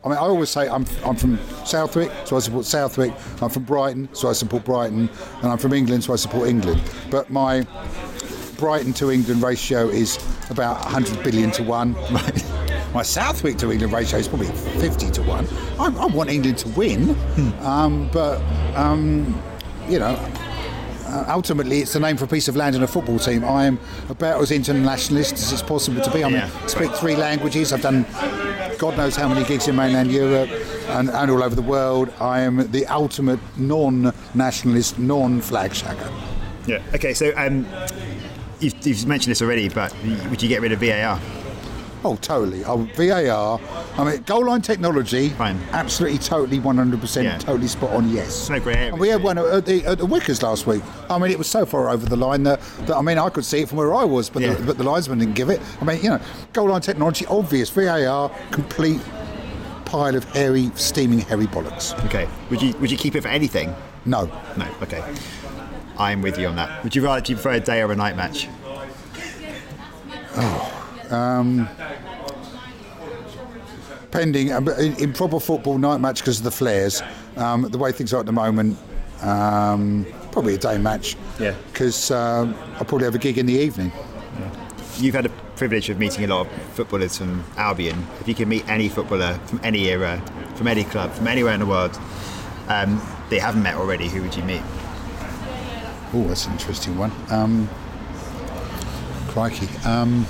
I 0.05 0.09
mean, 0.09 0.17
I 0.17 0.21
always 0.21 0.49
say 0.49 0.67
I'm, 0.67 0.85
I'm 1.05 1.15
from 1.15 1.39
Southwick, 1.65 2.11
so 2.25 2.35
I 2.35 2.39
support 2.39 2.65
Southwick. 2.65 3.13
I'm 3.41 3.49
from 3.49 3.63
Brighton, 3.63 4.09
so 4.13 4.29
I 4.29 4.33
support 4.33 4.65
Brighton, 4.65 5.09
and 5.41 5.51
I'm 5.51 5.57
from 5.57 5.73
England, 5.73 6.03
so 6.03 6.11
I 6.11 6.17
support 6.17 6.49
England. 6.49 6.81
But 7.09 7.29
my 7.29 7.65
Brighton 8.57 8.91
to 8.93 9.11
England 9.11 9.41
ratio 9.41 9.87
is 9.87 10.17
about 10.49 10.83
100 10.83 11.23
billion 11.23 11.51
to 11.51 11.63
one. 11.63 11.95
My 12.93 13.01
Southwick 13.01 13.57
to 13.57 13.71
England 13.71 13.91
ratio 13.91 14.19
is 14.19 14.27
probably 14.27 14.47
50 14.47 15.09
to 15.11 15.23
one. 15.23 15.47
I, 15.79 15.85
I 15.85 16.05
want 16.05 16.29
England 16.29 16.59
to 16.59 16.69
win, 16.69 17.17
um, 17.61 18.07
but 18.13 18.39
um, 18.75 19.41
you 19.87 19.99
know, 19.99 20.17
uh, 21.07 21.25
ultimately, 21.27 21.79
it's 21.79 21.93
the 21.93 21.99
name 21.99 22.17
for 22.17 22.25
a 22.25 22.27
piece 22.27 22.47
of 22.47 22.55
land 22.55 22.75
and 22.75 22.83
a 22.83 22.87
football 22.87 23.19
team. 23.19 23.43
I 23.43 23.65
am 23.65 23.79
about 24.09 24.41
as 24.41 24.51
internationalist 24.51 25.33
as 25.33 25.51
it's 25.51 25.61
possible 25.61 26.01
to 26.01 26.11
be. 26.11 26.23
I 26.23 26.27
mean, 26.27 26.37
Yeah. 26.37 26.67
Speak 26.67 26.91
three 26.95 27.15
languages. 27.15 27.71
I've 27.71 27.81
done 27.81 28.05
God 28.79 28.97
knows 28.97 29.15
how 29.15 29.29
many 29.29 29.45
gigs 29.45 29.67
in 29.67 29.75
mainland 29.75 30.11
Europe 30.11 30.49
and, 30.87 31.09
and 31.09 31.31
all 31.31 31.43
over 31.43 31.55
the 31.55 31.61
world. 31.61 32.11
I 32.19 32.41
am 32.41 32.69
the 32.71 32.85
ultimate 32.87 33.39
non-nationalist, 33.57 34.99
non-flag 34.99 35.71
shagger. 35.71 36.11
Yeah. 36.67 36.81
Okay. 36.95 37.13
So 37.13 37.31
um, 37.37 37.65
you've, 38.59 38.75
you've 38.85 39.05
mentioned 39.05 39.31
this 39.31 39.41
already, 39.41 39.69
but 39.69 39.93
would 40.29 40.41
you 40.41 40.49
get 40.49 40.61
rid 40.61 40.71
of 40.71 40.79
VAR? 40.79 41.19
Oh, 42.05 42.17
totally. 42.17 42.63
Oh, 42.65 42.87
VAR. 42.95 43.59
I 43.97 44.03
mean, 44.03 44.21
goal 44.23 44.45
line 44.45 44.61
technology. 44.61 45.29
Fine. 45.29 45.59
Absolutely, 45.71 46.17
totally, 46.19 46.59
100%, 46.59 47.23
Yeah. 47.23 47.37
totally 47.37 47.67
spot 47.67 47.91
on. 47.91 48.09
Yes. 48.09 48.49
no 48.49 48.59
grey 48.59 48.73
area, 48.75 48.89
And 48.89 48.99
we 48.99 49.07
had 49.07 49.23
one 49.23 49.37
at 49.37 49.65
the, 49.65 49.85
at 49.85 49.97
the 49.99 50.05
Wickers 50.05 50.43
last 50.43 50.67
week. 50.67 50.83
I 51.09 51.17
mean, 51.17 51.31
it 51.31 51.37
was 51.37 51.47
so 51.49 51.65
far 51.65 51.89
over 51.89 52.05
the 52.05 52.17
line 52.17 52.43
that, 52.43 52.59
that 52.87 52.97
I 52.97 53.01
mean, 53.01 53.17
I 53.17 53.29
could 53.29 53.45
see 53.45 53.61
it 53.61 53.69
from 53.69 53.77
where 53.77 53.93
I 53.93 54.03
was, 54.03 54.29
but, 54.29 54.41
Yeah. 54.41 54.53
the, 54.55 54.63
but 54.63 54.77
the 54.77 54.83
linesman 54.83 55.19
didn't 55.19 55.35
give 55.35 55.49
it. 55.49 55.61
I 55.79 55.85
mean, 55.85 56.03
you 56.03 56.09
know, 56.09 56.19
goal 56.51 56.67
line 56.69 56.81
technology, 56.81 57.25
obvious. 57.27 57.69
VAR, 57.69 58.29
complete 58.51 58.99
pile 59.85 60.15
of 60.15 60.23
hairy, 60.33 60.71
steaming, 60.75 61.19
hairy 61.19 61.47
bollocks. 61.47 61.93
Okay. 62.05 62.27
Would 62.49 62.61
you 62.61 62.73
Would 62.77 62.91
you 62.91 62.97
keep 62.97 63.15
it 63.15 63.21
for 63.21 63.27
anything? 63.29 63.73
No. 64.05 64.25
No. 64.57 64.67
Okay. 64.81 65.03
I'm 65.97 66.21
with 66.21 66.37
you 66.39 66.47
on 66.47 66.55
that. 66.55 66.83
Would 66.83 66.95
you 66.95 67.03
rather 67.03 67.21
do 67.21 67.31
you 67.31 67.35
prefer 67.35 67.51
a 67.51 67.59
day 67.59 67.81
or 67.81 67.91
a 67.91 67.95
night 67.95 68.15
match? 68.17 68.49
pending 70.33 71.13
um, 71.13 71.69
in, 74.21 74.95
in 74.99 75.13
proper 75.13 75.39
football 75.39 75.77
night 75.77 75.99
match 75.99 76.19
because 76.19 76.37
of 76.37 76.43
the 76.43 76.51
flares. 76.51 77.01
Um, 77.35 77.63
the 77.63 77.77
way 77.77 77.91
things 77.91 78.13
are 78.13 78.19
at 78.19 78.25
the 78.25 78.31
moment, 78.31 78.77
um, 79.21 80.05
probably 80.31 80.55
a 80.55 80.57
day 80.57 80.77
match. 80.77 81.15
Yeah. 81.39 81.55
Because 81.71 82.11
um, 82.11 82.55
I'll 82.75 82.85
probably 82.85 83.05
have 83.05 83.15
a 83.15 83.19
gig 83.19 83.37
in 83.37 83.45
the 83.45 83.53
evening. 83.53 83.91
You've 84.97 85.15
had 85.15 85.25
the 85.25 85.31
privilege 85.55 85.89
of 85.89 85.97
meeting 85.97 86.23
a 86.23 86.27
lot 86.27 86.45
of 86.45 86.51
footballers 86.73 87.17
from 87.17 87.43
Albion. 87.57 88.05
If 88.19 88.27
you 88.27 88.35
could 88.35 88.47
meet 88.47 88.67
any 88.69 88.89
footballer 88.89 89.39
from 89.45 89.59
any 89.63 89.87
era, 89.89 90.21
from 90.55 90.67
any 90.67 90.83
club, 90.83 91.11
from 91.11 91.27
anywhere 91.27 91.53
in 91.53 91.59
the 91.59 91.65
world, 91.65 91.97
um, 92.67 93.01
they 93.29 93.39
haven't 93.39 93.63
met 93.63 93.75
already, 93.75 94.07
who 94.07 94.21
would 94.21 94.35
you 94.35 94.43
meet? 94.43 94.61
Oh, 96.13 96.25
that's 96.27 96.45
an 96.45 96.53
interesting 96.53 96.97
one. 96.97 97.11
Um, 97.31 97.67
crikey. 99.29 99.67
Um, 99.83 100.27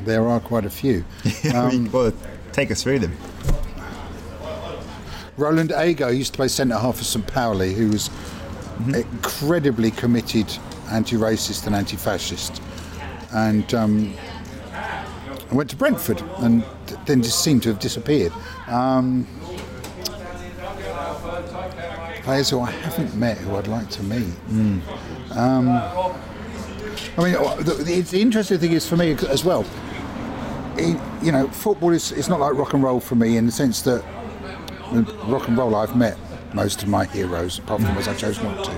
there 0.00 0.26
are 0.26 0.40
quite 0.40 0.64
a 0.64 0.70
few. 0.70 1.04
I 1.44 1.68
mean, 1.70 1.92
well, 1.92 2.12
take 2.52 2.70
us 2.70 2.82
through 2.82 2.98
them. 3.00 3.16
Roland 5.36 5.72
Ago 5.72 6.08
used 6.08 6.32
to 6.34 6.36
play 6.36 6.48
centre 6.48 6.78
half 6.78 6.96
for 6.98 7.04
St 7.04 7.26
Pauli, 7.26 7.72
who 7.74 7.88
was 7.88 8.10
incredibly 8.88 9.90
committed 9.90 10.46
anti-racist 10.90 11.66
and 11.66 11.74
anti-fascist, 11.74 12.62
and 13.32 13.72
um, 13.74 14.14
I 14.72 15.54
went 15.54 15.70
to 15.70 15.76
Brentford 15.76 16.22
and 16.38 16.64
then 17.06 17.22
just 17.22 17.42
seemed 17.42 17.62
to 17.64 17.70
have 17.70 17.78
disappeared. 17.78 18.32
Um, 18.68 19.26
players 22.22 22.50
who 22.50 22.60
I 22.60 22.70
haven't 22.70 23.14
met 23.16 23.38
who 23.38 23.56
I'd 23.56 23.66
like 23.66 23.88
to 23.90 24.02
meet. 24.02 24.34
Um, 25.32 25.68
I 27.18 27.18
mean, 27.18 27.32
the, 27.64 27.82
the, 27.84 28.00
the 28.00 28.20
interesting 28.20 28.58
thing 28.58 28.72
is 28.72 28.88
for 28.88 28.96
me 28.96 29.12
as 29.28 29.44
well. 29.44 29.64
It- 30.76 31.00
you 31.22 31.32
know, 31.32 31.48
football 31.48 31.90
is 31.90 32.12
it's 32.12 32.28
not 32.28 32.40
like 32.40 32.54
rock 32.54 32.72
and 32.74 32.82
roll 32.82 33.00
for 33.00 33.14
me 33.14 33.36
in 33.36 33.46
the 33.46 33.52
sense 33.52 33.82
that 33.82 34.02
rock 35.26 35.48
and 35.48 35.56
roll, 35.56 35.74
I've 35.74 35.96
met 35.96 36.16
most 36.54 36.82
of 36.82 36.88
my 36.88 37.04
heroes, 37.06 37.58
apart 37.58 37.80
from 37.82 37.94
those 37.94 38.08
I 38.08 38.14
chose 38.14 38.42
not 38.42 38.64
to. 38.64 38.72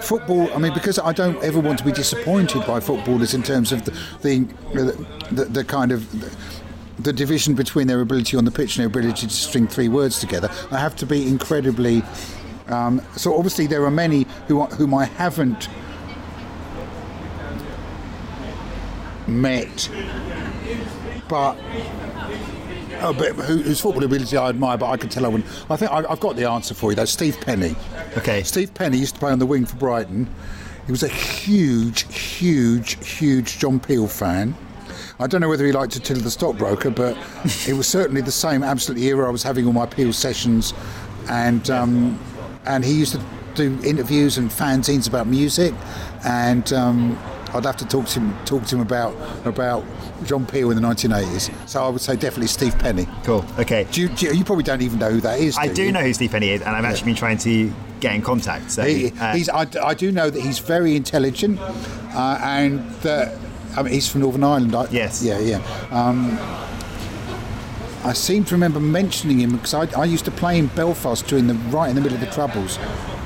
Football, 0.00 0.48
I 0.54 0.58
mean, 0.58 0.72
because 0.72 0.98
I 1.00 1.12
don't 1.12 1.42
ever 1.42 1.58
want 1.58 1.78
to 1.80 1.84
be 1.84 1.90
disappointed 1.90 2.64
by 2.66 2.78
footballers 2.80 3.34
in 3.34 3.42
terms 3.42 3.72
of 3.72 3.84
the 3.84 3.90
the, 4.22 4.46
the, 5.32 5.44
the 5.46 5.64
kind 5.64 5.90
of 5.92 6.06
the 7.02 7.12
division 7.12 7.54
between 7.54 7.86
their 7.86 8.00
ability 8.00 8.36
on 8.36 8.44
the 8.44 8.50
pitch 8.50 8.76
and 8.76 8.82
their 8.82 8.86
ability 9.00 9.26
to 9.26 9.32
string 9.32 9.66
three 9.66 9.88
words 9.88 10.18
together. 10.20 10.48
I 10.70 10.78
have 10.78 10.94
to 10.96 11.06
be 11.06 11.26
incredibly. 11.26 12.02
Um, 12.68 13.00
so 13.16 13.34
obviously 13.36 13.66
there 13.66 13.84
are 13.84 13.90
many 13.90 14.26
who 14.46 14.60
are, 14.60 14.66
whom 14.68 14.94
I 14.94 15.06
haven't 15.06 15.68
met, 19.26 19.88
but 21.28 21.56
but 23.00 23.36
who, 23.36 23.58
whose 23.62 23.80
football 23.80 24.02
ability 24.04 24.36
I 24.36 24.48
admire, 24.48 24.76
but 24.76 24.90
I 24.90 24.96
can 24.96 25.08
tell 25.08 25.24
I 25.24 25.28
wouldn't. 25.28 25.48
I 25.70 25.76
think 25.76 25.92
I, 25.92 26.04
I've 26.10 26.20
got 26.20 26.36
the 26.36 26.48
answer 26.48 26.74
for 26.74 26.90
you, 26.90 26.96
though. 26.96 27.04
Steve 27.04 27.40
Penny. 27.40 27.76
Okay. 28.16 28.42
Steve 28.42 28.74
Penny 28.74 28.98
used 28.98 29.14
to 29.14 29.20
play 29.20 29.30
on 29.30 29.38
the 29.38 29.46
wing 29.46 29.66
for 29.66 29.76
Brighton. 29.76 30.28
He 30.86 30.92
was 30.92 31.02
a 31.02 31.08
huge, 31.08 32.12
huge, 32.12 33.06
huge 33.06 33.58
John 33.58 33.78
Peel 33.78 34.08
fan. 34.08 34.56
I 35.20 35.26
don't 35.26 35.40
know 35.40 35.48
whether 35.48 35.66
he 35.66 35.72
liked 35.72 35.96
Attila 35.96 36.20
the 36.20 36.30
stockbroker, 36.30 36.90
but 36.90 37.16
it 37.66 37.74
was 37.74 37.86
certainly 37.86 38.20
the 38.20 38.32
same 38.32 38.62
absolute 38.62 39.02
era 39.02 39.26
I 39.26 39.30
was 39.30 39.42
having 39.42 39.66
all 39.66 39.72
my 39.72 39.86
Peel 39.86 40.12
sessions, 40.12 40.72
and 41.28 41.68
um, 41.70 42.18
and 42.66 42.84
he 42.84 42.92
used 42.92 43.12
to 43.12 43.22
do 43.54 43.78
interviews 43.84 44.38
and 44.38 44.50
fanzines 44.50 45.08
about 45.08 45.26
music, 45.26 45.74
and 46.24 46.72
um, 46.72 47.18
I'd 47.54 47.64
have 47.64 47.76
to 47.78 47.86
talk 47.86 48.06
to 48.06 48.20
him 48.20 48.36
talk 48.44 48.64
to 48.66 48.76
him 48.76 48.82
about 48.82 49.14
about 49.46 49.84
John 50.24 50.46
Peel 50.46 50.70
in 50.70 50.76
the 50.80 50.86
1980s. 50.86 51.68
So 51.68 51.84
I 51.84 51.88
would 51.88 52.00
say 52.00 52.14
definitely 52.14 52.48
Steve 52.48 52.78
Penny. 52.78 53.06
Cool. 53.24 53.44
Okay. 53.58 53.86
Do 53.90 54.00
you, 54.00 54.08
do 54.08 54.26
you, 54.26 54.32
you 54.32 54.44
probably 54.44 54.64
don't 54.64 54.82
even 54.82 54.98
know 54.98 55.10
who 55.10 55.20
that 55.20 55.38
is. 55.38 55.56
I 55.56 55.68
do 55.72 55.84
you? 55.84 55.92
know 55.92 56.02
who 56.02 56.12
Steve 56.12 56.30
Penny 56.32 56.50
is, 56.50 56.62
and 56.62 56.70
I've 56.74 56.84
actually 56.84 57.06
been 57.06 57.16
trying 57.16 57.38
to 57.38 57.72
get 58.00 58.14
in 58.14 58.22
contact. 58.22 58.70
So 58.70 58.84
He, 58.84 59.12
uh, 59.18 59.34
he's, 59.34 59.48
I, 59.48 59.66
I 59.82 59.94
do 59.94 60.12
know 60.12 60.30
that 60.30 60.40
he's 60.40 60.58
very 60.58 60.96
intelligent, 60.96 61.58
uh, 61.60 62.38
and 62.42 62.88
that 63.02 63.36
I 63.76 63.82
mean 63.82 63.92
he's 63.92 64.08
from 64.08 64.22
Northern 64.22 64.44
Ireland. 64.44 64.74
I, 64.74 64.86
Yes. 64.90 65.22
Yeah, 65.22 65.38
yeah. 65.38 65.62
Um, 65.90 66.38
I 68.04 68.12
seem 68.12 68.44
to 68.44 68.54
remember 68.54 68.80
mentioning 68.80 69.40
him 69.40 69.56
because 69.56 69.74
I, 69.74 70.00
I 70.00 70.04
used 70.04 70.24
to 70.26 70.30
play 70.30 70.58
in 70.58 70.68
Belfast 70.68 71.26
during 71.26 71.46
the 71.46 71.54
right 71.54 71.88
in 71.88 71.96
the 71.96 72.00
middle 72.00 72.16
of 72.16 72.24
the 72.24 72.30
Troubles. 72.30 72.78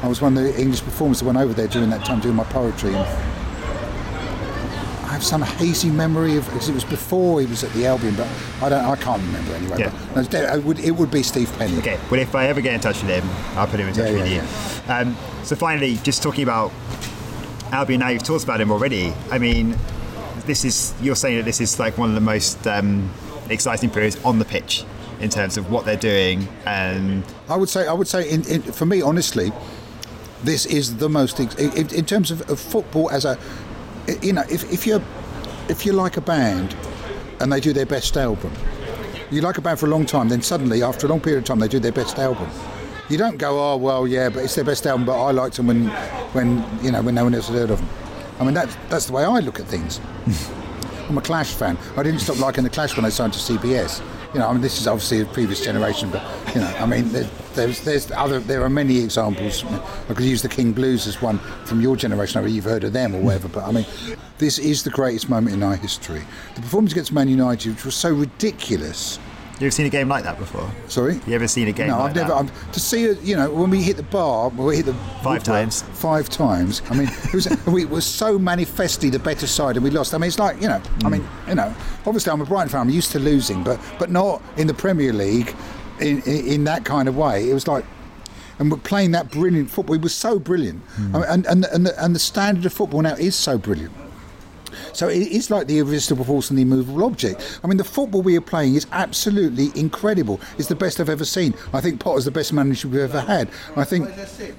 I 0.02 0.08
was 0.08 0.20
one 0.20 0.36
of 0.36 0.42
the 0.42 0.58
English 0.60 0.82
performers 0.82 1.20
that 1.20 1.26
went 1.26 1.38
over 1.38 1.52
there 1.52 1.68
during 1.68 1.90
that 1.90 2.04
time 2.04 2.20
doing 2.20 2.34
my 2.34 2.44
poetry. 2.44 2.94
And 2.94 3.06
I 5.12 5.16
have 5.16 5.24
some 5.24 5.42
hazy 5.42 5.90
memory 5.90 6.38
of 6.38 6.46
because 6.46 6.70
it 6.70 6.72
was 6.72 6.86
before 6.86 7.42
he 7.42 7.46
was 7.46 7.62
at 7.62 7.70
the 7.74 7.84
Albion, 7.84 8.16
but 8.16 8.26
I 8.62 8.70
don't. 8.70 8.82
I 8.82 8.96
can't 8.96 9.20
remember 9.20 9.52
anyway. 9.52 9.76
Yeah. 9.80 9.92
But 10.14 10.32
no, 10.32 10.54
it 10.54 10.64
would, 10.64 10.78
it 10.80 10.90
would 10.92 11.10
be 11.10 11.22
Steve 11.22 11.52
Penny. 11.58 11.76
Okay, 11.80 12.00
well, 12.10 12.18
if 12.18 12.34
I 12.34 12.46
ever 12.46 12.62
get 12.62 12.72
in 12.72 12.80
touch 12.80 13.02
with 13.02 13.10
him, 13.10 13.28
I'll 13.54 13.66
put 13.66 13.78
him 13.78 13.88
in 13.88 13.94
touch 13.94 14.06
Yeah, 14.06 14.22
with 14.22 14.32
yeah, 14.32 15.04
you. 15.04 15.10
Um, 15.10 15.16
so, 15.44 15.54
finally, 15.54 15.96
just 15.96 16.22
talking 16.22 16.44
about 16.44 16.72
Albion, 17.72 18.00
now 18.00 18.08
you've 18.08 18.22
talked 18.22 18.42
about 18.42 18.58
him 18.58 18.70
already. 18.70 19.12
I 19.30 19.36
mean, 19.36 19.76
this 20.46 20.64
is, 20.64 20.94
you're 21.02 21.14
saying 21.14 21.36
that 21.36 21.44
this 21.44 21.60
is 21.60 21.78
like 21.78 21.98
one 21.98 22.08
of 22.08 22.14
the 22.14 22.22
most 22.22 22.66
um, 22.66 23.12
exciting 23.50 23.90
periods 23.90 24.18
on 24.24 24.38
the 24.38 24.46
pitch 24.46 24.82
in 25.20 25.28
terms 25.28 25.58
of 25.58 25.70
what 25.70 25.84
they're 25.84 25.94
doing. 25.94 26.48
And 26.64 27.22
I 27.50 27.56
would 27.56 27.68
say, 27.68 27.86
I 27.86 27.92
would 27.92 28.08
say, 28.08 28.30
in, 28.30 28.46
in, 28.46 28.62
for 28.62 28.86
me, 28.86 29.02
honestly, 29.02 29.52
this 30.42 30.64
is 30.64 30.96
the 30.96 31.10
most 31.10 31.38
in, 31.38 31.90
in 31.90 32.06
terms 32.06 32.30
of, 32.30 32.48
of 32.48 32.58
football 32.58 33.10
as 33.10 33.26
a, 33.26 33.38
you 34.20 34.32
know, 34.32 34.44
if, 34.50 34.70
if 34.72 34.86
you're 34.86 35.02
if 35.68 35.86
you 35.86 35.92
like 35.92 36.16
a 36.16 36.20
band 36.20 36.74
and 37.40 37.52
they 37.52 37.60
do 37.60 37.72
their 37.72 37.86
best 37.86 38.16
album, 38.16 38.52
you 39.30 39.40
like 39.40 39.58
a 39.58 39.60
band 39.60 39.78
for 39.78 39.86
a 39.86 39.88
long 39.88 40.04
time, 40.04 40.28
then 40.28 40.42
suddenly 40.42 40.82
after 40.82 41.06
a 41.06 41.10
long 41.10 41.20
period 41.20 41.38
of 41.38 41.44
time 41.44 41.58
they 41.58 41.68
do 41.68 41.78
their 41.78 41.92
best 41.92 42.18
album. 42.18 42.48
You 43.08 43.18
don't 43.18 43.36
go, 43.36 43.58
oh 43.60 43.76
well, 43.76 44.06
yeah, 44.06 44.28
but 44.28 44.44
it's 44.44 44.54
their 44.54 44.64
best 44.64 44.86
album, 44.86 45.06
but 45.06 45.22
I 45.22 45.30
liked 45.30 45.56
them 45.56 45.66
when, 45.66 45.88
when 46.32 46.64
you 46.82 46.92
know, 46.92 47.02
when 47.02 47.14
no 47.14 47.24
one 47.24 47.34
else 47.34 47.48
had 47.48 47.56
heard 47.56 47.70
of 47.70 47.78
them. 47.78 47.88
I 48.40 48.44
mean, 48.44 48.54
that's 48.54 48.76
that's 48.88 49.06
the 49.06 49.12
way 49.12 49.24
I 49.24 49.38
look 49.40 49.60
at 49.60 49.66
things. 49.66 50.00
I'm 51.08 51.18
a 51.18 51.22
Clash 51.22 51.52
fan. 51.52 51.76
I 51.96 52.02
didn't 52.02 52.20
stop 52.20 52.38
liking 52.38 52.64
the 52.64 52.70
Clash 52.70 52.96
when 52.96 53.04
they 53.04 53.10
signed 53.10 53.34
to 53.34 53.38
CBS. 53.38 54.00
You 54.32 54.40
know, 54.40 54.48
I 54.48 54.52
mean, 54.52 54.62
this 54.62 54.80
is 54.80 54.86
obviously 54.86 55.20
a 55.20 55.26
previous 55.26 55.62
generation, 55.62 56.10
but 56.10 56.22
you 56.54 56.62
know, 56.62 56.66
I 56.78 56.86
mean, 56.86 57.12
there, 57.12 57.28
there's 57.54 57.82
there's 57.82 58.10
other 58.12 58.40
there 58.40 58.62
are 58.64 58.70
many 58.70 58.98
examples. 58.98 59.62
I 60.08 60.14
could 60.14 60.24
use 60.24 60.40
the 60.40 60.48
King 60.48 60.72
Blues 60.72 61.06
as 61.06 61.20
one 61.20 61.38
from 61.66 61.82
your 61.82 61.96
generation. 61.96 62.40
I 62.40 62.44
mean, 62.46 62.54
you've 62.54 62.64
heard 62.64 62.84
of 62.84 62.94
them 62.94 63.14
or 63.14 63.20
whatever, 63.20 63.48
but 63.48 63.64
I 63.64 63.72
mean, 63.72 63.86
this 64.38 64.58
is 64.58 64.84
the 64.84 64.90
greatest 64.90 65.28
moment 65.28 65.54
in 65.54 65.62
our 65.62 65.76
history. 65.76 66.22
The 66.54 66.62
performance 66.62 66.92
against 66.92 67.12
Man 67.12 67.28
United, 67.28 67.74
which 67.74 67.84
was 67.84 67.94
so 67.94 68.10
ridiculous. 68.10 69.18
You 69.62 69.68
ever 69.68 69.74
seen 69.74 69.86
a 69.86 69.90
game 69.90 70.08
like 70.08 70.24
that 70.24 70.38
before? 70.38 70.68
Sorry. 70.88 71.20
You 71.26 71.34
ever 71.34 71.46
seen 71.46 71.68
a 71.68 71.72
game 71.72 71.88
No, 71.88 71.98
like 71.98 72.10
I've 72.10 72.16
never. 72.16 72.32
I'm, 72.32 72.50
to 72.72 72.80
see 72.80 73.04
it, 73.04 73.20
you 73.22 73.36
know, 73.36 73.48
when 73.50 73.70
we 73.70 73.80
hit 73.80 73.96
the 73.96 74.02
bar, 74.02 74.48
we 74.48 74.76
hit 74.76 74.86
the 74.86 74.94
Five 75.22 75.44
times. 75.44 75.82
five 75.82 76.28
times. 76.28 76.82
I 76.90 76.94
mean, 76.94 77.08
it 77.08 77.32
was 77.32 77.48
we 77.66 77.84
were 77.84 78.00
so 78.00 78.38
manifestly 78.38 79.08
the 79.08 79.20
better 79.20 79.46
side, 79.46 79.76
and 79.76 79.84
we 79.84 79.90
lost. 79.90 80.14
I 80.14 80.18
mean, 80.18 80.28
it's 80.28 80.38
like 80.38 80.60
you 80.60 80.68
know, 80.68 80.82
I 81.04 81.08
mean, 81.08 81.22
mm. 81.22 81.48
you 81.48 81.54
know, 81.54 81.74
obviously 82.06 82.32
I'm 82.32 82.40
a 82.40 82.44
Brighton 82.44 82.70
fan. 82.70 82.80
I'm 82.80 82.90
used 82.90 83.12
to 83.12 83.18
losing, 83.18 83.62
but 83.62 83.80
but 83.98 84.10
not 84.10 84.42
in 84.56 84.66
the 84.66 84.74
Premier 84.74 85.12
League, 85.12 85.54
in 86.00 86.22
in, 86.22 86.46
in 86.46 86.64
that 86.64 86.84
kind 86.84 87.08
of 87.08 87.16
way. 87.16 87.48
It 87.48 87.54
was 87.54 87.66
like. 87.66 87.84
And 88.58 88.70
we're 88.70 88.76
playing 88.76 89.12
that 89.12 89.30
brilliant 89.30 89.70
football. 89.70 89.96
It 89.96 90.02
was 90.02 90.14
so 90.14 90.38
brilliant, 90.38 90.86
mm. 90.96 91.14
I 91.14 91.18
mean, 91.18 91.28
and 91.28 91.46
and 91.46 91.64
and 91.64 91.86
the, 91.86 92.04
and 92.04 92.14
the 92.14 92.20
standard 92.20 92.64
of 92.66 92.72
football 92.72 93.00
now 93.00 93.14
is 93.14 93.34
so 93.34 93.58
brilliant. 93.58 93.92
So 94.92 95.08
it 95.08 95.28
is 95.28 95.50
like 95.50 95.66
the 95.66 95.78
irresistible 95.78 96.24
force 96.24 96.50
and 96.50 96.58
the 96.58 96.62
immovable 96.62 97.04
object. 97.04 97.60
I 97.62 97.66
mean, 97.66 97.76
the 97.76 97.84
football 97.84 98.22
we 98.22 98.36
are 98.36 98.42
playing 98.42 98.74
is 98.74 98.86
absolutely 98.92 99.70
incredible. 99.74 100.40
It's 100.58 100.68
the 100.68 100.74
best 100.74 101.00
I've 101.00 101.08
ever 101.08 101.24
seen. 101.24 101.54
I 101.72 101.80
think 101.80 102.00
Potter's 102.00 102.24
the 102.24 102.30
best 102.30 102.52
manager 102.52 102.88
we've 102.88 103.00
ever 103.00 103.20
had. 103.20 103.48
I 103.76 103.84
think 103.84 104.08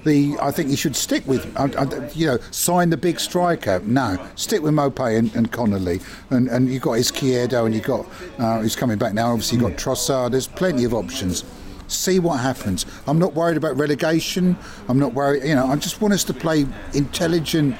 the 0.04 0.36
I 0.40 0.50
think 0.50 0.70
he 0.70 0.76
should 0.76 0.96
stick 0.96 1.26
with 1.26 1.44
I, 1.56 1.64
I, 1.64 2.10
you 2.14 2.26
know 2.26 2.38
sign 2.50 2.90
the 2.90 2.96
big 2.96 3.20
striker. 3.20 3.80
No, 3.84 4.24
stick 4.36 4.62
with 4.62 4.74
Maupay 4.74 5.18
and, 5.18 5.34
and 5.34 5.50
Connolly, 5.50 6.00
and 6.30 6.48
and 6.48 6.68
you've 6.68 6.82
got 6.82 6.92
Izquierdo 6.92 7.66
and 7.66 7.74
you've 7.74 7.84
got 7.84 8.06
uh, 8.38 8.60
who's 8.60 8.76
coming 8.76 8.98
back 8.98 9.14
now. 9.14 9.30
Obviously, 9.32 9.58
you've 9.58 9.68
got 9.68 9.78
Trossard. 9.78 10.32
There's 10.32 10.48
plenty 10.48 10.84
of 10.84 10.94
options. 10.94 11.44
See 11.86 12.18
what 12.18 12.40
happens. 12.40 12.86
I'm 13.06 13.18
not 13.18 13.34
worried 13.34 13.56
about 13.56 13.76
relegation. 13.76 14.56
I'm 14.88 14.98
not 14.98 15.12
worried. 15.12 15.44
You 15.44 15.54
know, 15.54 15.66
I 15.66 15.76
just 15.76 16.00
want 16.00 16.14
us 16.14 16.24
to 16.24 16.34
play 16.34 16.66
intelligent. 16.94 17.76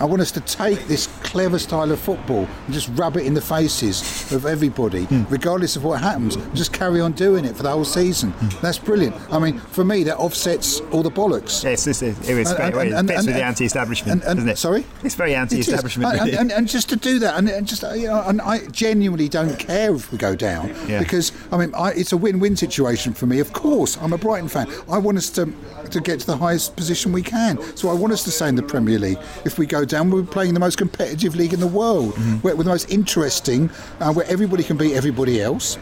I 0.00 0.04
want 0.06 0.22
us 0.22 0.32
to 0.32 0.40
take 0.40 0.86
this 0.86 1.08
clever 1.22 1.58
style 1.58 1.92
of 1.92 2.00
football 2.00 2.48
and 2.64 2.72
just 2.74 2.88
rub 2.94 3.18
it 3.18 3.26
in 3.26 3.34
the 3.34 3.40
faces 3.40 4.32
of 4.32 4.46
everybody, 4.46 5.04
hmm. 5.04 5.24
regardless 5.28 5.76
of 5.76 5.84
what 5.84 6.00
happens. 6.00 6.36
and 6.36 6.56
Just 6.56 6.72
carry 6.72 7.02
on 7.02 7.12
doing 7.12 7.44
it 7.44 7.54
for 7.54 7.62
the 7.62 7.70
whole 7.70 7.84
season. 7.84 8.30
Hmm. 8.30 8.48
That's 8.62 8.78
brilliant. 8.78 9.14
I 9.30 9.38
mean, 9.38 9.58
for 9.58 9.84
me, 9.84 10.02
that 10.04 10.16
offsets 10.16 10.80
all 10.90 11.02
the 11.02 11.10
bollocks. 11.10 11.62
Yes, 11.62 11.86
it's, 11.86 12.00
it, 12.00 12.16
it, 12.28 12.34
was 12.34 12.48
And- 12.50 12.56
very, 12.56 12.68
and- 12.68 12.74
well, 12.76 12.86
it 12.86 13.06
fits 13.08 13.18
and- 13.18 13.26
with 13.26 13.36
the 13.36 13.44
anti-establishment, 13.44 14.12
and- 14.12 14.22
and- 14.22 14.36
doesn't 14.38 14.48
it? 14.50 14.58
sorry? 14.58 14.86
It's 15.04 15.14
very 15.14 15.34
anti-establishment. 15.34 16.12
And, 16.14 16.24
really. 16.24 16.38
and, 16.38 16.50
and 16.50 16.66
just 16.66 16.88
to 16.88 16.96
do 16.96 17.18
that, 17.18 17.36
and, 17.36 17.48
and 17.50 17.66
just 17.66 17.82
you 17.82 18.06
know, 18.08 18.22
and 18.26 18.40
I 18.40 18.66
genuinely 18.68 19.28
don't 19.28 19.58
care 19.58 19.94
if 19.94 20.10
we 20.10 20.16
go 20.16 20.34
down 20.34 20.74
Yeah. 20.88 21.00
because 21.00 21.30
I 21.52 21.58
mean, 21.58 21.74
I, 21.74 21.90
it's 21.92 22.12
a 22.12 22.16
win-win 22.16 22.56
situation 22.56 23.12
for 23.12 23.26
me. 23.26 23.38
Of 23.40 23.52
course, 23.52 23.98
I'm 23.98 24.12
a 24.14 24.18
Brighton 24.18 24.48
fan. 24.48 24.66
I 24.90 24.96
want 24.98 25.18
us 25.18 25.28
to 25.30 25.52
to 25.90 26.00
get 26.00 26.20
to 26.20 26.26
the 26.26 26.36
highest 26.36 26.76
position 26.76 27.12
we 27.12 27.22
can. 27.22 27.58
So 27.76 27.88
I 27.88 27.94
want 27.94 28.12
us 28.12 28.22
to 28.24 28.30
stay 28.30 28.48
in 28.48 28.54
the 28.54 28.62
Premier 28.62 28.98
League. 28.98 29.18
If 29.44 29.58
we 29.58 29.66
go 29.66 29.84
down, 29.90 30.10
we're 30.10 30.22
playing 30.22 30.54
the 30.54 30.60
most 30.60 30.78
competitive 30.78 31.36
league 31.36 31.52
in 31.52 31.60
the 31.60 31.66
world. 31.66 32.16
We're, 32.42 32.54
we're 32.56 32.64
the 32.64 32.70
most 32.70 32.90
interesting, 32.90 33.68
uh, 34.00 34.12
where 34.12 34.26
everybody 34.26 34.62
can 34.62 34.76
beat 34.76 34.94
everybody 34.94 35.42
else. 35.42 35.78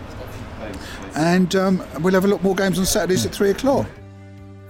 And 1.14 1.54
um, 1.54 1.84
we'll 2.00 2.14
have 2.14 2.24
a 2.24 2.28
lot 2.28 2.42
more 2.42 2.54
games 2.54 2.78
on 2.78 2.86
Saturdays 2.86 3.26
at 3.26 3.32
three 3.32 3.50
o'clock. 3.50 3.86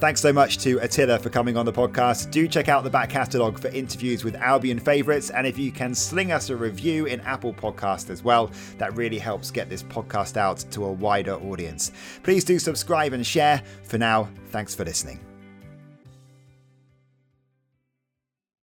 Thanks 0.01 0.21
so 0.21 0.33
much 0.33 0.59
to 0.59 0.79
Attila 0.79 1.19
for 1.19 1.29
coming 1.29 1.57
on 1.57 1.67
the 1.67 1.73
podcast. 1.73 2.31
Do 2.31 2.47
check 2.47 2.69
out 2.69 2.85
the 2.85 2.91
back 2.91 3.11
catalogue 3.11 3.59
for 3.59 3.67
interviews 3.69 4.23
with 4.23 4.37
Albion 4.37 4.79
favourites. 4.79 5.31
And 5.31 5.45
if 5.45 5.59
you 5.59 5.73
can 5.73 5.93
sling 5.93 6.31
us 6.31 6.51
a 6.51 6.57
review 6.57 7.07
in 7.07 7.21
Apple 7.23 7.53
Podcast 7.53 8.09
as 8.09 8.23
well, 8.23 8.53
that 8.79 8.97
really 8.97 9.19
helps 9.19 9.51
get 9.51 9.69
this 9.69 9.83
podcast 9.83 10.37
out 10.37 10.65
to 10.71 10.85
a 10.85 10.93
wider 10.93 11.35
audience. 11.35 11.91
Please 12.23 12.45
do 12.45 12.61
subscribe 12.61 13.13
and 13.13 13.27
share. 13.27 13.61
For 13.83 13.99
now, 13.99 14.29
thanks 14.51 14.73
for 14.73 14.85
listening. 14.85 15.28